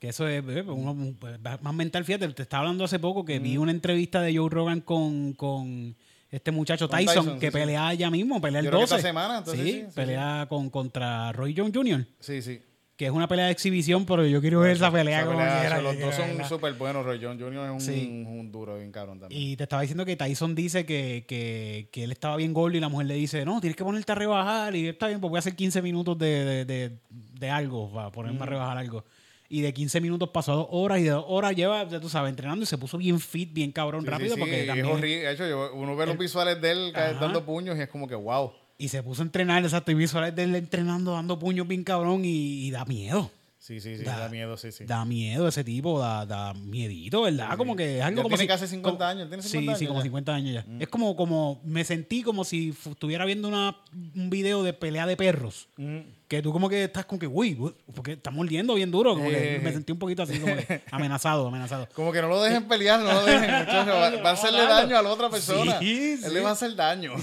Que 0.01 0.09
eso 0.09 0.27
es 0.27 0.43
eh, 0.45 0.63
uno, 0.63 1.15
pues, 1.21 1.39
más 1.41 1.75
mental. 1.75 2.05
Fíjate, 2.05 2.27
te 2.31 2.43
estaba 2.43 2.63
hablando 2.63 2.83
hace 2.85 2.99
poco 2.99 3.25
que 3.25 3.39
vi 3.39 3.57
una 3.59 3.71
entrevista 3.71 4.21
de 4.23 4.37
Joe 4.37 4.51
Rogan 4.51 4.81
con, 4.81 5.35
con 5.35 5.97
este 6.31 6.51
muchacho 6.51 6.89
Tyson, 6.89 7.15
Tyson, 7.25 7.41
que 7.41 7.47
sí, 7.47 7.53
sí. 7.53 7.59
pelea 7.59 7.95
ya 7.95 8.11
mismo, 8.11 8.41
pelea 8.41 8.61
el 8.61 8.67
Yo 8.67 8.71
creo 8.71 8.81
que 8.81 8.85
12. 8.87 8.97
esta 8.97 9.09
semana, 9.09 9.39
entonces 9.39 9.65
sí, 9.65 9.85
pelea 9.95 10.47
Con, 10.49 10.69
contra 10.71 11.33
Roy 11.33 11.55
Jones 11.57 11.73
Jr., 11.75 12.07
Sí, 12.21 12.43
sí. 12.43 12.61
que 12.97 13.07
es 13.07 13.13
una 13.13 13.29
pelea 13.29 13.47
de 13.47 13.53
exhibición, 13.53 14.05
pero 14.05 14.27
yo 14.27 14.41
quiero 14.41 14.61
ver 14.61 14.73
esa 14.73 14.91
pelea. 14.91 15.19
Esa 15.21 15.27
como 15.27 15.39
pelea, 15.39 15.61
quiera, 15.61 15.77
eso, 15.77 15.85
los 15.85 16.01
dos 16.01 16.15
son 16.17 16.45
súper 16.49 16.73
buenos. 16.75 17.07
Roy 17.07 17.21
John 17.23 17.39
Jr. 17.41 17.65
es 17.67 17.71
un, 17.71 17.81
Sí. 17.81 18.25
un 18.27 18.51
duro, 18.53 18.77
bien 18.77 18.91
cabrón 18.91 19.21
también. 19.21 19.41
Y 19.41 19.57
te 19.57 19.63
estaba 19.63 19.83
diciendo 19.83 20.05
que 20.05 20.17
Tyson 20.17 20.55
dice 20.57 20.85
que, 20.85 21.25
que, 21.29 21.89
que 21.93 22.05
él 22.05 22.11
estaba 22.13 22.37
bien 22.37 22.53
gordo 22.53 22.77
y 22.77 22.81
la 22.81 22.89
mujer 22.89 23.07
le 23.07 23.15
dice, 23.15 23.45
no, 23.45 23.61
tienes 23.61 23.77
que 23.77 23.85
ponerte 23.85 24.11
a 24.13 24.17
rebajar 24.17 24.75
y 24.75 24.89
está 24.89 25.07
bien, 25.07 25.21
pues 25.21 25.31
voy 25.31 25.39
a 25.39 25.41
hacer 25.41 25.55
15 25.55 25.81
minutos 25.81 26.19
de, 26.19 26.45
de, 26.45 26.65
de, 26.65 26.99
de 27.09 27.51
algo, 27.51 27.91
para 27.93 28.11
ponerme 28.11 28.43
a 28.43 28.47
rebajar 28.47 28.77
algo. 28.79 29.05
Y 29.51 29.63
de 29.63 29.73
15 29.73 30.01
minutos 30.03 30.29
pasó 30.29 30.53
a 30.53 30.57
dos 30.57 30.67
horas 30.71 31.01
y 31.01 31.05
de 31.05 31.11
dos 31.11 31.25
horas 31.27 31.57
lleva, 31.57 31.89
ya 31.89 31.99
tú 32.01 32.09
sabes, 32.11 32.29
entrenando 32.31 32.63
y 32.65 32.67
se 32.67 32.77
puso 32.77 32.99
bien 32.99 33.19
fit, 33.19 33.51
bien 33.53 33.73
cabrón, 33.73 34.03
Sí, 34.03 34.09
rápido, 34.11 34.29
sí, 34.31 34.35
sí, 34.35 34.41
porque 34.41 34.65
también... 34.65 34.87
es 34.87 34.93
horrible. 34.93 35.21
De 35.25 35.33
hecho, 35.33 35.71
uno 35.75 35.97
ve 35.97 36.07
los 36.07 36.19
visuales 36.19 36.61
de 36.61 36.71
él 36.71 36.93
Ajá. 36.95 37.15
dando 37.15 37.45
puños 37.47 37.79
y 37.79 37.81
es 37.81 37.89
como 37.89 38.07
que 38.07 38.15
wow. 38.15 38.53
Y 38.77 38.89
se 38.89 39.03
puso 39.03 39.23
a 39.23 39.25
entrenar, 39.25 39.63
exacto, 39.65 39.91
y 39.91 39.95
visuales 39.95 40.37
de 40.37 40.43
él 40.45 40.55
entrenando, 40.55 41.13
dando 41.13 41.39
puños 41.39 41.67
bien 41.67 41.83
cabrón 41.83 42.25
y, 42.27 42.67
y 42.67 42.71
da 42.71 42.85
miedo. 42.85 43.31
Sí, 43.59 43.81
sí, 43.81 43.97
sí, 43.97 44.05
Da- 44.05 44.19
da, 44.19 44.29
miedo, 44.29 44.57
sí, 44.57 44.71
sí. 44.71 44.85
Da 44.85 45.05
miedo 45.05 45.49
ese 45.49 45.65
tipo, 45.65 45.99
da, 45.99 46.25
da 46.27 46.55
miedito, 46.55 47.23
¿verdad? 47.23 47.57
Como 47.57 47.75
que 47.75 47.99
es 47.99 48.05
algo 48.05 48.19
Ya 48.19 48.23
como 48.23 48.37
tiene 48.37 48.45
si- 48.45 48.61
casi 48.61 48.67
50 48.69 48.99
como- 48.99 49.11
años, 49.11 49.29
¿tiene 49.29 49.43
50 49.43 49.51
sí, 49.51 49.69
años 49.69 49.79
Sí, 49.79 49.87
como 49.87 49.99
ya? 49.99 50.03
Mm. 50.03 50.05
50 50.05 50.35
años 50.35 50.55
ya. 50.55 50.67
Es 50.79 50.89
como, 50.89 51.17
como, 51.17 51.61
me 51.65 51.85
sentí 51.85 52.23
como 52.23 52.45
si 52.45 52.75
estuviera 52.91 53.25
viendo 53.25 53.49
una, 53.49 53.77
un 54.15 54.31
video 54.31 54.63
de 54.63 54.73
pelea 54.75 55.07
de 55.07 55.17
perros. 55.17 55.69
Mm. 55.77 55.99
Que 56.29 56.43
tú 56.43 56.53
como 56.53 56.69
que 56.69 56.85
estás 56.85 57.07
como 57.07 57.19
que, 57.19 57.27
uy, 57.27 57.57
porque 57.95 58.13
está 58.13 58.31
mordiendo 58.31 58.75
bien 58.75 58.91
duro. 58.91 59.15
Como 59.15 59.31
que 59.31 59.57
Eh. 59.57 59.61
me 59.61 59.73
sentí 59.73 59.93
un 59.93 59.99
poquito 59.99 60.23
así 60.25 60.39
como 60.39 60.55
que 60.57 60.83
amenazado, 60.91 61.49
amenazado. 61.49 61.89
Como 61.95 62.13
que 62.13 62.21
no 62.21 62.29
lo 62.29 62.43
dejen 62.43 62.69
pelear, 62.69 63.01
no 63.01 63.11
lo 63.13 63.25
dejen. 63.25 63.51
muchacho, 63.61 63.91
va, 63.93 64.11
va 64.23 64.31
a 64.31 64.33
hacerle 64.35 64.63
daño 64.65 64.99
a 64.99 65.03
la 65.03 65.09
otra 65.09 65.31
persona. 65.31 65.79
Sí, 65.79 66.13
Él 66.13 66.29
sí. 66.29 66.35
le 66.35 66.41
va 66.41 66.51
a 66.51 66.53
hacer 66.53 66.75
daño. 66.77 67.15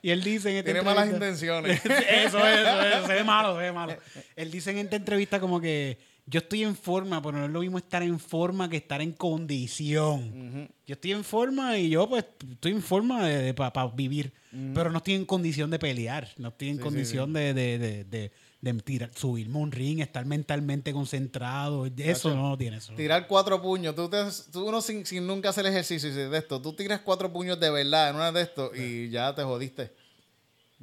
Y 0.00 0.10
él 0.10 0.22
dice 0.22 0.50
en 0.50 0.56
esta 0.58 0.66
Tiene 0.66 0.82
malas 0.82 1.08
intenciones. 1.08 1.84
eso 1.84 1.92
es, 2.38 2.58
eso 2.60 2.82
es, 2.82 3.06
se 3.06 3.14
ve 3.14 3.24
malo, 3.24 3.56
se 3.56 3.62
ve 3.62 3.72
malo. 3.72 3.96
Él 4.36 4.50
dice 4.50 4.70
en 4.70 4.78
esta 4.78 4.94
entrevista 4.94 5.40
como 5.40 5.60
que 5.60 5.98
yo 6.30 6.40
estoy 6.40 6.62
en 6.62 6.76
forma, 6.76 7.22
pero 7.22 7.38
no 7.38 7.44
es 7.46 7.50
lo 7.50 7.60
mismo 7.60 7.78
estar 7.78 8.02
en 8.02 8.18
forma 8.20 8.68
que 8.68 8.76
estar 8.76 9.00
en 9.00 9.12
condición. 9.12 10.68
Yo 10.86 10.94
estoy 10.94 11.12
en 11.12 11.24
forma 11.24 11.78
y 11.78 11.88
yo 11.90 12.08
pues 12.08 12.24
estoy 12.50 12.72
en 12.72 12.82
forma 12.82 13.26
de, 13.26 13.54
para 13.54 13.86
vivir, 13.88 14.32
pero 14.74 14.90
no 14.90 14.98
estoy 14.98 15.14
en 15.14 15.24
condición 15.24 15.70
de 15.70 15.78
pelear, 15.78 16.28
no 16.36 16.48
estoy 16.48 16.68
en 16.68 16.74
Sí, 16.76 16.78
sí, 16.80 16.84
condición 16.84 17.32
de, 17.32 17.54
de, 17.54 17.78
de, 17.78 18.04
de, 18.04 18.32
de 18.60 18.72
tirar- 18.82 19.10
subirme 19.14 19.58
a 19.58 19.62
un 19.62 19.72
ring, 19.72 20.00
estar 20.00 20.24
mentalmente 20.26 20.92
concentrado. 20.92 21.86
Eso 21.96 22.34
no 22.34 22.50
lo 22.50 22.58
tiene 22.58 22.76
eso. 22.78 22.92
Tirar 22.94 23.26
cuatro 23.26 23.60
puños. 23.62 23.94
Tú, 23.94 24.08
te, 24.10 24.18
tú 24.52 24.68
uno 24.68 24.80
sin, 24.82 25.06
sin 25.06 25.26
nunca 25.26 25.48
hacer 25.50 25.64
ejercicio 25.66 26.08
y 26.10 26.12
de 26.12 26.36
esto. 26.38 26.60
Tú 26.60 26.74
tiras 26.74 27.00
cuatro 27.00 27.32
puños 27.32 27.58
de 27.58 27.70
verdad 27.70 28.10
en 28.10 28.16
una 28.16 28.32
de 28.32 28.42
estos 28.42 28.76
y 28.76 29.08
ya 29.10 29.34
te 29.34 29.42
jodiste. 29.42 29.92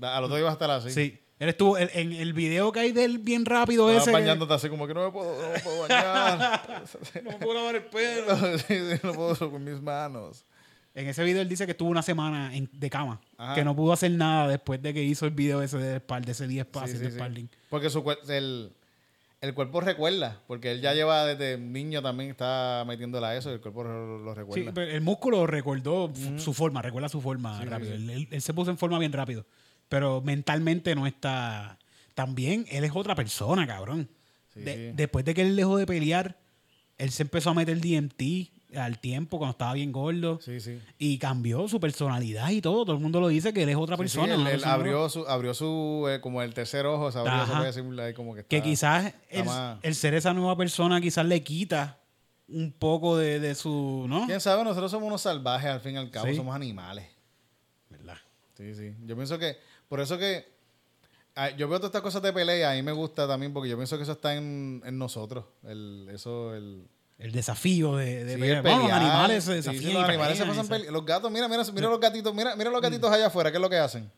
Al 0.02 0.24
otro 0.24 0.36
día 0.38 0.46
vas 0.46 0.52
a 0.52 0.56
estar 0.56 0.72
así. 0.72 0.92
Sí. 0.92 1.20
Él 1.38 1.50
estuvo 1.50 1.78
en, 1.78 1.90
el 2.14 2.32
video 2.34 2.72
que 2.72 2.80
hay 2.80 2.92
de 2.94 3.04
él 3.04 3.18
bien 3.20 3.46
rápido 3.46 3.90
Estabas 3.90 4.04
ese. 4.08 4.12
bañándote 4.14 4.54
así 4.54 4.70
como 4.70 4.88
que 4.88 4.94
no 4.94 5.06
me 5.06 5.12
puedo, 5.12 5.42
no 5.42 5.52
me 5.54 5.60
puedo 5.60 5.82
bañar. 5.82 6.84
no 7.24 7.32
me 7.32 7.38
puedo 7.38 7.54
lavar 7.56 7.76
el 7.76 7.84
pelo. 7.86 8.58
Sí, 8.60 8.64
sí, 8.68 9.00
no 9.04 9.14
puedo 9.14 9.52
con 9.52 9.64
mis 9.64 9.82
manos. 9.82 10.46
En 10.94 11.08
ese 11.10 11.24
video 11.26 11.42
él 11.42 11.50
dice 11.50 11.66
que 11.66 11.72
estuvo 11.74 11.90
una 11.90 12.02
semana 12.02 12.56
en- 12.56 12.70
de 12.72 12.90
cama. 12.90 13.20
Ajá. 13.38 13.54
Que 13.54 13.66
no 13.66 13.76
pudo 13.76 13.92
hacer 13.92 14.12
nada 14.12 14.48
después 14.48 14.82
de 14.82 14.94
que 14.94 15.04
hizo 15.04 15.26
el 15.26 15.32
video 15.32 15.62
ese 15.62 15.78
de 15.78 15.98
espalda, 15.98 16.32
ese 16.32 16.48
10 16.48 16.66
Sí, 16.68 16.72
pases 16.72 16.98
sí, 17.00 17.04
de 17.04 17.10
sí. 17.12 17.16
sparring. 17.18 17.50
Porque 17.70 17.90
su, 17.90 18.02
el, 18.30 18.72
el 19.42 19.54
cuerpo 19.54 19.82
recuerda, 19.82 20.40
porque 20.48 20.72
él 20.72 20.80
ya 20.80 20.94
lleva 20.94 21.26
desde 21.26 21.58
niño 21.58 22.02
también 22.02 22.30
está 22.30 22.86
metiéndola 22.88 23.28
a 23.32 23.36
eso 23.36 23.50
y 23.52 23.56
el 23.56 23.60
cuerpo 23.60 23.84
lo, 23.84 24.20
lo 24.20 24.32
Sí, 24.34 24.40
recuerda. 24.40 24.72
pero 24.74 24.90
el 24.90 25.02
músculo 25.02 25.46
recordó 25.46 26.14
su 26.38 26.54
forma, 26.54 26.82
recuerda 26.82 27.10
su 27.10 27.20
forma 27.20 27.58
Sí, 27.58 27.64
sí, 27.64 27.70
rápido. 27.70 27.90
sí. 27.98 28.02
Él, 28.04 28.10
él- 28.12 28.28
él 28.32 28.42
se 28.42 28.54
puso 28.54 28.72
en 28.72 28.78
forma 28.78 28.98
bien 28.98 29.12
rápido. 29.12 29.46
Pero 29.96 30.20
mentalmente 30.20 30.94
no 30.94 31.08
está 31.08 31.80
tan 32.16 32.36
bien. 32.36 32.66
Él 32.70 32.84
es 32.84 32.92
otra 32.94 33.16
persona, 33.16 33.66
cabrón. 33.66 34.10
Sí, 34.54 34.60
de- 34.60 34.76
sí. 34.76 34.92
Después 34.94 35.24
de 35.24 35.34
que 35.34 35.42
él 35.42 35.56
dejó 35.56 35.78
de 35.78 35.86
pelear, 35.86 36.38
él 36.98 37.12
se 37.12 37.24
empezó 37.24 37.52
a 37.52 37.54
meter 37.54 37.80
DMT 37.80 38.52
al 38.76 39.00
tiempo 39.00 39.38
cuando 39.38 39.52
estaba 39.52 39.72
bien 39.74 39.94
gordo. 39.94 40.38
Sí, 40.42 40.60
sí. 40.60 40.82
Y 41.00 41.18
cambió 41.18 41.66
su 41.70 41.80
personalidad 41.80 42.50
y 42.50 42.60
todo. 42.60 42.84
Todo 42.84 42.98
el 42.98 43.02
mundo 43.02 43.22
lo 43.22 43.30
dice 43.30 43.54
que 43.54 43.64
él 43.64 43.70
es 43.70 43.78
otra 43.78 43.96
Sí, 43.96 44.00
persona. 44.00 44.34
él, 44.52 44.64
abrió 44.66 45.08
su, 45.08 45.26
abrió 45.30 45.54
su 45.54 46.06
eh, 46.10 46.20
como 46.20 46.42
el 46.42 46.54
tercer 46.54 46.86
ojo, 46.86 47.10
se 47.10 47.20
abrió, 47.20 47.34
Ajá. 47.36 47.64
decir 47.64 47.86
como 48.18 48.36
que 48.36 48.62
quizás 48.62 49.14
el, 49.82 49.96
ser 49.96 50.14
esa 50.14 50.34
nueva 50.34 50.58
persona 50.58 51.00
quizás 51.00 51.26
le 51.26 51.42
quita 51.42 52.00
un 52.50 52.74
poco 52.74 53.16
de, 53.18 53.40
de 53.40 53.56
su, 53.56 54.08
¿no? 54.10 54.26
Quién 54.26 54.42
sabe, 54.42 54.62
nosotros 54.66 54.92
somos 54.92 55.08
unos 55.08 55.22
salvajes 55.22 55.70
al 55.70 55.80
fin 55.80 55.94
y 55.94 55.98
al 56.00 56.12
cabo, 56.12 56.28
Sí. 56.28 56.36
somos 56.36 56.54
animales. 56.54 57.08
¿Verdad? 57.90 58.18
Sí, 58.58 58.74
sí. 58.76 58.94
Yo 59.06 59.16
pienso 59.16 59.38
que, 59.40 59.58
por 59.90 60.00
eso 60.00 60.18
que 60.18 60.46
ah, 61.36 61.50
yo 61.52 61.68
veo 61.68 61.80
todas 61.80 61.90
estas 61.90 62.02
cosas 62.02 62.22
de 62.22 62.34
pelea, 62.34 62.72
a 62.72 62.74
mí 62.76 62.82
me 62.82 62.92
gusta 62.92 63.28
también, 63.28 63.54
porque 63.54 63.70
yo 63.70 63.78
pienso 63.78 63.98
que 63.98 64.04
eso 64.04 64.14
está 64.14 64.36
en, 64.36 64.82
en 64.86 64.98
nosotros. 64.98 65.46
El, 65.64 66.10
eso, 66.14 66.54
el. 66.56 66.88
El 67.18 67.32
desafío 67.32 67.96
de, 67.96 68.26
de 68.26 68.34
sí, 68.36 68.40
pelear. 68.42 68.64
los 68.66 68.92
animales 68.92 69.44
se 69.46 69.54
desafían. 69.54 69.84
sí, 69.84 69.94
los 69.94 70.04
animales 70.04 70.38
se 70.38 70.46
pasan 70.46 70.68
pele- 70.68 70.92
Los 70.92 71.06
gatos, 71.06 71.32
mira, 71.32 71.48
mira, 71.48 71.64
mira 71.74 71.88
los 71.88 72.00
gatitos, 72.02 72.36
mira, 72.36 72.56
mira 72.58 72.70
los 72.70 72.82
gatitos 72.82 73.10
allá 73.10 73.28
afuera, 73.28 73.52
¿qué 73.52 73.58
es 73.58 73.62
lo 73.62 73.70
que 73.70 73.78
hacen? 73.78 74.12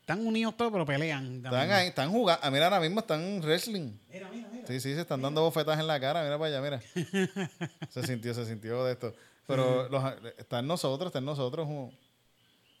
Están 0.00 0.26
unidos 0.26 0.56
todos, 0.56 0.72
pero 0.72 0.86
pelean. 0.86 1.36
Están 1.44 1.70
ahí, 1.70 1.88
están 1.88 2.10
jugando. 2.10 2.40
Ah, 2.42 2.50
mira, 2.50 2.64
ahora 2.64 2.80
mismo 2.80 3.00
están 3.00 3.42
wrestling. 3.42 3.92
Mira, 4.10 4.30
mira, 4.32 4.48
mira. 4.50 4.66
Sí, 4.66 4.80
sí, 4.80 4.94
se 4.94 5.02
están 5.02 5.20
dando 5.20 5.42
bofetas 5.42 5.78
en 5.78 5.86
la 5.86 6.00
cara. 6.00 6.22
Mira 6.22 6.38
para 6.38 6.56
allá, 6.56 6.62
mira. 6.62 6.80
se 7.90 8.06
sintió, 8.06 8.32
se 8.32 8.46
sintió 8.46 8.82
de 8.86 8.92
esto. 8.92 9.12
Pero 9.46 9.86
los, 9.90 10.02
está 10.38 10.60
en 10.60 10.66
nosotros, 10.66 11.08
está 11.08 11.18
en 11.18 11.26
nosotros. 11.26 11.68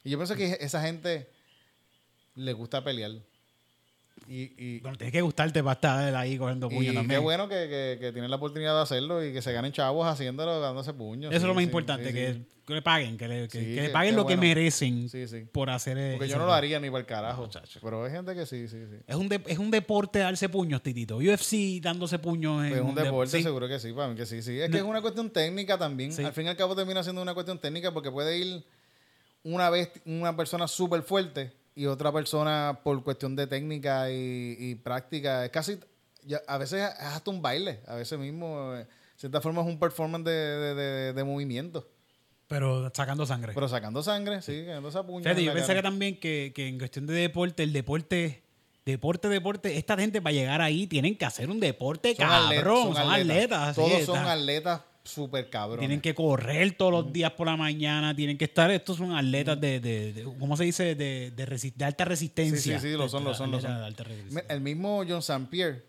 Y 0.04 0.08
yo 0.08 0.16
pienso 0.16 0.36
que 0.36 0.56
esa 0.58 0.80
gente 0.80 1.28
le 2.38 2.52
gusta 2.52 2.82
pelear. 2.82 3.12
Y, 4.28 4.52
y, 4.58 4.80
Bueno, 4.80 4.98
tienes 4.98 5.12
que 5.12 5.22
gustarte 5.22 5.62
para 5.62 5.74
estar 5.74 6.14
ahí 6.16 6.36
cogiendo 6.36 6.68
puños 6.68 6.90
qué 6.92 6.98
también. 6.98 7.22
bueno 7.22 7.48
que, 7.48 7.54
que, 7.68 7.98
que 8.00 8.12
tienen 8.12 8.28
la 8.30 8.36
oportunidad 8.36 8.74
de 8.74 8.82
hacerlo 8.82 9.24
y 9.24 9.32
que 9.32 9.40
se 9.40 9.52
ganen 9.52 9.72
chavos 9.72 10.06
haciéndolo, 10.06 10.60
dándose 10.60 10.92
puños. 10.92 11.30
Eso 11.32 11.42
es 11.42 11.48
lo 11.48 11.54
más 11.54 11.62
sí, 11.62 11.66
importante, 11.68 12.08
sí, 12.08 12.12
que, 12.66 12.74
le 12.74 12.82
paguen, 12.82 13.16
que 13.16 13.26
le, 13.28 13.46
le 13.46 13.88
paguen 13.90 14.12
qué 14.12 14.16
lo 14.16 14.26
que 14.26 14.36
merecen 14.36 15.08
Sí, 15.08 15.26
sí. 15.28 15.46
por 15.50 15.70
hacer 15.70 15.96
eh, 15.96 16.12
Porque 16.18 16.28
yo 16.28 16.36
no 16.36 16.44
lo 16.46 16.52
haría 16.52 16.78
ni 16.80 16.88
para 16.90 17.00
el 17.00 17.06
carajo. 17.06 17.42
muchacho. 17.42 17.80
Pero 17.82 18.04
hay 18.04 18.10
gente 18.10 18.34
que 18.34 18.44
sí, 18.44 18.68
sí, 18.68 18.76
sí. 18.90 18.96
Es 19.06 19.14
un, 19.16 19.28
de- 19.30 19.40
es 19.46 19.58
un 19.58 19.70
deporte 19.70 20.18
darse 20.18 20.48
puños, 20.50 20.82
Titito. 20.82 21.16
UFC 21.18 21.80
dándose 21.80 22.18
puños 22.18 22.64
en 22.64 22.70
Pues 22.70 22.80
es 22.82 22.86
un 22.86 22.94
de- 22.96 23.02
deporte, 23.04 23.42
seguro 23.42 23.66
que 23.68 23.78
sí, 23.78 23.92
para 23.92 24.08
mí 24.08 24.16
que 24.16 24.26
sí, 24.26 24.42
sí. 24.42 24.60
Es 24.60 24.68
No. 24.68 24.72
que 24.72 24.78
es 24.78 24.84
una 24.84 25.00
cuestión 25.00 25.30
técnica 25.30 25.78
también. 25.78 26.12
Al 26.26 26.32
fin 26.34 26.44
y 26.44 26.48
al 26.48 26.56
cabo 26.56 26.74
termina 26.76 27.02
siendo 27.02 27.22
una 27.22 27.32
cuestión 27.34 27.58
técnica 27.58 27.92
porque 27.94 28.10
puede 28.10 28.36
ir 28.36 28.62
una 29.44 29.70
vez 29.70 29.90
una 30.04 30.36
persona 30.36 30.68
súper 30.68 31.02
fuerte 31.02 31.52
y 31.78 31.86
otra 31.86 32.12
persona 32.12 32.80
por 32.82 33.02
cuestión 33.04 33.36
de 33.36 33.46
técnica 33.46 34.10
y, 34.10 34.56
y 34.58 34.74
práctica. 34.74 35.44
Es 35.44 35.50
casi, 35.50 35.78
a 36.46 36.58
veces 36.58 36.82
es 36.82 37.04
hasta 37.06 37.30
un 37.30 37.40
baile, 37.40 37.80
a 37.86 37.94
veces 37.94 38.18
mismo, 38.18 38.74
eh, 38.74 38.78
de 38.78 38.86
cierta 39.16 39.40
forma 39.40 39.62
es 39.62 39.68
un 39.68 39.78
performance 39.78 40.24
de, 40.24 40.30
de, 40.32 40.74
de- 40.74 41.12
de 41.12 41.24
movimiento. 41.24 41.88
Pero 42.48 42.90
sacando 42.94 43.26
sangre. 43.26 43.52
Pero 43.54 43.68
sacando 43.68 44.02
sangre, 44.02 44.40
sí, 44.42 44.64
sacando 44.64 44.88
esa 44.88 45.06
puña. 45.06 45.22
Fíjate, 45.24 45.44
yo 45.44 45.52
pensé 45.52 45.74
que 45.74 45.82
también 45.82 46.18
que, 46.18 46.52
que 46.54 46.66
en 46.66 46.78
cuestión 46.78 47.06
de 47.06 47.14
deporte, 47.14 47.62
el 47.62 47.72
deporte, 47.74 48.42
deporte, 48.86 49.28
deporte, 49.28 49.76
esta 49.76 49.96
gente 49.98 50.22
para 50.22 50.32
llegar 50.32 50.62
ahí 50.62 50.86
tienen 50.86 51.16
que 51.16 51.26
hacer 51.26 51.50
un 51.50 51.60
deporte 51.60 52.14
Son 52.16 52.26
cabrón. 52.26 52.96
atletas, 52.96 52.96
son, 52.96 53.12
atletas. 53.12 53.76
Todos 53.76 54.02
son 54.04 54.16
atletas 54.26 54.80
súper 55.08 55.48
cabrones. 55.50 55.80
Tienen 55.80 56.00
que 56.00 56.14
correr 56.14 56.72
todos 56.76 56.92
los 56.92 57.12
días 57.12 57.32
por 57.32 57.46
la 57.46 57.56
mañana, 57.56 58.14
tienen 58.14 58.36
que 58.38 58.44
estar, 58.44 58.70
estos 58.70 58.96
son 58.98 59.12
atletas 59.14 59.60
de, 59.60 59.80
de, 59.80 60.12
de- 60.12 60.24
¿cómo 60.38 60.56
se 60.56 60.64
dice? 60.64 60.94
De, 60.94 61.32
de, 61.34 61.46
resi- 61.46 61.72
de 61.74 61.84
alta 61.84 62.04
resistencia. 62.04 62.78
Sí, 62.78 62.86
sí, 62.86 62.92
sí, 62.92 62.96
lo 62.96 63.08
son, 63.08 63.24
lo 63.24 63.34
son, 63.34 63.50
lo 63.50 63.60
son. 63.60 63.76
de 63.78 63.84
alta 63.86 64.04
resistencia. 64.04 64.44
Me- 64.48 64.54
El 64.54 64.60
mismo 64.60 65.02
John 65.08 65.18
St. 65.18 65.46
Pierre. 65.50 65.88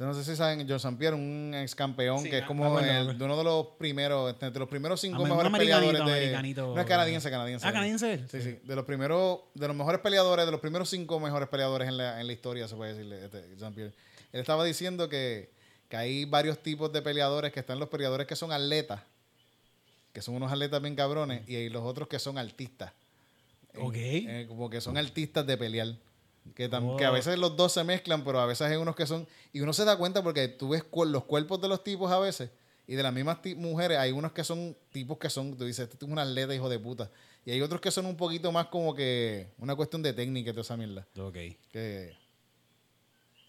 No 0.00 0.12
sé 0.12 0.24
si 0.24 0.34
saben, 0.34 0.66
John 0.68 0.76
St. 0.78 0.96
Pierre, 0.98 1.14
un 1.14 1.54
ex 1.54 1.72
campeón 1.76 2.18
Sí, 2.18 2.28
que 2.28 2.38
es 2.38 2.42
me 2.42 2.48
como 2.48 2.74
me 2.74 2.98
el- 2.98 3.22
uno 3.22 3.36
de 3.38 3.44
los 3.44 3.66
primeros, 3.78 4.34
de 4.40 4.50
los 4.58 4.68
primeros 4.68 5.00
cinco 5.00 5.18
Ah, 5.18 5.22
un 5.22 5.28
mejores 5.28 5.52
peleadores 5.52 6.04
de. 6.04 6.52
No 6.56 6.80
es 6.80 6.86
canadiense, 6.86 7.30
canadiense. 7.30 7.64
Ah, 7.64 7.72
canadiense. 7.72 8.24
Sí, 8.28 8.42
sí. 8.42 8.58
De 8.64 8.74
los 8.74 8.84
primeros, 8.84 9.38
de 9.54 9.68
los 9.68 9.76
mejores 9.76 10.00
peleadores, 10.00 10.46
de 10.46 10.50
los 10.50 10.60
primeros 10.60 10.90
cinco 10.90 11.20
mejores 11.20 11.48
peleadores 11.48 11.86
en 11.88 11.96
la, 11.96 12.20
en 12.20 12.26
la 12.26 12.32
historia, 12.32 12.66
se 12.66 12.74
puede 12.74 12.94
decirle, 12.94 13.24
este, 13.24 13.38
St. 13.52 13.70
Pierre. 13.72 13.92
Él 14.32 14.40
estaba 14.40 14.64
diciendo 14.64 15.08
que, 15.08 15.53
que 15.94 15.98
hay 15.98 16.24
varios 16.24 16.58
tipos 16.60 16.92
de 16.92 17.00
peleadores, 17.02 17.52
que 17.52 17.60
están 17.60 17.78
los 17.78 17.88
peleadores 17.88 18.26
que 18.26 18.34
son 18.34 18.50
atletas, 18.50 19.00
que 20.12 20.20
son 20.20 20.34
unos 20.34 20.50
atletas 20.50 20.82
bien 20.82 20.96
cabrones, 20.96 21.48
y 21.48 21.54
hay 21.54 21.68
los 21.68 21.84
otros 21.84 22.08
que 22.08 22.18
son 22.18 22.36
artistas. 22.36 22.92
Ok. 23.78 23.94
eh, 23.96 24.44
como 24.48 24.68
que 24.70 24.80
son 24.80 24.96
artistas 24.96 25.46
de 25.46 25.56
pelear. 25.56 25.94
Que, 26.56 26.66
Oh. 26.72 26.96
que 26.96 27.04
a 27.04 27.10
veces 27.10 27.38
los 27.38 27.56
dos 27.56 27.72
se 27.72 27.84
mezclan, 27.84 28.24
pero 28.24 28.40
a 28.40 28.46
veces 28.46 28.66
hay 28.68 28.76
unos 28.76 28.94
que 28.96 29.06
son. 29.06 29.26
Y 29.52 29.60
uno 29.60 29.72
se 29.72 29.84
da 29.84 29.96
cuenta 29.96 30.22
porque 30.22 30.48
tú 30.48 30.70
ves 30.70 30.82
cu- 30.84 31.04
los 31.04 31.24
cuerpos 31.24 31.60
de 31.60 31.68
los 31.68 31.82
tipos 31.84 32.10
a 32.12 32.18
veces. 32.18 32.50
Y 32.86 32.94
de 32.96 33.02
las 33.02 33.12
mismas 33.14 33.38
mujeres, 33.56 33.96
hay 33.98 34.10
unos 34.12 34.32
que 34.32 34.42
son 34.44 34.76
tipos 34.92 35.16
que 35.18 35.30
son. 35.30 35.56
Tú 35.56 35.64
dices, 35.64 35.88
este 35.88 36.04
es 36.04 36.10
un 36.12 36.18
atleta, 36.18 36.54
hijo 36.54 36.68
de 36.68 36.78
puta. 36.78 37.10
Y 37.46 37.52
hay 37.52 37.60
otros 37.62 37.80
que 37.80 37.90
son 37.90 38.04
un 38.06 38.16
poquito 38.16 38.50
más 38.52 38.66
como 38.66 38.94
que. 38.94 39.46
Una 39.58 39.74
cuestión 39.74 40.02
de 40.02 40.12
técnica 40.12 40.50
y 40.50 40.52
toda 40.52 40.62
esa 40.62 40.76
mierda. 40.76 41.06
Ok. 41.18 41.36
Que. 41.72 42.12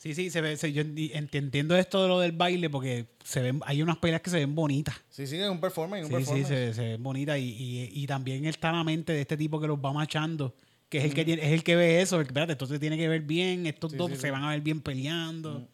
Sí, 0.06 0.14
sí, 0.14 0.30
se 0.30 0.40
ve, 0.40 0.56
se- 0.56 0.72
yo 0.72 0.84
enti- 0.84 1.10
entiendo 1.16 1.76
esto 1.76 2.04
de 2.04 2.08
lo 2.08 2.20
del 2.20 2.32
baile 2.32 2.70
porque 2.70 3.08
se 3.24 3.42
ven, 3.42 3.60
hay 3.66 3.82
unas 3.82 3.98
peleas 3.98 4.22
que 4.22 4.30
se 4.30 4.38
ven 4.38 4.54
bonitas. 4.54 4.94
Sí, 5.10 5.26
sí, 5.26 5.36
es 5.40 5.50
un 5.50 5.60
performance. 5.60 6.04
Un 6.04 6.10
Sí, 6.12 6.16
sí, 6.18 6.26
performance. 6.44 6.48
se, 6.48 6.74
se 6.76 6.82
ven 6.90 7.02
bonitas 7.02 7.40
y, 7.40 7.42
y, 7.42 7.90
y 7.92 8.06
también 8.06 8.46
está 8.46 8.72
la 8.72 8.84
mente 8.84 9.14
de 9.14 9.22
este 9.22 9.36
tipo 9.36 9.60
que 9.60 9.66
los 9.66 9.80
va 9.80 9.92
machando, 9.94 10.54
que 10.90 11.00
es 11.00 11.06
el 11.06 11.10
Mm. 11.10 11.14
que 11.16 11.26
tiene, 11.26 11.42
es 11.48 11.52
el 11.54 11.64
que 11.64 11.76
ve 11.76 12.02
eso, 12.04 12.18
el 12.22 12.28
espérate, 12.28 12.52
esto 12.52 12.68
se 12.68 12.78
tiene 12.78 12.98
que 12.98 13.08
ver 13.08 13.22
bien, 13.22 13.66
estos 13.66 13.94
Sí, 13.94 13.98
dos 13.98 14.12
sí, 14.12 14.16
se 14.18 14.22
sí. 14.28 14.30
Van 14.30 14.44
a 14.44 14.50
ver 14.52 14.62
bien 14.62 14.80
peleando. 14.80 15.68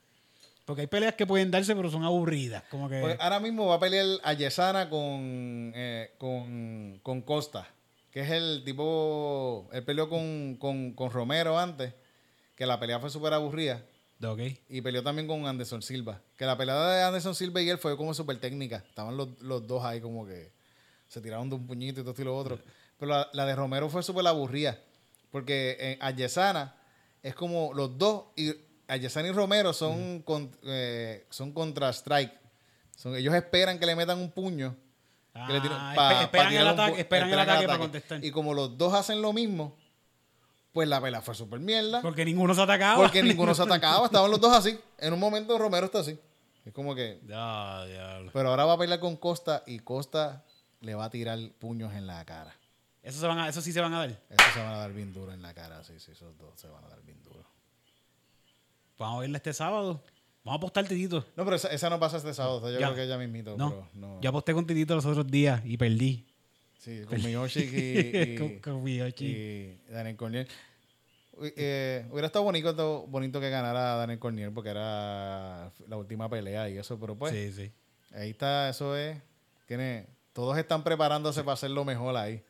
Porque 0.64 0.82
hay 0.84 0.88
peleas 0.88 1.16
que 1.16 1.28
pueden 1.28 1.52
darse, 1.52 1.76
pero 1.76 1.92
son 1.92 2.06
aburridas. 2.06 2.64
Como 2.72 2.88
que. 2.88 3.02
Pues 3.02 3.18
ahora 3.20 3.42
mismo 3.42 3.66
va 3.66 3.76
a 3.76 3.80
pelear 3.82 4.06
a 4.24 4.32
Yesana 4.32 4.90
con, 4.90 5.74
eh, 5.76 6.12
con, 6.18 7.02
con 7.04 7.22
Costa, 7.24 7.68
que 8.12 8.22
es 8.22 8.30
el 8.32 8.62
tipo. 8.64 9.68
Él 9.74 9.84
peleó 9.84 10.08
con, 10.08 10.56
con, 10.56 10.94
con 10.94 11.12
Romero 11.12 11.60
antes, 11.60 11.94
que 12.56 12.66
la 12.66 12.80
pelea 12.80 12.98
fue 13.02 13.10
súper 13.10 13.34
aburrida. 13.34 13.84
Y 14.70 14.82
peleó 14.82 15.04
también 15.04 15.28
con 15.28 15.46
Anderson 15.48 15.82
Silva. 15.82 16.22
Que 16.38 16.46
la 16.46 16.58
pelea 16.58 16.76
de 16.90 17.04
Anderson 17.04 17.36
Silva 17.36 17.62
y 17.62 17.70
él 17.70 17.78
fue 17.78 17.98
como 17.98 18.14
súper 18.14 18.40
técnica. 18.40 18.78
Estaban 18.88 19.18
los, 19.18 19.30
los 19.42 19.66
dos 19.68 19.84
ahí 19.84 20.00
como 20.02 20.26
que 20.26 20.52
se 21.08 21.20
tiraron 21.22 21.50
de 21.50 21.56
un 21.56 21.68
puñito 21.68 22.00
y 22.00 22.04
todo 22.04 22.12
esto 22.12 22.22
y 22.22 22.26
lo 22.26 22.38
otro. 22.38 22.60
Pero 22.98 23.12
la, 23.12 23.30
la 23.34 23.46
de 23.46 23.56
Romero 23.56 23.90
fue 23.90 24.04
súper 24.04 24.26
aburrida. 24.28 24.78
Porque 25.32 25.76
eh, 25.80 25.98
Ayesana 26.02 26.76
es 27.24 27.34
como 27.36 27.74
los 27.74 27.98
dos. 27.98 28.26
Y 28.36 28.54
Ayesana 28.88 29.30
y 29.30 29.32
Romero 29.32 29.74
son, 29.74 30.22
con- 30.22 30.52
eh, 30.64 31.26
son 31.30 31.52
contra 31.54 31.90
strike. 31.90 32.34
Son, 32.96 33.16
ellos 33.16 33.34
esperan 33.34 33.80
que 33.80 33.86
le 33.86 33.96
metan 33.96 34.20
un 34.20 34.30
puño. 34.32 34.76
que 35.48 35.54
le 35.54 35.62
pa- 35.96 36.24
esperan, 36.24 36.54
el 36.54 36.68
ataque, 36.68 37.00
esperan 37.02 37.30
el 37.30 37.40
ataque 37.40 37.66
para 37.68 37.80
contestar. 37.80 38.24
Y 38.26 38.32
como 38.32 38.54
los 38.54 38.78
dos 38.78 38.94
hacen 38.94 39.22
lo 39.22 39.32
mismo, 39.34 39.78
pues 40.74 40.88
la 40.88 41.02
pelea 41.02 41.22
fue 41.22 41.36
súper 41.36 41.60
mierda. 41.60 42.02
Porque 42.02 42.24
ninguno 42.26 42.54
se 42.56 42.62
atacaba. 42.62 42.96
Porque 43.02 43.22
ninguno 43.24 43.54
se 43.56 43.64
atacaba, 43.64 44.06
estaban 44.06 44.30
los 44.32 44.40
dos 44.40 44.54
así. 44.56 44.78
En 44.98 45.14
un 45.14 45.20
momento 45.20 45.58
Romero 45.58 45.86
está 45.88 46.00
así. 46.00 46.18
Es 46.66 46.74
como 46.74 46.94
que. 46.96 47.20
Ya, 47.28 47.86
diablo. 47.86 48.32
Pero 48.34 48.50
ahora 48.50 48.66
va 48.66 48.74
a 48.74 48.78
pelear 48.78 49.00
con 49.00 49.18
Costa 49.18 49.64
y 49.66 49.80
Costa 49.80 50.44
le 50.80 50.96
va 50.96 51.06
a 51.06 51.10
tirar 51.10 51.38
puños 51.60 51.94
en 51.94 52.08
la 52.08 52.24
cara. 52.26 52.56
Eso, 53.04 53.20
se 53.20 53.26
van 53.28 53.40
a- 53.40 53.50
eso 53.50 53.62
sí 53.62 53.72
se 53.72 53.82
van 53.82 53.94
a 53.94 54.00
dar. 54.00 54.10
Eso 54.10 54.44
se 54.54 54.60
van 54.60 54.74
a 54.74 54.78
dar 54.78 54.94
bien 54.94 55.12
duro 55.12 55.32
en 55.34 55.42
la 55.42 55.54
cara, 55.56 55.84
sí, 55.84 56.00
sí, 56.00 56.12
esos 56.12 56.38
dos 56.38 56.60
se 56.60 56.68
van 56.68 56.84
a 56.86 56.88
dar 56.88 57.02
bien 57.02 57.22
duro. 57.24 57.44
Vamos 58.98 59.18
a 59.18 59.22
verla 59.22 59.38
este 59.38 59.54
sábado. 59.54 60.04
Vamos 60.44 60.58
a 60.58 60.58
apostar 60.58 60.88
Titito. 60.88 61.26
No, 61.36 61.44
pero 61.44 61.56
esa, 61.56 61.68
esa 61.70 61.90
no 61.90 62.00
pasa 62.00 62.18
este 62.18 62.34
sábado, 62.34 62.70
yo 62.72 62.80
Ya. 62.80 62.88
creo 62.88 62.96
que 62.96 63.08
ya 63.08 63.18
mismito, 63.18 63.56
No, 63.58 63.70
pero 63.70 63.88
no. 63.94 64.22
yo 64.22 64.30
aposté 64.30 64.54
con 64.54 64.66
Titito 64.66 64.96
los 64.96 65.06
otros 65.06 65.28
días 65.28 65.62
y 65.66 65.78
perdí. 65.78 66.28
Sí, 66.82 67.04
con 67.08 67.22
Miyoshi 67.22 67.60
y, 67.62 68.18
y, 68.34 68.36
Con- 68.38 68.60
con 68.60 68.84
Miyoshi. 68.84 69.26
y 69.26 69.82
Daniel 69.92 70.16
Corniel. 70.16 70.48
Uy, 71.34 71.54
eh, 71.56 72.06
hubiera 72.10 72.26
estado 72.26 72.44
bonito, 72.44 73.06
bonito 73.08 73.40
que 73.40 73.50
ganara 73.52 73.96
Daniel 73.98 74.18
Corniel 74.20 74.52
porque 74.52 74.70
era 74.72 75.72
la 75.88 75.98
última 75.98 76.28
pelea 76.28 76.70
y 76.70 76.78
eso, 76.80 77.00
pero 77.00 77.16
pues 77.16 77.34
sí, 77.34 77.52
sí. 77.54 77.72
Ahí 78.16 78.32
está, 78.32 78.68
eso 78.70 78.98
es. 78.98 79.18
Tiene, 79.68 80.08
todos 80.34 80.58
están 80.58 80.84
preparándose 80.84 81.42
para 81.44 81.54
hacer 81.54 81.70
lo 81.70 81.86
mejor 81.86 82.18
ahí. 82.18 82.44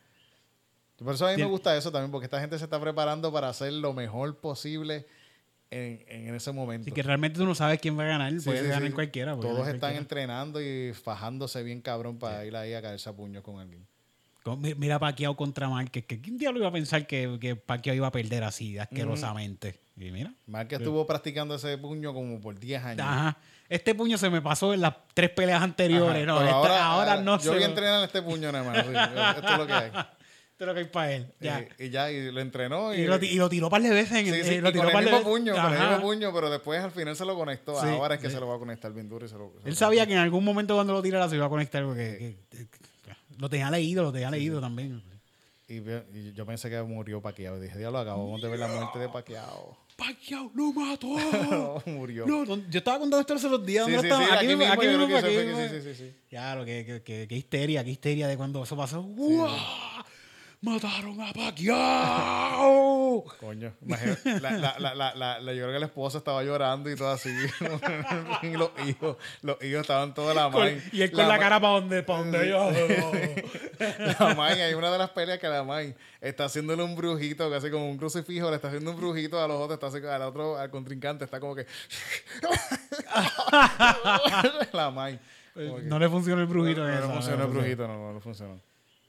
Por 0.97 1.13
eso 1.15 1.27
a 1.27 1.31
mí 1.31 1.37
me 1.37 1.45
gusta 1.49 1.75
eso 1.75 1.91
también, 1.91 2.11
porque 2.11 2.25
esta 2.25 2.39
gente 2.39 2.57
se 2.57 2.63
está 2.63 2.79
preparando 2.79 3.31
para 3.33 3.49
hacer 3.49 3.73
lo 3.73 3.91
mejor 3.93 4.39
posible 4.39 5.05
en, 5.71 6.03
en 6.07 6.35
ese 6.35 6.51
momento. 6.51 6.85
Así 6.85 6.91
que 6.93 7.03
realmente 7.03 7.37
tú 7.39 7.45
no 7.45 7.53
sabes 7.55 7.79
quién 7.81 7.97
va 7.97 8.03
a 8.03 8.07
ganar. 8.07 8.31
Sí, 8.39 8.45
Puede 8.45 8.61
sí, 8.63 8.67
ganar 8.69 8.93
cualquiera. 8.93 9.31
Todos 9.33 9.43
ganar 9.45 9.59
están 9.75 9.79
cualquiera. 9.79 9.99
entrenando 10.01 10.61
y 10.61 10.93
fajándose 10.93 11.63
bien 11.63 11.81
cabrón 11.81 12.17
para 12.19 12.45
ir 12.45 12.55
ahí 12.55 12.73
a 12.73 12.81
caerse 12.81 13.09
a 13.09 13.13
puños 13.13 13.43
con 13.43 13.59
alguien. 13.59 13.85
Mira 14.77 14.97
Pacquiao 14.99 15.35
contra 15.35 15.69
Márquez. 15.69 16.05
que 16.05 16.19
¿Quién 16.21 16.37
diablo 16.37 16.59
iba 16.59 16.69
a 16.69 16.71
pensar 16.71 17.05
que, 17.05 17.37
que 17.39 17.55
Pacquiao 17.55 17.95
iba 17.95 18.07
a 18.07 18.11
perder 18.11 18.43
así, 18.43 18.77
asquerosamente? 18.77 19.79
Y 19.97 20.09
mira. 20.11 20.33
Márquez 20.47 20.79
estuvo 20.79 21.05
practicando 21.05 21.55
ese 21.55 21.77
puño 21.77 22.13
como 22.13 22.39
por 22.41 22.57
10 22.59 22.83
años. 22.83 23.05
Ajá. 23.05 23.37
Este 23.69 23.93
puño 23.95 24.17
se 24.17 24.29
me 24.29 24.41
pasó 24.41 24.73
en 24.73 24.81
las 24.81 24.95
tres 25.13 25.29
peleas 25.29 25.57
Ajá, 25.57 25.65
anteriores. 25.65 26.25
no, 26.25 26.41
esta- 26.43 26.85
ahora, 26.85 27.21
no 27.21 27.37
Yo 27.37 27.43
se 27.43 27.49
voy 27.51 27.63
a 27.63 27.67
entrenar 27.67 28.03
este 28.03 28.21
puño 28.21 28.51
nada 28.51 28.63
más. 28.63 28.85
sí, 28.85 28.91
esto 29.37 29.51
es 29.53 29.57
lo 29.57 29.67
que 29.67 29.73
hay. 29.73 29.87
Esto 29.87 30.65
es 30.65 30.67
lo 30.67 30.73
que 30.73 30.79
hay 30.81 30.85
para 30.87 31.11
él. 31.13 31.27
Ya. 31.39 31.59
Eh, 31.59 31.69
y 31.79 31.89
ya, 31.89 32.11
y 32.11 32.31
lo 32.31 32.41
entrenó. 32.41 32.93
Y, 32.93 33.01
y, 33.01 33.05
lo, 33.05 33.15
y 33.17 33.35
lo 33.35 33.47
tiró 33.49 33.69
par 33.69 33.81
de 33.81 33.89
veces 33.91 34.11
en 34.17 34.25
Sí, 34.25 34.31
el, 34.39 34.45
sí, 34.45 34.53
eh, 34.55 34.61
lo 34.61 34.69
y 34.69 34.71
tiró 34.73 34.83
con 34.85 34.91
par 34.93 35.03
el 35.03 35.09
de 35.09 35.15
mismo 35.17 35.29
veces. 35.31 35.41
puño, 35.53 35.61
con 35.63 35.73
el 35.73 35.79
Ajá. 35.79 35.89
mismo 35.91 36.03
puño, 36.03 36.33
pero 36.33 36.49
después 36.49 36.81
al 36.83 36.91
final 36.91 37.15
se 37.15 37.25
lo 37.25 37.35
conectó. 37.35 37.79
Sí, 37.79 37.87
Ahora 37.87 38.15
es 38.15 38.21
que 38.21 38.27
sí. 38.27 38.33
se 38.33 38.39
lo 38.39 38.47
va 38.47 38.55
a 38.55 38.59
conectar 38.59 38.91
bien 38.91 39.07
duro 39.07 39.25
y 39.25 39.29
se 39.29 39.35
lo. 39.35 39.51
se 39.61 39.69
Él 39.69 39.73
lo- 39.73 39.75
sabía 39.75 40.05
que 40.05 40.13
en 40.13 40.19
algún 40.19 40.43
momento 40.43 40.75
cuando 40.75 40.93
lo 40.93 41.01
tirara 41.01 41.29
se 41.29 41.35
iba 41.35 41.45
a 41.45 41.49
conectar 41.49 41.83
porque 41.85 42.37
que- 42.51 42.67
que- 42.67 42.67
lo 43.41 43.49
tenía 43.49 43.71
leído, 43.71 44.03
lo 44.03 44.11
tenía 44.11 44.29
leído 44.29 44.61
también. 44.61 45.01
Y, 45.67 45.81
yo 46.33 46.45
pensé 46.45 46.69
que 46.69 46.79
murió 46.83 47.21
Paquiao. 47.21 47.59
Dije, 47.59 47.75
diablo, 47.79 47.97
acabamos 47.97 48.39
de 48.39 48.47
ver 48.47 48.59
la 48.59 48.67
muerte 48.67 48.99
de 48.99 49.09
Paquiao. 49.09 49.77
Pacquiao 49.97 50.51
lo 50.53 50.71
mató. 50.73 51.07
No, 51.49 51.81
murió. 51.91 52.27
No, 52.27 52.45
no, 52.45 52.57
yo 52.69 52.77
estaba 52.77 52.99
contando 52.99 53.19
esto 53.19 53.33
hace 53.33 53.49
dos 53.49 53.65
días. 53.65 53.87
Sí, 53.87 53.93
¿Dónde 53.93 54.07
sí, 54.07 54.13
estaba? 54.13 54.25
sí, 54.27 54.45
aquí 54.45 54.47
mismo, 54.47 54.59
mismo, 54.59 54.73
aquí 54.73 54.87
mismo, 54.87 55.17
aquí 55.17 55.37
mismo. 55.37 55.57
sí, 55.69 55.81
sí, 55.81 55.95
sí. 55.95 56.13
Claro, 56.29 56.63
que, 56.65 56.85
que, 56.85 57.01
que, 57.01 57.27
que 57.27 57.35
histeria, 57.35 57.83
que 57.83 57.89
histeria 57.89 58.27
de 58.27 58.37
cuando 58.37 58.61
eso 58.61 58.77
pasó. 58.77 59.01
¡Guau! 59.01 59.49
¡Mataron 60.63 61.19
a 61.21 61.33
Pacquiao! 61.33 63.23
Coño, 63.39 63.73
imagínate, 63.81 64.39
la, 64.41 64.51
la, 64.51 64.75
la, 64.79 64.93
la, 64.93 65.15
la- 65.15 65.39
la- 65.39 65.53
yo 65.53 65.63
creo 65.63 65.73
que 65.73 65.79
la 65.79 65.85
esposa 65.87 66.19
estaba 66.19 66.43
llorando 66.43 66.91
y 66.91 66.95
todo 66.95 67.09
así. 67.09 67.29
y 68.43 68.51
los 68.51 68.69
hijos, 68.85 69.17
los 69.41 69.57
hijos 69.63 69.81
estaban 69.81 70.13
todos 70.13 70.35
la 70.35 70.49
maíz. 70.49 70.83
y 70.93 71.01
él 71.01 71.11
con 71.11 71.27
la, 71.27 71.39
cara 71.39 71.59
para 71.59 71.73
donde, 71.73 72.03
para 72.03 72.19
donde 72.19 72.47
yo. 72.47 72.69
La 74.19 74.35
May, 74.35 74.61
hay 74.61 74.75
una 74.75 74.91
de 74.91 74.99
las 74.99 75.09
peleas 75.09 75.39
que 75.39 75.47
la 75.47 75.63
May 75.63 75.95
está 76.21 76.45
haciéndole 76.45 76.83
un 76.83 76.95
brujito, 76.95 77.49
casi 77.49 77.71
como 77.71 77.89
un 77.89 77.97
crucifijo, 77.97 78.49
le 78.51 78.57
está 78.57 78.67
haciendo 78.67 78.91
un 78.91 78.97
brujito 78.97 79.43
a 79.43 79.47
los 79.47 79.57
otros, 79.59 79.73
está 79.83 79.87
así, 79.87 80.05
al 80.05 80.21
otro, 80.21 80.59
al 80.59 80.69
contrincante, 80.69 81.25
está 81.25 81.39
como 81.39 81.55
que. 81.55 81.65
la. 84.73 84.85
Como 85.55 85.77
que- 85.77 85.83
no 85.83 85.97
le 85.97 86.07
funcionó 86.07 86.41
el 86.41 86.47
brujito. 86.47 86.81
no, 86.81 86.87
no 86.87 86.93
esa, 86.93 87.07
funcionó 87.13 87.43
el 87.45 87.49
no 87.49 87.59
brujito, 87.59 87.87
no, 87.87 87.93
no, 87.97 88.13
no 88.13 88.19
funcionó. 88.21 88.61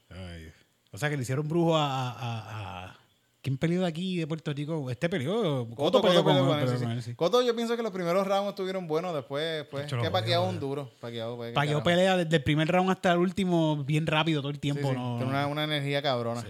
Ay. 0.09 0.51
O 0.93 0.97
sea, 0.97 1.09
que 1.09 1.17
le 1.17 1.23
hicieron 1.23 1.47
brujo 1.47 1.75
a... 1.75 2.11
a, 2.11 2.85
a- 2.85 2.99
¿Quién 3.41 3.57
peleó 3.57 3.81
de 3.81 3.87
aquí, 3.87 4.15
de 4.15 4.25
Puerto 4.25 4.53
Rico? 4.53 4.89
Este 4.89 5.09
peleó. 5.09 5.67
Coto, 5.75 6.01
peleó 6.01 6.23
Coto 6.23 6.33
peleó 6.33 6.47
con 6.47 6.59
él, 6.61 6.65
sí, 6.69 6.75
con 6.75 6.79
sí. 6.79 6.91
él, 6.93 7.03
sí. 7.03 7.13
Coto, 7.13 7.41
yo 7.41 7.53
pienso 7.53 7.75
que 7.75 7.83
los 7.83 7.91
primeros 7.91 8.25
rounds 8.25 8.51
estuvieron 8.51 8.87
buenos, 8.87 9.13
después, 9.13 9.65
pues, 9.69 9.85
que 9.87 9.97
lo 9.97 10.43
un 10.45 10.61
duro. 10.61 10.89
Carajo. 11.01 11.83
pelea 11.83 12.15
desde 12.15 12.37
el 12.37 12.43
primer 12.43 12.69
round 12.69 12.89
hasta 12.89 13.11
el 13.11 13.17
último 13.17 13.83
bien 13.83 14.07
rápido 14.07 14.39
todo 14.41 14.49
el 14.49 14.61
tiempo. 14.61 14.87
sí, 14.91 14.95
no, 14.95 15.17
Tiene 15.17 15.29
una, 15.29 15.47
una 15.47 15.65
energía 15.65 16.01
cabrona. 16.01 16.41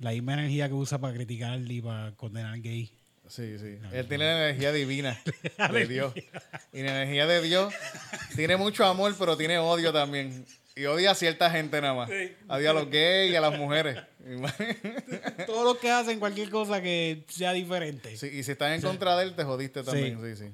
La 0.00 0.10
misma 0.10 0.34
energía 0.34 0.68
que 0.68 0.74
usa 0.74 0.98
para 0.98 1.14
criticar 1.14 1.58
y 1.58 1.80
para 1.80 2.12
condenar 2.16 2.52
al 2.52 2.60
gay. 2.60 2.92
Sí, 3.26 3.58
sí. 3.58 3.78
Él 3.92 4.06
tiene 4.08 4.24
la 4.24 4.48
energía 4.48 4.72
divina 4.72 5.18
de 5.72 5.86
Dios. 5.86 6.12
Y 6.74 6.82
la 6.82 7.02
energía 7.02 7.26
de 7.26 7.40
Dios 7.40 7.72
tiene 8.36 8.58
mucho 8.58 8.84
amor, 8.84 9.14
pero 9.18 9.38
tiene 9.38 9.56
odio 9.58 9.90
también. 9.90 10.44
Y 10.80 10.86
odia 10.86 11.10
a 11.10 11.14
cierta 11.14 11.50
gente 11.50 11.78
nada 11.80 11.92
más. 11.94 12.10
Odia 12.48 12.70
a 12.70 12.72
los 12.72 12.88
gays 12.88 13.30
y 13.32 13.36
a 13.36 13.40
las 13.42 13.58
mujeres. 13.58 13.98
Todo 15.46 15.64
lo 15.64 15.78
que 15.78 15.90
hacen, 15.90 16.18
cualquier 16.18 16.48
cosa 16.50 16.80
que 16.80 17.24
sea 17.28 17.52
diferente. 17.52 18.16
Sí, 18.16 18.28
y 18.32 18.42
si 18.42 18.52
estás 18.52 18.72
en 18.74 18.80
contra 18.82 19.16
de 19.16 19.24
él, 19.24 19.34
te 19.34 19.44
jodiste 19.44 19.82
también. 19.82 20.18
Sí, 20.36 20.44
sí. 20.44 20.52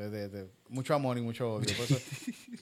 De- 0.00 0.28
de- 0.28 0.46
mucho 0.68 0.94
amor 0.94 1.18
y 1.18 1.20
mucho 1.20 1.52
odio. 1.54 1.74
Por 1.76 1.84
eso- 1.84 1.98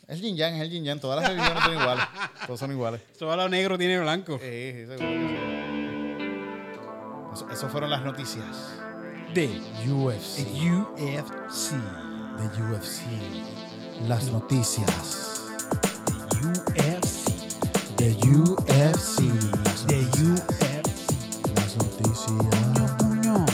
es 0.08 0.20
yin 0.20 0.36
yang, 0.36 0.54
es 0.54 0.62
el 0.62 0.70
yin 0.70 0.84
yang. 0.84 1.00
Todas 1.00 1.20
las 1.22 1.30
religiones 1.30 1.62
son 1.64 1.72
iguales. 1.74 2.04
Todos 2.46 2.60
son 2.60 2.70
iguales. 2.72 3.00
Todo 3.18 3.36
lo 3.36 3.48
negro 3.48 3.76
tiene 3.78 3.98
blanco. 4.00 4.38
Sí, 4.38 4.72
sí, 4.72 4.86
seguro 4.86 4.98
que 4.98 5.28
sí. 5.28 6.22
Eso, 7.34 7.50
eso 7.50 7.68
fueron 7.68 7.90
las 7.90 8.02
noticias. 8.02 8.44
De 9.34 9.46
UFC. 9.90 10.40
UFC. 10.62 11.72
De 12.38 12.62
UFC. 12.62 13.02
Las 14.08 14.24
noticias. 14.30 15.31
UFC. 16.42 17.30
De 17.96 18.16
UFC. 18.28 19.22
De 19.86 20.00
UFC. 20.22 21.54
Las 21.54 21.76
noticias. 21.76 22.92
Puño. 22.98 23.46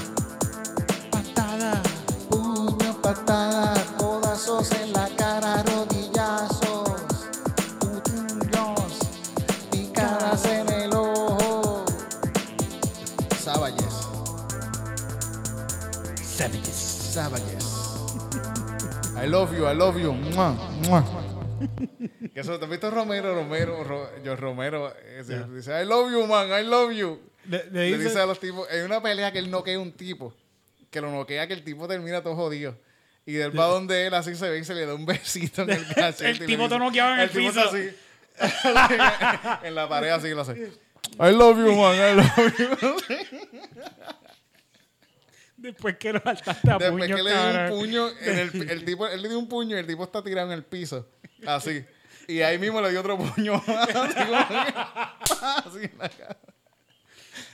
Patada. 1.10 1.82
Puño, 2.30 3.02
patada, 3.02 3.74
codazos 3.98 4.72
en 4.72 4.92
la 4.92 5.08
cara, 5.16 5.62
rodillazos, 5.64 7.00
puños, 7.78 8.98
picadas 9.70 10.44
en 10.46 10.68
el 10.68 10.92
ojo. 10.94 11.84
Savages, 13.42 14.08
Savages. 16.22 16.74
Savages. 17.14 17.64
I 19.16 19.26
love 19.26 19.52
you, 19.52 19.66
I 19.66 19.74
love 19.74 19.98
you. 19.98 20.12
Mua, 20.12 20.54
mua. 20.86 21.17
Que 22.34 22.40
eso, 22.40 22.58
¿te 22.58 22.64
has 22.64 22.70
visto 22.70 22.90
Romero, 22.90 23.34
Romero, 23.34 23.82
Ro- 23.84 24.10
yo 24.22 24.36
Romero? 24.36 24.92
Dice, 25.54 25.82
I 25.82 25.84
love 25.86 26.10
you, 26.12 26.26
man, 26.26 26.48
I 26.48 26.64
love 26.64 26.92
you. 26.92 27.20
Le, 27.48 27.64
le 27.64 27.90
Le 27.90 27.96
dice, 27.96 28.08
dice 28.10 28.20
a 28.20 28.26
los 28.26 28.38
tipos, 28.38 28.68
hay 28.70 28.80
una 28.80 29.02
pelea 29.02 29.32
que 29.32 29.38
él 29.38 29.50
noquea 29.50 29.76
a 29.76 29.80
un 29.80 29.92
tipo, 29.92 30.34
que 30.90 31.00
lo 31.00 31.10
noquea 31.10 31.46
que 31.48 31.54
el 31.54 31.64
tipo 31.64 31.88
termina 31.88 32.22
todo 32.22 32.34
jodido. 32.36 32.76
Y 33.26 33.36
él 33.36 33.58
va 33.58 33.66
donde 33.66 34.06
él, 34.06 34.14
así 34.14 34.34
se 34.34 34.48
ve 34.48 34.58
y 34.58 34.64
se 34.64 34.74
le 34.74 34.86
da 34.86 34.94
un 34.94 35.04
besito 35.06 35.62
en 35.62 35.70
el 35.70 35.86
cachete. 35.94 36.28
El 36.30 36.46
tipo 36.46 36.64
está 36.64 36.78
noqueado 36.78 37.14
en 37.14 37.20
el 37.20 37.30
piso. 37.30 37.60
así. 37.60 37.90
en 39.64 39.74
la 39.74 39.88
pared 39.88 40.10
así 40.10 40.30
lo 40.30 40.42
hace. 40.42 40.72
I 41.20 41.32
love 41.32 41.56
you, 41.58 41.74
man, 41.74 41.94
I 41.96 42.14
love 42.14 42.58
you. 42.58 42.96
Después 45.58 45.96
que 45.98 46.12
lo 46.12 46.20
saltaste 46.20 46.70
a 46.70 46.78
Después 46.78 47.04
puño, 47.04 47.16
que 47.16 47.22
le 47.22 47.30
dio 47.30 47.50
un 47.50 47.68
puño, 47.78 48.08
en 48.20 48.38
el, 48.38 48.50
el 48.70 48.84
tipo, 48.84 49.06
él 49.06 49.22
le 49.22 49.28
dio 49.28 49.38
un 49.38 49.48
puño 49.48 49.76
y 49.76 49.80
el 49.80 49.86
tipo 49.86 50.04
está 50.04 50.22
tirado 50.22 50.48
en 50.48 50.54
el 50.54 50.64
piso. 50.64 51.06
Así. 51.46 51.84
Y 52.26 52.40
ahí 52.42 52.58
mismo 52.58 52.80
le 52.80 52.90
dio 52.90 53.00
otro 53.00 53.18
puño. 53.18 53.54
así 53.66 53.82
en 55.82 55.92
la 55.98 56.08
cara. 56.08 56.38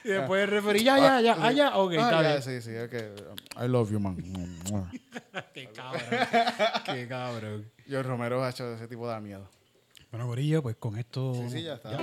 Y 0.03 0.09
después 0.09 0.43
el 0.45 0.51
referí, 0.51 0.83
ya, 0.85 0.99
ya, 0.99 1.21
ya, 1.21 1.37
ah, 1.41 1.53
ya, 1.53 1.77
ok, 1.77 1.93
Ah, 1.93 1.95
está 1.95 2.23
ya, 2.23 2.29
bien. 2.29 2.43
Sí, 2.43 2.61
sí, 2.61 2.77
ok. 2.77 2.93
I 3.65 3.69
love 3.69 3.91
you, 3.91 4.01
man. 4.01 4.17
Qué 5.55 5.71
cabrón. 5.71 6.03
Qué 6.85 7.09
cabrón. 7.09 7.71
Yo, 7.87 8.03
Romero, 8.03 8.45
ha 8.45 8.51
hecho 8.51 8.75
ese 8.75 8.87
tipo 8.87 9.07
da 9.07 9.19
miedo. 9.21 9.49
Bueno, 10.11 10.27
Gorillo, 10.27 10.63
pues 10.63 10.77
con 10.77 10.99
esto. 10.99 11.33
Sí, 11.35 11.49
sí, 11.51 11.63
ya 11.63 11.75
está. 11.75 11.91
Un 11.91 11.99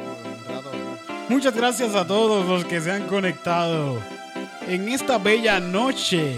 rato. 0.47 0.72
¿no? 0.74 0.97
Muchas 1.30 1.56
gracias 1.56 1.93
a 1.95 2.08
todos 2.08 2.47
los 2.47 2.66
que 2.66 2.82
se 2.82 2.91
han 2.91 3.08
conectado 3.08 3.99
en 4.72 4.88
esta 4.88 5.18
bella 5.18 5.60
noche 5.60 6.38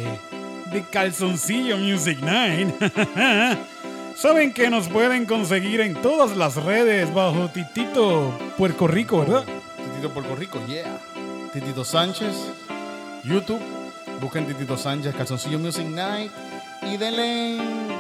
de 0.72 0.84
Calzoncillo 0.90 1.78
Music 1.78 2.20
Night. 2.22 2.74
Saben 4.16 4.52
que 4.52 4.72
nos 4.72 4.88
pueden 4.88 5.28
conseguir 5.28 5.82
en 5.82 5.94
todas 6.02 6.36
las 6.36 6.56
redes 6.56 7.14
bajo 7.14 7.50
Titito 7.50 8.36
Puerto 8.58 8.88
Rico, 8.88 9.20
¿verdad? 9.20 9.44
Titito 9.78 10.12
Puerto 10.12 10.36
Rico, 10.36 10.60
yeah. 10.66 11.00
Titito 11.54 11.86
Sánchez, 11.86 12.36
YouTube. 13.24 13.62
Busquen 14.20 14.48
Titito 14.48 14.78
Sánchez, 14.78 15.14
Calzoncillo 15.14 15.60
Music 15.60 15.86
Night. 15.86 16.32
Y 16.82 16.98
denle 16.98 17.60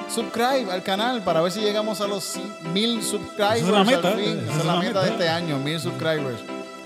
subscribe 0.09 0.71
al 0.71 0.81
canal 0.81 1.21
para 1.21 1.41
ver 1.41 1.51
si 1.51 1.61
llegamos 1.61 2.01
a 2.01 2.07
los 2.07 2.39
mil 2.73 3.03
subscribers. 3.03 3.61
Esa 3.61 3.67
es 3.67 3.71
la 3.71 3.83
meta, 3.83 4.07
al 4.07 4.19
fin. 4.19 4.39
esa 4.39 4.51
Esa 4.51 4.59
es 4.59 4.65
la 4.65 4.75
meta 4.77 5.03
de 5.03 5.09
este 5.11 5.29
año, 5.29 5.59
mil 5.59 5.79
subscribers. 5.79 6.39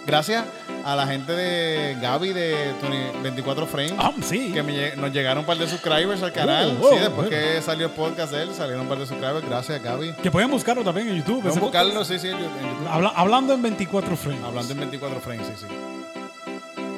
Gracias 0.06 0.44
a 0.88 0.96
la 0.96 1.06
gente 1.06 1.34
de 1.34 1.98
Gaby 2.02 2.32
de 2.32 2.74
Tony 2.80 2.98
24 3.22 3.68
Frames. 3.68 3.94
Ah, 3.98 4.14
sí. 4.22 4.54
Que 4.54 4.64
me 4.64 4.96
nos 4.96 5.12
llegaron 5.12 5.40
un 5.40 5.46
par 5.46 5.58
de 5.58 5.68
subscribers 5.68 6.24
al 6.24 6.32
canal. 6.32 6.78
Oh, 6.82 6.86
oh, 6.86 6.90
sí, 6.92 6.96
después 7.00 7.28
bueno. 7.28 7.30
que 7.30 7.62
salió 7.62 7.88
el 7.88 7.92
podcast 7.92 8.32
de 8.32 8.44
él, 8.44 8.54
salieron 8.56 8.84
un 8.84 8.88
par 8.88 8.98
de 8.98 9.06
subscribers. 9.06 9.46
Gracias, 9.46 9.84
Gaby. 9.84 10.14
Que 10.24 10.32
pueden 10.32 10.50
buscarlo 10.50 10.86
también 10.86 11.10
en 11.10 11.18
YouTube. 11.18 11.46
A 11.46 11.60
buscarlo, 11.60 12.06
sí, 12.06 12.18
sí, 12.18 12.30
en 12.30 12.38
YouTube. 12.38 12.88
Habla- 12.90 13.12
hablando 13.18 13.54
en 13.54 13.62
24 13.64 14.16
frames. 14.16 14.44
Hablando 14.46 14.72
en 14.72 14.80
24 14.80 15.20
frames, 15.20 15.48
sí, 15.48 15.54
sí. 15.58 15.66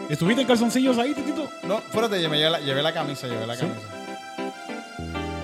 ¿Estuviste 0.08 0.42
en 0.44 0.48
calzoncillos 0.48 0.98
ahí, 1.00 1.16
Titito? 1.16 1.50
No, 1.64 1.80
fuérate, 1.90 2.20
llevé 2.20 2.48
la, 2.48 2.60
llevé 2.60 2.84
la 2.84 2.94
camisa, 2.94 3.26
llevé 3.28 3.48
la 3.48 3.56
¿Sí? 3.56 3.62
camisa. 3.62 3.88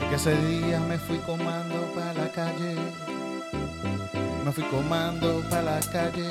Es 0.03 0.09
que 0.09 0.15
ese 0.15 0.35
día 0.45 0.79
me 0.81 0.99
fui 0.99 1.17
comando 1.17 1.81
para 1.95 2.13
la 2.13 2.27
calle. 2.29 2.75
Me 4.45 4.51
fui 4.51 4.63
comando 4.65 5.41
para 5.49 5.63
la 5.63 5.79
calle. 5.79 6.27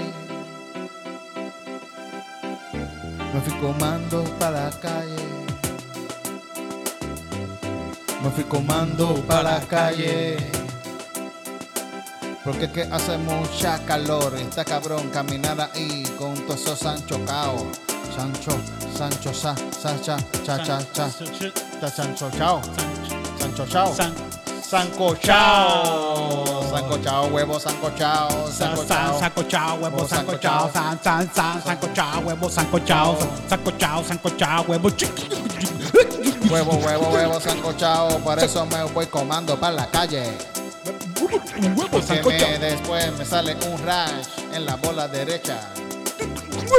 Me 3.35 3.41
fui 3.41 3.53
comando 3.61 4.23
para 4.39 4.65
la 4.65 4.71
calle. 4.71 5.17
Me 8.23 8.31
fui 8.31 8.45
comando 8.45 9.15
para 9.27 9.43
la 9.43 9.61
calle. 9.61 10.37
Porque 12.45 12.67
es 12.67 12.71
que 12.73 12.83
hace 12.83 13.19
mucha 13.19 13.79
calor. 13.85 14.35
Está 14.37 14.65
cabrón 14.65 15.09
caminar 15.11 15.71
ahí 15.75 16.05
con 16.19 16.35
todos 16.47 16.61
esos 16.63 16.79
Sancho 16.79 17.19
Cao. 17.27 17.67
Sancho, 18.17 18.53
Sancho, 18.97 19.35
sa, 19.35 19.55
sa, 19.81 20.01
cha, 20.01 20.17
cha, 20.45 20.63
cha, 20.63 20.79
cha. 20.93 21.11
Sancho 21.91 22.31
Chao. 22.31 22.61
Sancho 23.41 23.67
Chao. 23.67 23.95
San- 23.95 24.15
Sanco 24.63 25.17
Chao. 25.17 26.54
Sanco 26.75 26.99
Chao, 26.99 27.27
huevo, 27.29 27.61
Sanco 27.61 27.91
Chao. 27.97 28.29
San, 28.51 28.53
Sanco 28.77 28.85
san, 28.85 28.89
Chao. 28.89 29.19
sanco 29.21 29.43
chao, 29.45 29.77
huevo, 29.77 30.09
sanco 30.09 30.35
chao, 30.39 30.71
san, 30.73 31.01
san, 31.03 31.33
san, 31.33 31.63
sanco 31.63 31.89
chao, 31.95 32.21
huevo, 32.21 32.51
sanco 32.51 32.79
chao, 32.81 33.17
sanco 33.49 33.71
chao, 33.79 34.03
sanco 34.05 34.31
chao, 34.37 34.65
huevo, 34.67 34.91
Huevo, 36.51 36.73
huevo, 36.75 37.09
huevo, 37.11 37.41
Sanco 37.41 37.73
Chao. 37.75 38.19
Por 38.19 38.39
eso 38.39 38.67
me 38.67 38.83
voy 38.85 39.07
comando 39.07 39.59
para 39.59 39.73
la 39.75 39.87
calle. 39.87 40.37
huevo, 41.77 41.89
Porque 41.91 42.23
me- 42.47 42.59
después 42.59 43.13
me 43.19 43.25
sale 43.25 43.57
un 43.71 43.79
rash 43.85 44.27
en 44.53 44.67
la 44.67 44.77
bola 44.77 45.09
derecha. 45.09 45.59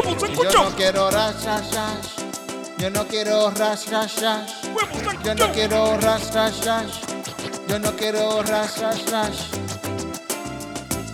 ¡Huevos 0.05 0.29
Y 0.29 0.35
yo 0.35 0.51
no 0.51 0.75
quiero 0.75 1.09
rash, 1.09 1.43
rash, 1.45 1.71
rash. 1.73 2.07
Yo 2.77 2.89
no 2.89 3.07
quiero 3.07 3.49
rash, 3.51 3.87
rash, 3.89 4.19
rash. 4.21 4.51
Yo 5.23 5.33
no 5.35 5.51
quiero 5.51 5.97
rash, 5.99 6.31
rash, 6.33 6.63
rash. 6.65 6.93
Yo 7.67 7.79
no 7.79 7.91
quiero 7.95 8.43
rash, 8.43 8.77
rash, 8.77 9.09
rash. 9.09 9.39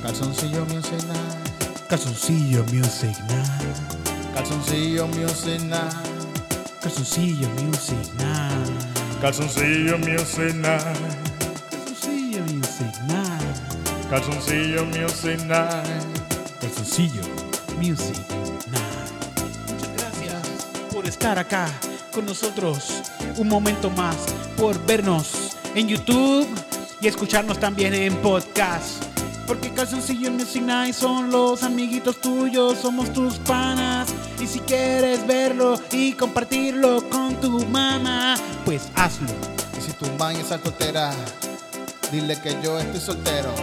Calzoncillo 0.02 0.66
music 0.66 1.04
night. 1.08 1.88
Calzoncillo 1.88 2.64
Music 2.72 3.16
Night. 3.30 3.78
Calzoncillo 4.34 5.08
music 5.08 5.62
night. 5.66 5.92
Calzoncillo 6.82 7.48
Music 7.50 8.14
Night. 8.18 9.22
Calzoncillo 9.22 9.98
Music 10.00 10.56
Night. 10.56 11.12
Calzoncillo 11.70 12.44
Music 12.46 12.96
Night. 13.08 14.10
Calzoncillo 14.10 14.86
Music 14.86 15.40
Night. 15.46 16.60
Calzoncillo 16.60 17.24
Music 17.78 18.18
Night. 18.72 19.12
Muchas 19.68 19.92
gracias 19.98 20.68
por 20.92 21.06
estar 21.06 21.38
acá 21.38 21.68
con 22.12 22.26
nosotros 22.26 23.04
un 23.38 23.48
momento 23.48 23.92
más, 23.92 24.16
por 24.58 24.84
vernos 24.86 25.56
en 25.76 25.88
YouTube 25.88 26.48
y 27.00 27.08
escucharnos 27.08 27.60
también 27.60 27.94
en 27.94 28.16
podcast. 28.18 29.11
Porque 29.52 29.70
Calzoncillo 29.74 30.32
Music 30.32 30.62
Night 30.62 30.96
son 30.96 31.30
los 31.30 31.62
amiguitos 31.64 32.22
tuyos, 32.22 32.78
somos 32.78 33.12
tus 33.12 33.38
panas. 33.40 34.08
Y 34.40 34.48
si 34.48 34.62
quieres 34.62 35.28
verlo 35.28 35.78
y 35.92 36.14
compartirlo 36.14 37.10
con 37.10 37.36
tu 37.36 37.60
mamá, 37.66 38.36
pues 38.64 38.84
hazlo. 38.96 39.28
Y 39.78 39.82
si 39.82 39.92
tu 39.92 40.10
man 40.18 40.38
está 40.38 40.58
soltera, 40.58 41.12
dile 42.14 42.40
que 42.40 42.58
yo 42.64 42.80
estoy 42.80 43.02
soltero. 43.02 43.54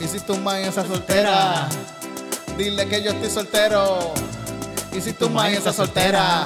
Y 0.00 0.08
si 0.08 0.18
tu 0.18 0.36
man 0.38 0.56
está 0.56 0.84
soltera, 0.84 1.68
dile 2.58 2.88
que 2.88 3.00
yo 3.04 3.12
estoy 3.12 3.30
soltero. 3.30 4.12
Y 4.92 5.00
si 5.00 5.12
tu 5.12 5.30
man 5.30 5.52
está 5.52 5.72
soltera, 5.72 6.44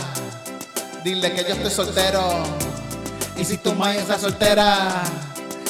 dile 1.03 1.33
que 1.33 1.45
yo 1.45 1.55
estoy 1.55 1.71
soltero. 1.71 2.43
Y 3.39 3.45
si 3.47 3.57
tu 3.57 3.75
man 3.75 3.97
está 3.97 4.19
soltera, 4.19 5.03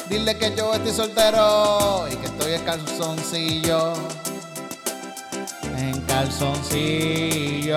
dile 0.08 0.36
que 0.38 0.54
yo 0.54 0.74
estoy 0.74 0.92
soltero. 0.92 2.06
Y 2.10 2.16
que 2.16 2.26
estoy 2.26 2.54
en 2.54 2.62
calzoncillo. 2.62 3.92
En 5.76 6.00
calzoncillo. 6.02 7.76